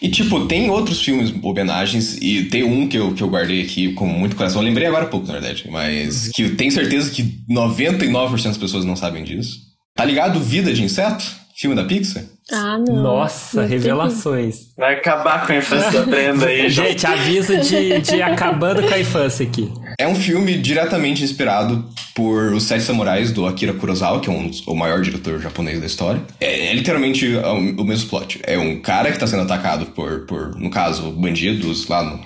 E, 0.00 0.08
tipo, 0.08 0.46
tem 0.46 0.68
outros 0.70 1.00
filmes 1.02 1.32
homenagens, 1.42 2.18
e 2.20 2.44
tem 2.44 2.62
um 2.62 2.86
que 2.86 2.98
eu, 2.98 3.14
que 3.14 3.22
eu 3.22 3.28
guardei 3.28 3.62
aqui 3.62 3.92
com 3.94 4.06
muito 4.06 4.36
coração. 4.36 4.60
Eu 4.60 4.66
lembrei 4.66 4.86
agora 4.86 5.04
há 5.04 5.08
pouco, 5.08 5.26
na 5.26 5.34
verdade, 5.34 5.66
mas 5.70 6.28
que 6.34 6.42
eu 6.42 6.56
tenho 6.56 6.70
certeza 6.70 7.10
que 7.10 7.38
99% 7.50 8.44
das 8.44 8.58
pessoas 8.58 8.84
não 8.84 8.96
sabem 8.96 9.24
disso. 9.24 9.56
Tá 9.94 10.04
ligado? 10.04 10.40
Vida 10.40 10.72
de 10.72 10.82
Inseto? 10.82 11.24
Filme 11.54 11.76
da 11.76 11.84
Pixar? 11.84 12.24
Ah, 12.50 12.78
não. 12.78 13.02
Nossa, 13.02 13.62
Não 13.62 13.68
revelações. 13.68 14.74
Vai 14.76 14.94
acabar 14.94 15.46
com 15.46 15.52
a 15.52 15.56
infância 15.56 15.90
da 15.92 16.02
Brenda 16.06 16.46
aí, 16.46 16.68
João. 16.70 16.88
Gente, 16.88 17.06
aviso 17.06 17.56
de, 17.58 18.00
de 18.00 18.22
acabando 18.22 18.82
com 18.82 18.92
a 18.92 18.98
infância 18.98 19.46
aqui. 19.46 19.70
É 20.02 20.08
um 20.08 20.16
filme 20.16 20.58
diretamente 20.58 21.22
inspirado 21.22 21.84
por 22.12 22.52
Os 22.52 22.64
Sete 22.64 22.82
Samurais 22.82 23.30
do 23.30 23.46
Akira 23.46 23.72
Kurosawa, 23.72 24.18
que 24.18 24.28
é 24.28 24.32
um, 24.32 24.50
o 24.66 24.74
maior 24.74 25.00
diretor 25.00 25.40
japonês 25.40 25.78
da 25.78 25.86
história. 25.86 26.20
É, 26.40 26.66
é 26.66 26.74
literalmente 26.74 27.24
o, 27.36 27.80
o, 27.80 27.84
mesmo 27.84 28.08
plot. 28.08 28.40
É 28.42 28.58
um 28.58 28.80
cara 28.80 29.12
que 29.12 29.18
tá 29.18 29.28
sendo 29.28 29.42
atacado 29.42 29.86
por, 29.86 30.26
por 30.26 30.58
no 30.58 30.70
caso, 30.70 31.12
bandidos 31.12 31.86
lá 31.86 32.02
no, 32.02 32.18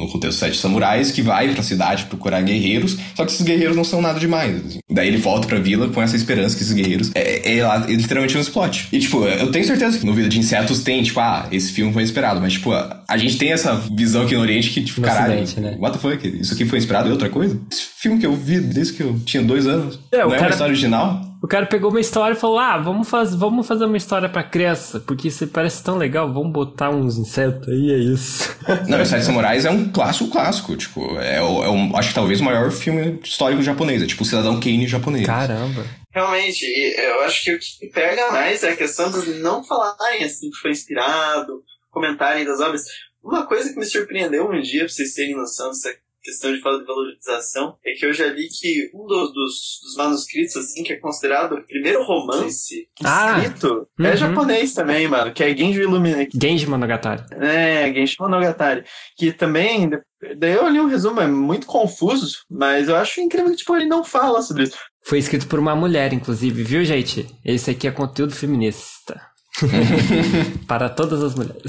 no 0.00 0.08
contexto 0.08 0.38
Sete 0.38 0.56
Samurais, 0.56 1.10
que 1.12 1.20
vai 1.20 1.52
pra 1.52 1.62
cidade 1.62 2.06
procurar 2.06 2.40
guerreiros, 2.40 2.96
só 3.14 3.26
que 3.26 3.30
esses 3.30 3.44
guerreiros 3.44 3.76
não 3.76 3.84
são 3.84 4.00
nada 4.00 4.18
demais. 4.18 4.64
Assim. 4.64 4.78
Daí 4.90 5.08
ele 5.08 5.18
volta 5.18 5.46
pra 5.46 5.58
vila 5.58 5.88
com 5.88 6.00
essa 6.00 6.16
esperança 6.16 6.56
que 6.56 6.62
esses 6.62 6.72
guerreiros. 6.72 7.10
É, 7.14 7.56
é, 7.56 7.58
é 7.58 7.92
literalmente 7.92 8.36
o 8.36 8.38
mesmo 8.38 8.54
plot. 8.54 8.88
E, 8.90 8.98
tipo, 8.98 9.22
eu 9.26 9.52
tenho 9.52 9.66
certeza 9.66 9.98
que 9.98 10.06
no 10.06 10.14
Vida 10.14 10.30
de 10.30 10.38
Insetos 10.38 10.82
tem, 10.82 11.02
tipo, 11.02 11.20
ah, 11.20 11.46
esse 11.52 11.72
filme 11.72 11.92
foi 11.92 12.02
inspirado, 12.02 12.40
mas, 12.40 12.54
tipo, 12.54 12.72
a, 12.72 13.02
a 13.06 13.18
gente 13.18 13.36
tem 13.36 13.52
essa 13.52 13.74
visão 13.74 14.22
aqui 14.22 14.34
no 14.34 14.40
Oriente 14.40 14.70
que, 14.70 14.82
tipo, 14.82 15.02
no 15.02 15.06
caralho, 15.06 15.42
acidente, 15.42 15.60
né? 15.60 15.76
what 15.78 15.96
the 15.96 16.00
fuck? 16.00 16.26
Isso 16.40 16.54
aqui 16.54 16.64
foi 16.64 16.78
inspirado 16.78 17.10
em 17.10 17.12
outra 17.18 17.30
coisa? 17.30 17.60
Esse 17.70 17.82
filme 17.82 18.18
que 18.18 18.26
eu 18.26 18.34
vi 18.34 18.60
desde 18.60 18.94
que 18.94 19.02
eu 19.02 19.18
tinha 19.24 19.42
dois 19.42 19.66
anos. 19.66 19.98
É, 20.10 20.18
não 20.18 20.28
é 20.28 20.30
cara, 20.30 20.42
uma 20.42 20.50
história 20.50 20.72
original? 20.72 21.28
O 21.42 21.46
cara 21.46 21.66
pegou 21.66 21.90
uma 21.90 22.00
história 22.00 22.34
e 22.34 22.38
falou: 22.38 22.58
Ah, 22.58 22.78
vamos, 22.78 23.08
faz, 23.08 23.34
vamos 23.34 23.66
fazer 23.66 23.84
uma 23.84 23.96
história 23.96 24.28
pra 24.28 24.42
criança, 24.42 24.98
porque 25.00 25.28
isso 25.28 25.46
parece 25.48 25.82
tão 25.82 25.96
legal, 25.96 26.32
vamos 26.32 26.52
botar 26.52 26.90
uns 26.90 27.16
insetos 27.16 27.68
aí, 27.68 27.92
é 27.92 27.98
isso. 27.98 28.56
Não, 28.88 29.04
Sete 29.04 29.24
Samurais 29.24 29.64
é 29.64 29.70
um 29.70 29.88
clássico 29.90 30.30
clássico, 30.30 30.76
tipo, 30.76 31.18
é, 31.18 31.36
é 31.36 31.42
um, 31.42 31.96
acho 31.96 32.08
que 32.08 32.14
talvez 32.14 32.40
o 32.40 32.44
maior 32.44 32.70
filme 32.72 33.20
histórico 33.22 33.62
japonês, 33.62 34.02
é 34.02 34.06
tipo 34.06 34.22
o 34.22 34.26
Cidadão 34.26 34.58
Kane 34.58 34.86
japonês. 34.86 35.26
Caramba. 35.26 35.84
Realmente, 36.12 36.64
eu 36.64 37.20
acho 37.20 37.44
que 37.44 37.54
o 37.54 37.58
que 37.58 37.86
pega 37.92 38.32
mais 38.32 38.64
é 38.64 38.70
a 38.70 38.76
questão 38.76 39.08
de 39.10 39.34
não 39.34 39.62
falarem 39.62 40.24
assim 40.24 40.50
que 40.50 40.56
foi 40.56 40.72
inspirado, 40.72 41.62
comentarem 41.90 42.44
das 42.44 42.58
obras. 42.60 42.82
Uma 43.22 43.46
coisa 43.46 43.72
que 43.72 43.78
me 43.78 43.84
surpreendeu 43.84 44.48
um 44.50 44.60
dia, 44.60 44.80
pra 44.80 44.88
vocês 44.88 45.12
terem 45.14 45.36
noção 45.36 45.68
dessa 45.68 45.94
questão 46.28 46.52
de 46.52 46.60
valorização, 46.60 47.76
é 47.84 47.92
que 47.92 48.04
eu 48.04 48.12
já 48.12 48.26
li 48.26 48.48
que 48.48 48.90
um 48.94 49.06
dos, 49.06 49.32
dos, 49.32 49.80
dos 49.82 49.96
manuscritos, 49.96 50.56
assim, 50.56 50.82
que 50.82 50.92
é 50.92 50.96
considerado 50.96 51.54
o 51.54 51.66
primeiro 51.66 52.04
romance 52.04 52.88
ah, 53.02 53.38
escrito, 53.38 53.88
é 53.98 54.02
uhum. 54.02 54.08
é 54.08 54.16
japonês 54.16 54.74
também, 54.74 55.08
mano, 55.08 55.32
que 55.32 55.42
é 55.42 55.56
Genji 55.56 55.80
Illuminati. 55.80 56.38
Genji 56.40 56.66
Monogatari. 56.66 57.22
É, 57.32 57.92
Genji 57.92 58.16
Monogatari. 58.20 58.84
Que 59.16 59.32
também, 59.32 59.90
daí 60.36 60.52
eu 60.52 60.68
li 60.68 60.80
um 60.80 60.88
resumo, 60.88 61.20
é 61.20 61.26
muito 61.26 61.66
confuso, 61.66 62.38
mas 62.50 62.88
eu 62.88 62.96
acho 62.96 63.20
incrível 63.20 63.50
que, 63.50 63.56
tipo, 63.56 63.74
ele 63.74 63.86
não 63.86 64.04
fala 64.04 64.42
sobre 64.42 64.64
isso. 64.64 64.76
Foi 65.02 65.18
escrito 65.18 65.46
por 65.46 65.58
uma 65.58 65.74
mulher, 65.74 66.12
inclusive, 66.12 66.62
viu, 66.62 66.84
gente? 66.84 67.26
Esse 67.44 67.70
aqui 67.70 67.88
é 67.88 67.90
conteúdo 67.90 68.34
feminista. 68.34 69.18
Para 70.68 70.88
todas 70.88 71.22
as 71.22 71.34
mulheres. 71.34 71.62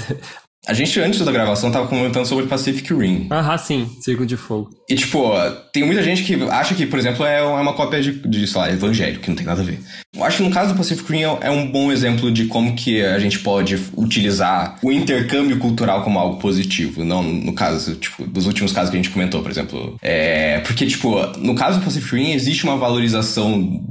A 0.66 0.74
gente, 0.74 1.00
antes 1.00 1.24
da 1.24 1.32
gravação, 1.32 1.70
tava 1.70 1.88
comentando 1.88 2.26
sobre 2.26 2.46
Pacific 2.46 2.92
Rim. 2.92 3.28
Aham, 3.30 3.56
sim, 3.56 3.90
Círculo 4.00 4.26
de 4.26 4.36
Fogo. 4.36 4.70
E, 4.88 4.94
tipo, 4.94 5.32
tem 5.72 5.84
muita 5.84 6.02
gente 6.02 6.22
que 6.22 6.34
acha 6.50 6.74
que, 6.74 6.84
por 6.84 6.98
exemplo, 6.98 7.24
é 7.24 7.42
uma 7.42 7.72
cópia 7.72 8.02
de, 8.02 8.12
de 8.28 8.46
sei 8.46 8.60
lá, 8.60 8.70
Evangelho, 8.70 9.20
que 9.20 9.28
não 9.30 9.36
tem 9.36 9.46
nada 9.46 9.62
a 9.62 9.64
ver. 9.64 9.80
Eu 10.14 10.22
acho 10.22 10.36
que 10.36 10.42
no 10.42 10.50
caso 10.50 10.74
do 10.74 10.76
Pacific 10.76 11.10
Rim 11.10 11.22
é 11.40 11.50
um 11.50 11.66
bom 11.66 11.90
exemplo 11.90 12.30
de 12.30 12.44
como 12.44 12.74
que 12.74 13.02
a 13.02 13.18
gente 13.18 13.38
pode 13.38 13.78
utilizar 13.96 14.78
o 14.82 14.92
intercâmbio 14.92 15.58
cultural 15.58 16.02
como 16.02 16.18
algo 16.18 16.38
positivo. 16.38 17.04
Não 17.04 17.22
no 17.22 17.54
caso, 17.54 17.94
tipo, 17.94 18.26
dos 18.26 18.46
últimos 18.46 18.70
casos 18.70 18.90
que 18.90 18.96
a 18.96 19.02
gente 19.02 19.12
comentou, 19.12 19.40
por 19.40 19.50
exemplo. 19.50 19.96
É, 20.02 20.58
porque, 20.60 20.84
tipo, 20.84 21.26
no 21.38 21.54
caso 21.54 21.78
do 21.78 21.84
Pacific 21.84 22.14
Rim 22.14 22.32
existe 22.32 22.64
uma 22.64 22.76
valorização 22.76 23.82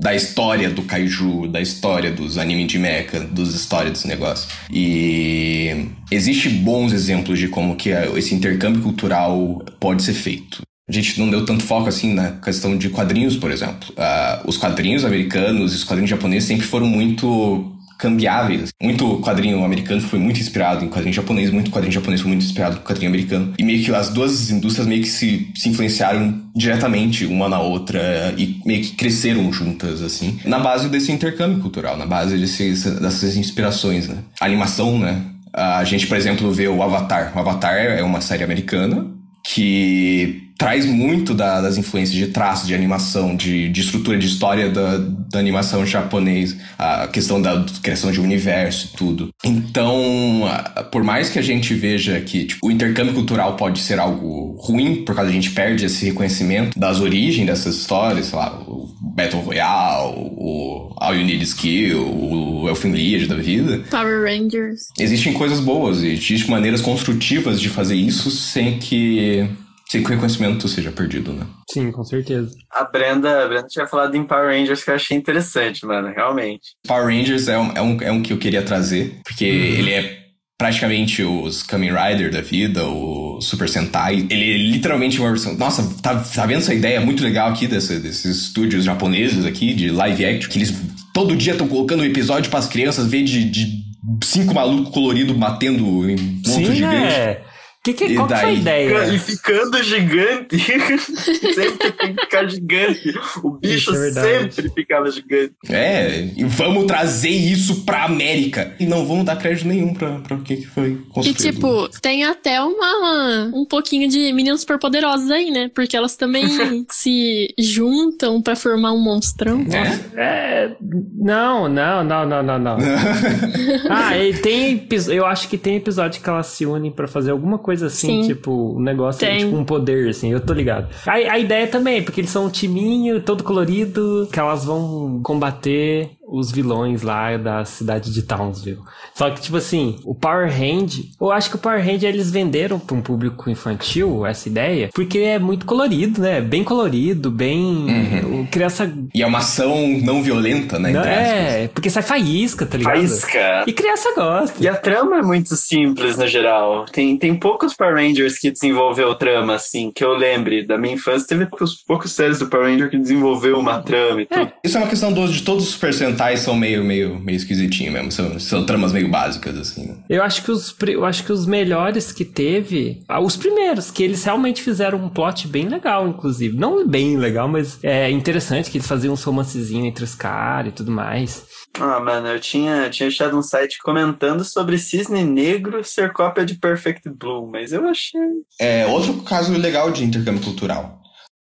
da 0.00 0.14
história 0.14 0.70
do 0.70 0.82
kaiju, 0.82 1.48
da 1.48 1.60
história 1.60 2.10
dos 2.10 2.38
animes 2.38 2.68
de 2.68 2.78
mecha, 2.78 3.20
dos 3.20 3.54
histórias 3.54 3.92
desse 3.94 4.06
negócio. 4.06 4.48
E 4.70 5.86
existe 6.10 6.48
bons 6.48 6.92
exemplos 6.92 7.38
de 7.38 7.48
como 7.48 7.76
que 7.76 7.90
esse 8.16 8.34
intercâmbio 8.34 8.82
cultural 8.82 9.62
pode 9.80 10.02
ser 10.02 10.14
feito. 10.14 10.62
A 10.88 10.92
gente 10.92 11.20
não 11.20 11.28
deu 11.28 11.44
tanto 11.44 11.64
foco 11.64 11.88
assim 11.88 12.14
na 12.14 12.32
questão 12.32 12.76
de 12.78 12.88
quadrinhos, 12.88 13.36
por 13.36 13.50
exemplo. 13.50 13.90
Uh, 13.90 14.48
os 14.48 14.56
quadrinhos 14.56 15.04
americanos 15.04 15.72
e 15.72 15.76
os 15.76 15.84
quadrinhos 15.84 16.08
japoneses 16.08 16.48
sempre 16.48 16.66
foram 16.66 16.86
muito 16.86 17.76
cambiáveis. 17.98 18.70
Muito 18.80 19.18
quadrinho 19.18 19.64
americano 19.64 20.00
foi 20.00 20.18
muito 20.18 20.40
inspirado 20.40 20.84
em 20.84 20.88
quadrinho 20.88 21.12
japonês, 21.12 21.50
muito 21.50 21.70
quadrinho 21.70 21.92
japonês 21.92 22.20
foi 22.20 22.28
muito 22.28 22.44
inspirado 22.44 22.76
em 22.76 22.80
quadrinho 22.80 23.10
americano. 23.10 23.54
E 23.58 23.62
meio 23.62 23.82
que 23.82 23.92
as 23.92 24.08
duas 24.08 24.50
indústrias 24.50 24.86
meio 24.86 25.02
que 25.02 25.08
se, 25.08 25.50
se 25.54 25.68
influenciaram 25.68 26.42
diretamente 26.54 27.26
uma 27.26 27.48
na 27.48 27.60
outra 27.60 28.32
e 28.38 28.60
meio 28.64 28.82
que 28.82 28.92
cresceram 28.92 29.52
juntas, 29.52 30.00
assim, 30.02 30.38
na 30.44 30.58
base 30.58 30.88
desse 30.88 31.10
intercâmbio 31.10 31.60
cultural, 31.60 31.96
na 31.96 32.06
base 32.06 32.38
desse, 32.38 32.90
dessas 33.00 33.36
inspirações, 33.36 34.08
né? 34.08 34.18
A 34.40 34.44
animação, 34.44 34.98
né? 34.98 35.22
A 35.52 35.82
gente, 35.82 36.06
por 36.06 36.16
exemplo, 36.16 36.52
vê 36.52 36.68
o 36.68 36.82
Avatar. 36.82 37.32
O 37.34 37.38
Avatar 37.38 37.74
é 37.74 38.02
uma 38.02 38.20
série 38.20 38.44
americana 38.44 39.06
que 39.44 40.47
traz 40.58 40.84
muito 40.84 41.32
da, 41.32 41.60
das 41.60 41.78
influências 41.78 42.18
de 42.18 42.26
traços, 42.26 42.66
de 42.66 42.74
animação, 42.74 43.36
de, 43.36 43.68
de 43.68 43.80
estrutura 43.80 44.18
de 44.18 44.26
história 44.26 44.68
da, 44.68 44.98
da 44.98 45.38
animação 45.38 45.86
japonês, 45.86 46.56
a 46.76 47.06
questão 47.06 47.40
da 47.40 47.64
criação 47.80 48.10
de 48.10 48.20
universo 48.20 48.90
e 48.92 48.96
tudo. 48.96 49.28
Então, 49.44 50.42
por 50.90 51.04
mais 51.04 51.30
que 51.30 51.38
a 51.38 51.42
gente 51.42 51.72
veja 51.74 52.20
que 52.20 52.46
tipo, 52.46 52.66
o 52.66 52.70
intercâmbio 52.72 53.14
cultural 53.14 53.56
pode 53.56 53.78
ser 53.80 54.00
algo 54.00 54.56
ruim, 54.60 55.04
por 55.04 55.14
causa 55.14 55.30
a 55.30 55.32
gente 55.32 55.52
perde 55.52 55.86
esse 55.86 56.04
reconhecimento 56.06 56.78
das 56.78 57.00
origens 57.00 57.46
dessas 57.46 57.76
histórias, 57.76 58.26
sei 58.26 58.38
lá, 58.38 58.60
o 58.66 58.88
Battle 59.00 59.40
Royale, 59.42 60.12
o 60.16 60.92
All 60.96 61.14
You 61.14 61.24
Need 61.24 61.44
Skill, 61.44 62.00
o 62.00 62.68
Elfin 62.68 62.90
Lied 62.90 63.28
da 63.28 63.36
vida. 63.36 63.84
Power 63.90 64.24
Rangers. 64.24 64.88
Existem 64.98 65.32
coisas 65.32 65.60
boas 65.60 66.02
e 66.02 66.08
existem 66.08 66.50
maneiras 66.50 66.80
construtivas 66.80 67.60
de 67.60 67.68
fazer 67.68 67.94
isso 67.94 68.30
sem 68.30 68.78
que 68.78 69.48
sem 69.90 70.02
que 70.02 70.08
o 70.08 70.12
reconhecimento 70.12 70.68
seja 70.68 70.92
perdido, 70.92 71.32
né? 71.32 71.46
Sim, 71.70 71.90
com 71.90 72.04
certeza. 72.04 72.50
A 72.70 72.84
Brenda, 72.84 73.44
a 73.44 73.48
Brenda 73.48 73.66
tinha 73.68 73.86
falado 73.86 74.14
em 74.14 74.24
Power 74.24 74.54
Rangers 74.54 74.84
que 74.84 74.90
eu 74.90 74.94
achei 74.94 75.16
interessante, 75.16 75.86
mano, 75.86 76.12
realmente. 76.14 76.74
Power 76.86 77.06
Rangers 77.06 77.48
é 77.48 77.58
um, 77.58 77.72
é 77.72 77.82
um, 77.82 78.02
é 78.02 78.12
um 78.12 78.22
que 78.22 78.32
eu 78.32 78.38
queria 78.38 78.62
trazer, 78.62 79.18
porque 79.24 79.46
uhum. 79.46 79.78
ele 79.78 79.92
é 79.92 80.18
praticamente 80.58 81.22
os 81.22 81.62
Kamen 81.62 81.92
Rider 81.92 82.30
da 82.30 82.40
vida, 82.40 82.84
o 82.86 83.40
Super 83.40 83.68
Sentai. 83.68 84.26
Ele 84.28 84.52
é 84.52 84.56
literalmente 84.58 85.18
uma 85.20 85.30
versão. 85.30 85.54
Nossa, 85.54 85.82
tá, 86.02 86.16
tá 86.16 86.44
vendo 86.44 86.58
essa 86.58 86.74
ideia 86.74 87.00
muito 87.00 87.22
legal 87.22 87.48
aqui 87.48 87.66
desse, 87.66 87.98
desses 88.00 88.36
estúdios 88.42 88.84
japoneses 88.84 89.46
aqui, 89.46 89.72
de 89.72 89.90
live 89.90 90.26
action, 90.26 90.50
que 90.50 90.58
eles 90.58 90.74
todo 91.14 91.36
dia 91.36 91.52
estão 91.52 91.66
colocando 91.66 92.00
um 92.00 92.04
episódio 92.04 92.50
para 92.50 92.58
as 92.58 92.68
crianças 92.68 93.06
ver 93.06 93.22
de, 93.22 93.44
de 93.44 93.84
cinco 94.24 94.52
malucos 94.52 94.92
coloridos 94.92 95.36
batendo 95.36 96.08
em 96.08 96.16
monstros 96.16 96.54
Sim, 96.54 96.74
gigantes. 96.74 97.14
É. 97.14 97.47
Que, 97.82 97.94
que, 97.94 98.14
qual 98.16 98.26
daí, 98.26 98.40
foi 98.40 98.50
a 98.50 98.52
ideia? 98.52 99.14
E 99.14 99.18
ficando 99.18 99.82
gigante. 99.82 100.58
sempre 100.58 101.92
tem 101.92 102.14
que 102.14 102.20
ficar 102.22 102.48
gigante. 102.48 103.14
O 103.42 103.52
bicho 103.52 103.94
é 103.94 104.10
sempre 104.10 104.70
ficava 104.70 105.10
gigante. 105.10 105.54
É, 105.68 106.28
e 106.36 106.44
vamos 106.44 106.86
trazer 106.86 107.30
isso 107.30 107.84
pra 107.84 108.04
América. 108.04 108.74
E 108.78 108.86
não 108.86 109.06
vamos 109.06 109.24
dar 109.24 109.36
crédito 109.36 109.68
nenhum 109.68 109.94
pra, 109.94 110.18
pra 110.18 110.36
o 110.36 110.42
que 110.42 110.66
foi 110.66 111.00
construído. 111.10 111.40
E 111.40 111.52
tipo, 111.52 111.88
tem 112.00 112.24
até 112.24 112.60
uma, 112.60 113.50
um 113.54 113.64
pouquinho 113.64 114.08
de 114.08 114.32
meninas 114.32 114.60
superpoderosas 114.60 115.30
aí, 115.30 115.50
né? 115.50 115.70
Porque 115.74 115.96
elas 115.96 116.16
também 116.16 116.46
se 116.90 117.54
juntam 117.58 118.42
pra 118.42 118.56
formar 118.56 118.92
um 118.92 119.00
monstrão. 119.00 119.64
É? 119.72 120.20
é 120.20 120.76
não, 120.80 121.68
não, 121.68 122.04
não, 122.04 122.26
não, 122.26 122.42
não, 122.42 122.58
não. 122.58 122.76
ah, 123.88 124.18
e 124.18 124.34
tem. 124.34 124.86
Eu 125.08 125.24
acho 125.24 125.48
que 125.48 125.56
tem 125.56 125.76
episódio 125.76 126.20
que 126.20 126.28
elas 126.28 126.48
se 126.48 126.66
unem 126.66 126.90
pra 126.90 127.08
fazer 127.08 127.30
alguma 127.30 127.58
coisa 127.58 127.67
coisa 127.68 127.88
assim, 127.88 128.22
Sim. 128.22 128.28
tipo, 128.28 128.78
um 128.78 128.80
negócio, 128.80 129.20
Tem. 129.20 129.40
tipo 129.40 129.54
um 129.54 129.62
poder, 129.62 130.08
assim, 130.08 130.32
eu 130.32 130.40
tô 130.40 130.54
ligado. 130.54 130.88
A, 131.06 131.12
a 131.12 131.38
ideia 131.38 131.66
também, 131.66 132.02
porque 132.02 132.22
eles 132.22 132.30
são 132.30 132.46
um 132.46 132.48
timinho 132.48 133.20
todo 133.20 133.44
colorido, 133.44 134.26
que 134.32 134.40
elas 134.40 134.64
vão 134.64 135.20
combater 135.22 136.08
os 136.30 136.52
vilões 136.52 137.02
lá 137.02 137.36
da 137.36 137.64
cidade 137.64 138.12
de 138.12 138.22
Townsville. 138.22 138.78
Só 139.14 139.30
que, 139.30 139.40
tipo 139.40 139.56
assim, 139.56 139.98
o 140.04 140.14
Power 140.14 140.48
Hand, 140.48 141.04
eu 141.20 141.32
acho 141.32 141.50
que 141.50 141.56
o 141.56 141.58
Power 141.58 141.80
Hand 141.80 142.02
eles 142.02 142.30
venderam 142.30 142.78
para 142.78 142.96
um 142.96 143.00
público 143.00 143.50
infantil 143.50 144.26
essa 144.26 144.48
ideia, 144.48 144.90
porque 144.94 145.18
é 145.18 145.38
muito 145.38 145.64
colorido, 145.64 146.20
né? 146.20 146.40
Bem 146.40 146.62
colorido, 146.62 147.30
bem. 147.30 147.64
Uhum. 147.64 148.46
Criança. 148.46 148.92
E 149.14 149.22
é 149.22 149.26
uma 149.26 149.38
ação 149.38 149.88
não 150.02 150.22
violenta, 150.22 150.78
né? 150.78 150.90
Não, 150.90 151.02
é, 151.02 151.68
porque 151.68 151.90
sai 151.90 152.02
faísca, 152.02 152.66
tá 152.66 152.76
ligado? 152.76 152.96
Faísca. 152.96 153.64
E 153.66 153.72
criança 153.72 154.12
gosta. 154.14 154.62
E 154.62 154.68
a 154.68 154.74
trama 154.74 155.18
é 155.18 155.22
muito 155.22 155.56
simples 155.56 156.16
no 156.16 156.26
geral. 156.26 156.84
Tem, 156.92 157.16
tem 157.16 157.34
poucos 157.34 157.74
Power 157.74 157.94
Rangers 157.94 158.38
que 158.38 158.50
desenvolveu 158.50 159.14
trama, 159.14 159.54
assim, 159.54 159.90
que 159.90 160.04
eu 160.04 160.12
lembre. 160.14 160.66
Da 160.66 160.76
minha 160.76 160.94
infância 160.94 161.26
teve 161.26 161.46
poucos, 161.46 161.82
poucos 161.86 162.12
séries 162.12 162.38
do 162.38 162.46
Power 162.46 162.66
Ranger 162.66 162.90
que 162.90 162.98
desenvolveu 162.98 163.58
uma 163.58 163.80
trama 163.80 164.20
e 164.20 164.28
é. 164.30 164.38
tudo. 164.38 164.52
Isso 164.62 164.76
é 164.76 164.80
uma 164.80 164.88
questão 164.88 165.12
de 165.12 165.42
todos 165.42 165.64
os 165.64 165.78
Super 165.78 165.94
Sentais 166.18 166.40
são 166.40 166.56
meio, 166.56 166.82
meio, 166.82 167.20
meio 167.20 167.36
esquisitinhos 167.36 167.92
mesmo. 167.92 168.10
São, 168.10 168.40
são 168.40 168.66
tramas 168.66 168.92
meio 168.92 169.08
básicas, 169.08 169.56
assim. 169.56 170.02
Eu 170.08 170.20
acho 170.20 170.42
que 170.42 170.50
os, 170.50 170.74
eu 170.88 171.04
acho 171.04 171.24
que 171.24 171.32
os 171.32 171.46
melhores 171.46 172.10
que 172.10 172.24
teve, 172.24 173.04
ah, 173.08 173.20
os 173.20 173.36
primeiros, 173.36 173.88
que 173.88 174.02
eles 174.02 174.24
realmente 174.24 174.60
fizeram 174.60 174.98
um 174.98 175.08
plot 175.08 175.46
bem 175.46 175.68
legal, 175.68 176.08
inclusive. 176.08 176.56
Não 176.56 176.84
bem 176.84 177.16
legal, 177.16 177.46
mas 177.46 177.78
é 177.84 178.10
interessante 178.10 178.68
que 178.68 178.78
eles 178.78 178.88
faziam 178.88 179.14
um 179.14 179.16
romancezinho 179.16 179.86
entre 179.86 180.02
os 180.02 180.16
caras 180.16 180.72
e 180.72 180.74
tudo 180.74 180.90
mais. 180.90 181.46
Ah, 181.78 182.00
mano, 182.00 182.26
eu 182.26 182.40
tinha, 182.40 182.90
tinha 182.90 183.08
achado 183.08 183.38
um 183.38 183.42
site 183.42 183.78
comentando 183.78 184.42
sobre 184.42 184.76
Cisne 184.76 185.22
Negro 185.22 185.84
ser 185.84 186.12
cópia 186.12 186.44
de 186.44 186.56
Perfect 186.56 187.08
Blue, 187.10 187.48
mas 187.48 187.72
eu 187.72 187.86
achei. 187.86 188.20
É 188.60 188.86
outro 188.86 189.22
caso 189.22 189.56
legal 189.56 189.92
de 189.92 190.04
intercâmbio 190.04 190.42
cultural. 190.42 191.00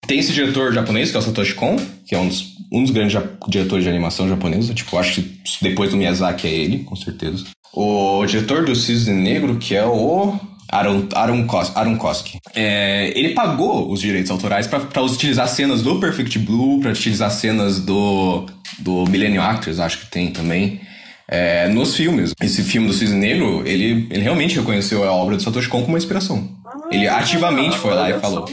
Tem 0.06 0.18
esse 0.18 0.32
diretor 0.32 0.72
japonês, 0.72 1.10
que 1.10 1.16
é 1.16 1.20
o 1.20 1.22
Satoshi 1.22 1.54
Kon, 1.54 1.76
que 2.06 2.14
é 2.14 2.18
um 2.18 2.28
dos, 2.28 2.54
um 2.72 2.82
dos 2.82 2.90
grandes 2.90 3.12
ja- 3.12 3.22
diretores 3.48 3.84
de 3.84 3.90
animação 3.90 4.28
japonesa. 4.28 4.74
Tipo, 4.74 4.98
acho 4.98 5.22
que 5.22 5.40
depois 5.62 5.90
do 5.90 5.96
Miyazaki 5.96 6.46
é 6.46 6.50
ele, 6.50 6.78
com 6.80 6.96
certeza. 6.96 7.44
O 7.72 8.24
diretor 8.26 8.64
do 8.64 8.74
Cisne 8.74 9.14
Negro, 9.14 9.56
que 9.56 9.74
é 9.74 9.84
o 9.86 10.34
Aaron, 10.70 11.04
Aaron, 11.14 11.46
Kos, 11.46 11.70
Aaron 11.76 11.96
Koski. 11.96 12.38
É, 12.54 13.12
ele 13.16 13.30
pagou 13.30 13.90
os 13.90 14.00
direitos 14.00 14.30
autorais 14.30 14.66
pra 14.66 15.02
utilizar 15.02 15.48
cenas 15.48 15.82
do 15.82 15.98
Perfect 16.00 16.38
Blue, 16.40 16.80
pra 16.80 16.90
utilizar 16.90 17.30
cenas 17.30 17.78
do, 17.80 18.44
do 18.80 19.04
Millennium 19.06 19.42
Actors, 19.42 19.78
acho 19.78 20.00
que 20.00 20.06
tem 20.10 20.30
também. 20.32 20.80
é, 21.28 21.68
nos 21.68 21.94
filmes. 21.96 22.32
Esse 22.42 22.62
filme 22.62 22.88
do 22.88 22.92
Cisne 22.92 23.18
Negro, 23.18 23.62
ele, 23.64 24.06
ele 24.10 24.22
realmente 24.22 24.56
reconheceu 24.58 25.04
a 25.04 25.12
obra 25.12 25.36
do 25.36 25.42
Satoshi 25.42 25.68
Kon 25.68 25.78
como 25.80 25.92
uma 25.92 25.98
inspiração. 25.98 26.46
Ele 26.90 27.08
ativamente 27.08 27.78
foi 27.78 27.94
lá 27.94 28.10
e 28.10 28.18
falou. 28.20 28.46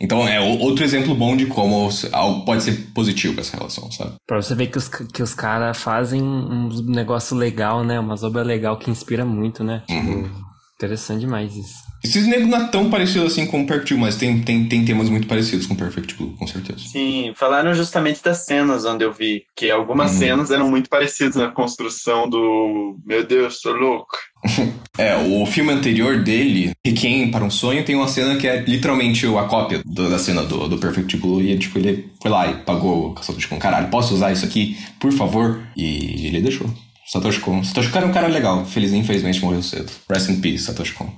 Então 0.00 0.26
é 0.26 0.40
outro 0.40 0.84
exemplo 0.84 1.14
bom 1.14 1.36
de 1.36 1.46
como 1.46 1.88
algo 2.12 2.44
pode 2.44 2.62
ser 2.62 2.92
positivo 2.94 3.40
essa 3.40 3.56
relação, 3.56 3.90
sabe? 3.90 4.12
Pra 4.26 4.40
você 4.40 4.54
ver 4.54 4.68
que 4.68 4.78
os, 4.78 4.88
que 4.88 5.22
os 5.22 5.34
caras 5.34 5.78
fazem 5.78 6.22
um 6.22 6.68
negócio 6.86 7.36
legal, 7.36 7.84
né? 7.84 7.98
Umas 7.98 8.22
obras 8.22 8.46
legal 8.46 8.78
que 8.78 8.90
inspira 8.90 9.24
muito, 9.24 9.62
né? 9.62 9.82
Tipo, 9.86 10.30
Interessante 10.76 11.20
demais 11.20 11.54
isso. 11.54 11.91
Cisne 12.04 12.30
Negro 12.30 12.48
não 12.48 12.58
é 12.58 12.68
tão 12.68 12.90
parecido 12.90 13.24
assim 13.26 13.46
com 13.46 13.64
Perfect 13.64 13.94
Blue, 13.94 14.00
mas 14.02 14.16
tem, 14.16 14.40
tem, 14.40 14.64
tem 14.66 14.84
temas 14.84 15.08
muito 15.08 15.26
parecidos 15.26 15.66
com 15.66 15.74
Perfect 15.74 16.14
Blue, 16.16 16.34
com 16.38 16.46
certeza. 16.46 16.80
Sim, 16.80 17.32
falaram 17.36 17.72
justamente 17.74 18.22
das 18.22 18.44
cenas 18.44 18.84
onde 18.84 19.04
eu 19.04 19.12
vi, 19.12 19.44
que 19.56 19.70
algumas 19.70 20.12
Uhum. 20.12 20.18
cenas 20.18 20.50
eram 20.50 20.68
muito 20.70 20.90
parecidas 20.90 21.36
na 21.36 21.48
construção 21.48 22.28
do. 22.28 22.96
Meu 23.06 23.24
Deus, 23.26 23.60
sou 23.60 23.72
louco. 23.74 24.16
É, 24.98 25.16
o 25.16 25.46
filme 25.46 25.72
anterior 25.72 26.22
dele, 26.22 26.72
Requiem 26.86 27.30
para 27.30 27.42
um 27.42 27.48
Sonho, 27.50 27.82
tem 27.82 27.96
uma 27.96 28.06
cena 28.08 28.36
que 28.36 28.46
é 28.46 28.60
literalmente 28.60 29.26
a 29.26 29.44
cópia 29.44 29.80
do- 29.86 30.10
da 30.10 30.18
cena 30.18 30.42
do, 30.42 30.68
do 30.68 30.76
Perfect 30.76 31.16
Blue. 31.16 31.40
E 31.40 31.56
tipo, 31.58 31.78
ele 31.78 32.10
foi 32.20 32.30
lá 32.30 32.46
e 32.50 32.56
pagou 32.56 33.14
o 33.18 33.22
Satoshi 33.24 33.48
Kon. 33.48 33.58
Caralho, 33.58 33.88
posso 33.88 34.12
usar 34.14 34.32
isso 34.32 34.44
aqui, 34.44 34.76
por 35.00 35.10
favor? 35.10 35.62
E 35.74 36.26
ele 36.26 36.42
deixou. 36.42 36.68
Satoshi 37.06 37.40
Kon. 37.40 37.64
Satoshi 37.64 37.88
Kon 37.88 37.98
era 38.00 38.06
um 38.06 38.12
cara 38.12 38.26
legal. 38.28 38.66
Feliz, 38.66 38.92
infelizmente 38.92 39.40
morreu 39.40 39.62
cedo. 39.62 39.90
Rest 40.10 40.28
in 40.28 40.42
peace, 40.42 40.64
Satoshi 40.64 40.92
Kon. 40.92 41.10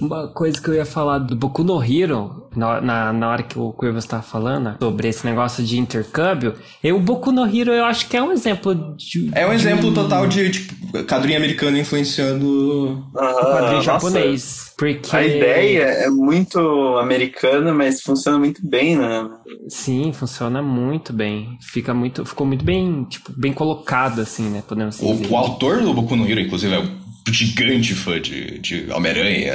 Uma 0.00 0.28
coisa 0.28 0.60
que 0.60 0.68
eu 0.68 0.74
ia 0.74 0.84
falar 0.84 1.18
do 1.18 1.34
Boku 1.34 1.64
no 1.64 1.82
Hero, 1.82 2.48
na, 2.54 2.80
na, 2.80 3.12
na 3.12 3.28
hora 3.28 3.42
que 3.42 3.58
o 3.58 3.72
Cuevas 3.72 4.04
estava 4.04 4.22
falando, 4.22 4.76
sobre 4.80 5.08
esse 5.08 5.24
negócio 5.24 5.64
de 5.64 5.78
intercâmbio, 5.78 6.54
eu, 6.82 6.96
o 6.96 7.00
Boku 7.00 7.32
no 7.32 7.44
Hero 7.44 7.72
eu 7.72 7.84
acho 7.84 8.08
que 8.08 8.16
é 8.16 8.22
um 8.22 8.32
exemplo 8.32 8.74
de. 8.96 9.30
É 9.34 9.46
um 9.46 9.50
de 9.50 9.56
exemplo 9.56 9.92
total 9.92 10.26
de, 10.26 10.50
tipo, 10.50 11.04
quadrinho 11.04 11.38
americano 11.38 11.78
influenciando. 11.78 12.46
um 12.46 13.12
quadrinho 13.12 13.72
nossa, 13.74 13.82
japonês. 13.82 14.72
Porque. 14.76 15.14
A 15.14 15.24
ideia 15.24 15.82
é 15.82 16.08
muito 16.08 16.58
americana, 16.98 17.74
mas 17.74 18.00
funciona 18.00 18.38
muito 18.38 18.60
bem, 18.66 18.96
né? 18.96 19.28
Sim, 19.68 20.12
funciona 20.12 20.62
muito 20.62 21.12
bem. 21.12 21.58
Fica 21.60 21.92
muito, 21.92 22.24
ficou 22.24 22.46
muito 22.46 22.64
bem, 22.64 23.04
tipo, 23.04 23.32
bem 23.36 23.52
colocado, 23.52 24.20
assim, 24.20 24.48
né? 24.48 24.62
Podemos 24.66 24.98
dizer. 24.98 25.28
O, 25.28 25.32
o 25.32 25.36
autor 25.36 25.82
do 25.82 25.92
Boku 25.92 26.14
no 26.14 26.28
Hero, 26.28 26.40
inclusive, 26.40 26.74
é 26.74 26.78
um 26.78 27.07
gigante 27.32 27.94
fã 27.94 28.20
de, 28.20 28.58
de 28.58 28.90
Homem-Aranha, 28.90 29.52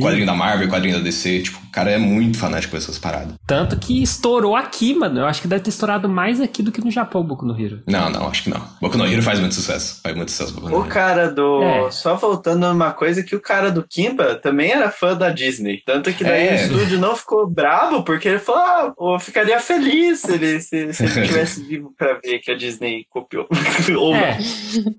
quadrinho 0.00 0.26
da 0.26 0.34
Marvel, 0.34 0.68
quadrinho 0.68 0.96
da 0.96 1.02
DC. 1.02 1.42
Tipo, 1.42 1.61
cara 1.72 1.90
é 1.90 1.98
muito 1.98 2.38
fanático 2.38 2.74
dessas 2.74 2.98
paradas. 2.98 3.34
Tanto 3.46 3.76
que 3.78 4.02
estourou 4.02 4.54
aqui, 4.54 4.94
mano. 4.94 5.20
Eu 5.20 5.26
acho 5.26 5.40
que 5.42 5.48
deve 5.48 5.62
ter 5.62 5.70
estourado 5.70 6.08
mais 6.08 6.40
aqui 6.40 6.62
do 6.62 6.70
que 6.70 6.80
no 6.80 6.90
Japão, 6.90 7.20
o 7.22 7.24
Boku 7.24 7.44
no 7.46 7.58
Hero. 7.58 7.82
Não, 7.88 8.10
não, 8.10 8.28
acho 8.28 8.44
que 8.44 8.50
não. 8.50 8.62
Boku 8.80 8.96
no 8.98 9.06
Hero 9.06 9.22
faz 9.22 9.40
muito 9.40 9.54
sucesso. 9.54 10.00
Faz 10.02 10.14
muito 10.14 10.30
sucesso 10.30 10.52
Boku 10.54 10.68
no 10.68 10.76
O 10.76 10.80
Hero. 10.80 10.88
cara 10.88 11.30
do. 11.30 11.62
É. 11.62 11.90
Só 11.90 12.14
voltando 12.14 12.64
a 12.66 12.72
uma 12.72 12.92
coisa, 12.92 13.22
que 13.22 13.34
o 13.34 13.40
cara 13.40 13.70
do 13.70 13.82
Kimba 13.88 14.34
também 14.36 14.70
era 14.70 14.90
fã 14.90 15.16
da 15.16 15.30
Disney. 15.30 15.82
Tanto 15.84 16.12
que 16.12 16.22
daí 16.22 16.48
É. 16.48 16.52
o 16.52 16.54
estúdio 16.56 16.98
não 16.98 17.16
ficou 17.16 17.46
bravo, 17.48 18.02
porque 18.04 18.28
ele 18.28 18.38
falou: 18.38 18.60
ah, 18.62 18.92
eu 19.14 19.18
ficaria 19.18 19.58
feliz 19.60 20.20
se 20.20 20.32
ele, 20.32 20.60
se, 20.60 20.92
se 20.92 21.04
ele 21.04 21.12
tivesse 21.26 21.62
vivo 21.64 21.92
pra 21.96 22.18
ver 22.22 22.38
que 22.40 22.50
a 22.50 22.56
Disney 22.56 23.06
copiou. 23.10 23.46
Ou 23.98 24.14
É. 24.14 24.38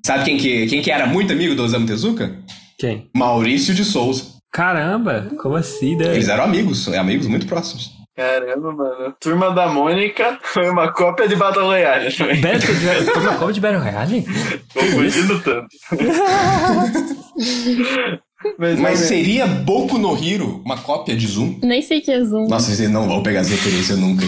Sabe 0.06 0.26
quem 0.26 0.38
que, 0.38 0.68
quem 0.68 0.82
que 0.82 0.92
era 0.92 1.06
muito 1.06 1.32
amigo 1.34 1.56
do 1.56 1.64
Osamu 1.64 1.86
Tezuka? 1.86 2.36
Quem? 2.80 3.10
Maurício 3.16 3.74
de 3.74 3.86
Souza. 3.86 4.33
Caramba, 4.54 5.32
como 5.42 5.56
assim, 5.56 5.96
né? 5.96 6.14
Eles 6.14 6.30
eram 6.30 6.44
amigos, 6.44 6.88
amigos 6.88 7.26
muito 7.26 7.48
próximos. 7.48 7.92
Caramba, 8.16 8.72
mano. 8.72 9.16
Turma 9.20 9.52
da 9.52 9.68
Mônica 9.68 10.38
foi 10.44 10.70
uma 10.70 10.94
cópia 10.94 11.28
de 11.28 11.36
Battle 11.36 11.66
Royale 11.66 12.16
também. 12.16 12.40
De... 12.40 13.12
Foi 13.12 13.22
uma 13.22 13.36
Copa 13.36 13.52
de 13.52 13.60
Battle 13.60 13.82
Royale? 13.82 14.24
Confundindo 14.72 15.42
tanto. 15.42 15.76
Mas, 18.58 18.80
Mas 18.80 19.00
seria 19.00 19.46
Boku 19.46 19.98
no 19.98 20.16
Hero 20.18 20.62
uma 20.66 20.78
cópia 20.78 21.16
de 21.16 21.28
Zoom? 21.28 21.56
Nem 21.62 21.82
sei 21.82 22.02
que 22.02 22.12
é 22.12 22.24
Zoom. 22.24 22.48
Nossa, 22.48 22.72
vocês 22.72 22.90
não 22.90 23.08
vão 23.08 23.24
pegar 23.24 23.42
essa 23.42 23.52
referência 23.52 23.96
nunca. 23.96 24.26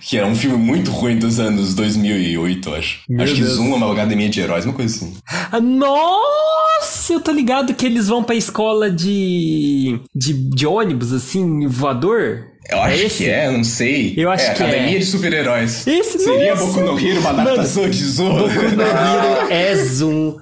Que 0.00 0.16
era 0.16 0.26
um 0.26 0.34
filme 0.34 0.56
muito 0.56 0.90
ruim 0.90 1.18
dos 1.18 1.38
anos 1.38 1.74
2008, 1.74 2.68
eu 2.68 2.74
acho. 2.74 3.00
Meu 3.08 3.24
acho 3.24 3.34
que 3.34 3.40
Deus. 3.40 3.54
Zoom 3.54 3.72
é 3.72 3.76
uma 3.76 3.92
academia 3.92 4.28
de 4.28 4.40
heróis, 4.40 4.64
uma 4.64 4.72
coisa 4.74 4.94
assim. 4.94 5.14
Ah, 5.52 5.60
Nossa, 5.60 7.12
eu 7.12 7.20
tô 7.20 7.30
ligado 7.32 7.74
que 7.74 7.84
eles 7.84 8.08
vão 8.08 8.22
pra 8.22 8.34
escola 8.34 8.90
de, 8.90 10.00
de, 10.14 10.32
de 10.32 10.66
ônibus, 10.66 11.12
assim, 11.12 11.66
voador. 11.66 12.46
Eu 12.70 12.82
acho 12.82 13.02
esse? 13.02 13.24
que 13.24 13.30
é, 13.30 13.50
não 13.50 13.64
sei. 13.64 14.14
Eu 14.16 14.30
acho 14.30 14.44
é, 14.44 14.54
que 14.54 14.62
Academia 14.62 14.96
é. 14.96 14.98
de 14.98 15.04
Super-Heróis. 15.06 15.86
Esse, 15.86 16.18
Seria 16.18 16.54
nossa! 16.54 16.66
Boku 16.66 16.80
no 16.80 17.00
Hero 17.00 17.20
uma 17.20 17.32
Mano, 17.32 17.40
adaptação 17.48 17.88
de 17.88 18.04
Zoom? 18.04 18.36
Boku 18.36 18.48
no 18.76 18.82
Hero 18.82 19.50
é 19.50 19.74
Zoom, 19.74 20.36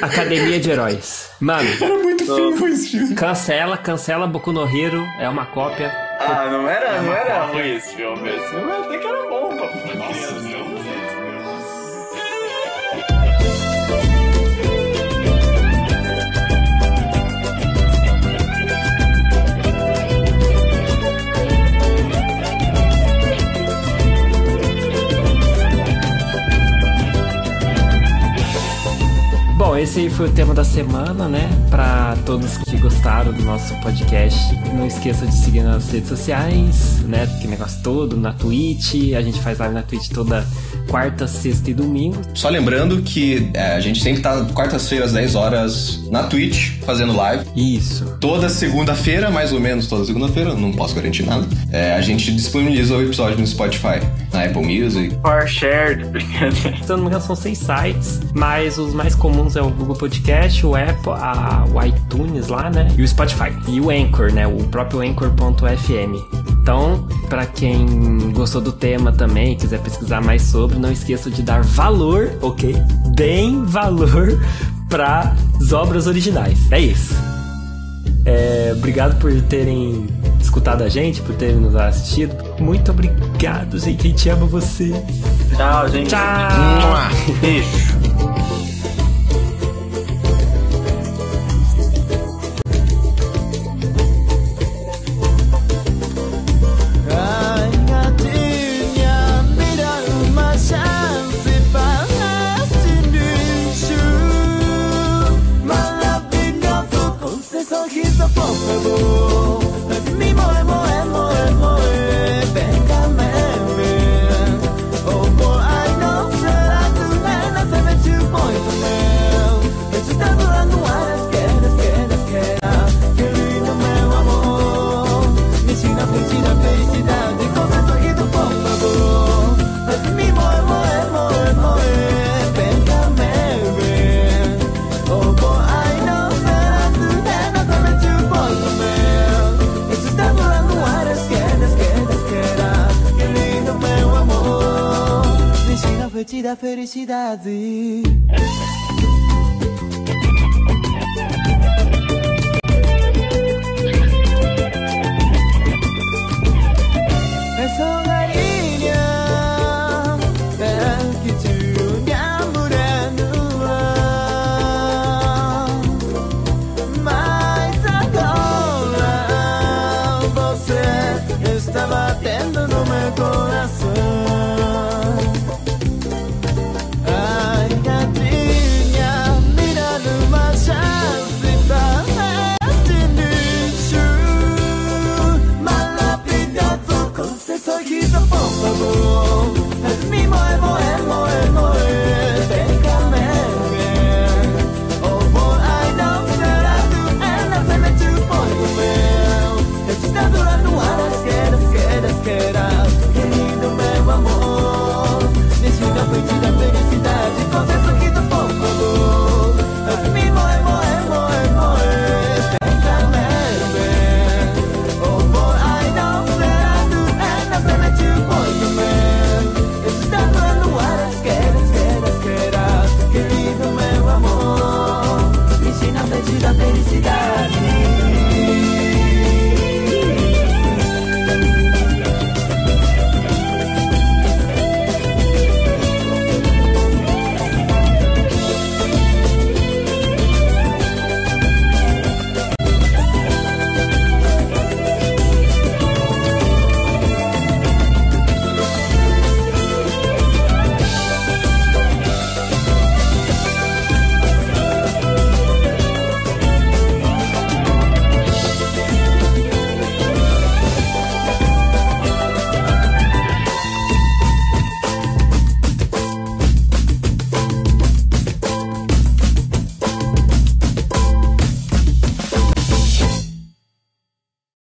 Academia 0.00 0.58
de 0.58 0.70
Heróis. 0.70 1.28
Mano, 1.38 1.68
Era 1.80 1.98
muito 1.98 2.24
feio 2.24 2.68
esse 2.68 2.88
filme. 2.88 3.14
cancela, 3.14 3.76
cancela 3.76 4.26
Boku 4.26 4.52
no 4.52 4.64
Hero, 4.64 5.04
é 5.20 5.28
uma 5.28 5.44
cópia. 5.46 5.92
Ah, 6.18 6.48
não 6.50 6.66
era, 6.66 7.02
não 7.02 7.12
era 7.14 7.44
ruim 7.44 7.76
esse 7.76 7.94
filme. 7.94 8.26
Esse 8.30 8.48
filme 8.48 8.72
até 8.72 8.96
que 8.98 9.06
era 9.06 9.22
bom, 9.28 9.48
pô. 9.54 9.66
Nossa, 9.98 10.55
Bom, 29.76 29.82
esse 29.82 30.00
aí 30.00 30.08
foi 30.08 30.26
o 30.26 30.32
tema 30.32 30.54
da 30.54 30.64
semana, 30.64 31.28
né? 31.28 31.50
Pra 31.68 32.16
todos 32.24 32.56
que 32.56 32.78
gostaram 32.78 33.30
do 33.30 33.42
nosso 33.42 33.74
podcast, 33.82 34.38
não 34.72 34.86
esqueça 34.86 35.26
de 35.26 35.34
seguir 35.34 35.60
nas 35.60 35.90
redes 35.90 36.08
sociais, 36.08 37.02
né? 37.02 37.26
Que 37.42 37.46
negócio 37.46 37.82
todo, 37.82 38.16
na 38.16 38.32
Twitch. 38.32 39.12
A 39.14 39.20
gente 39.20 39.38
faz 39.42 39.58
live 39.58 39.74
na 39.74 39.82
Twitch 39.82 40.08
toda 40.08 40.46
quarta, 40.88 41.26
sexta 41.26 41.70
e 41.70 41.74
domingo. 41.74 42.16
Só 42.32 42.48
lembrando 42.48 43.02
que 43.02 43.50
é, 43.52 43.74
a 43.74 43.80
gente 43.80 44.02
sempre 44.02 44.22
tá 44.22 44.46
quartas-feiras, 44.54 45.12
10 45.12 45.34
horas, 45.34 46.00
na 46.10 46.22
Twitch, 46.22 46.78
fazendo 46.84 47.14
live. 47.14 47.44
Isso. 47.54 48.16
Toda 48.18 48.48
segunda-feira, 48.48 49.30
mais 49.30 49.52
ou 49.52 49.60
menos 49.60 49.86
toda 49.88 50.06
segunda-feira, 50.06 50.54
não 50.54 50.72
posso 50.72 50.94
garantir 50.94 51.22
nada. 51.24 51.46
é, 51.70 51.94
a 51.94 52.00
gente 52.00 52.32
disponibiliza 52.32 52.96
o 52.96 53.02
episódio 53.02 53.38
no 53.38 53.46
Spotify, 53.46 54.00
na 54.32 54.44
Apple 54.44 54.62
Music. 54.62 55.14
Far 55.20 55.46
shared, 55.46 56.04
brincadeira. 56.06 56.76
Se 56.82 56.90
eu 56.90 56.96
não 56.96 57.04
me 57.04 57.08
engano, 57.10 57.22
são 57.22 57.36
seis 57.36 57.58
sites, 57.58 58.20
mas 58.34 58.78
os 58.78 58.94
mais 58.94 59.14
comuns 59.14 59.56
é 59.56 59.62
o 59.62 59.65
Google 59.70 59.96
Podcast, 59.96 60.64
o 60.64 60.74
Apple, 60.74 61.12
a, 61.12 61.64
o 61.72 61.82
iTunes 61.82 62.48
lá, 62.48 62.70
né? 62.70 62.88
E 62.96 63.02
o 63.02 63.08
Spotify. 63.08 63.52
E 63.68 63.80
o 63.80 63.90
Anchor, 63.90 64.32
né? 64.32 64.46
O 64.46 64.64
próprio 64.64 65.00
Anchor.fm. 65.00 66.46
Então, 66.50 67.06
pra 67.28 67.46
quem 67.46 68.32
gostou 68.32 68.60
do 68.60 68.72
tema 68.72 69.12
também, 69.12 69.56
quiser 69.56 69.80
pesquisar 69.80 70.20
mais 70.20 70.42
sobre, 70.42 70.78
não 70.78 70.90
esqueça 70.90 71.30
de 71.30 71.42
dar 71.42 71.62
valor, 71.62 72.30
ok? 72.42 72.74
Bem 73.14 73.64
valor 73.64 74.38
para 74.90 75.34
as 75.60 75.72
obras 75.72 76.06
originais. 76.06 76.70
É 76.72 76.80
isso. 76.80 77.14
É, 78.24 78.74
obrigado 78.76 79.18
por 79.20 79.30
terem 79.42 80.08
escutado 80.40 80.82
a 80.82 80.88
gente, 80.88 81.20
por 81.22 81.34
terem 81.36 81.56
nos 81.56 81.76
assistido. 81.76 82.34
Muito 82.58 82.90
obrigado, 82.90 83.78
gente. 83.78 84.06
A 84.06 84.10
gente 84.10 84.28
ama 84.28 84.46
vocês. 84.46 84.96
Tchau, 85.56 85.88
gente. 85.88 86.08
Tchau! 86.08 87.36
Beijo. 87.40 88.55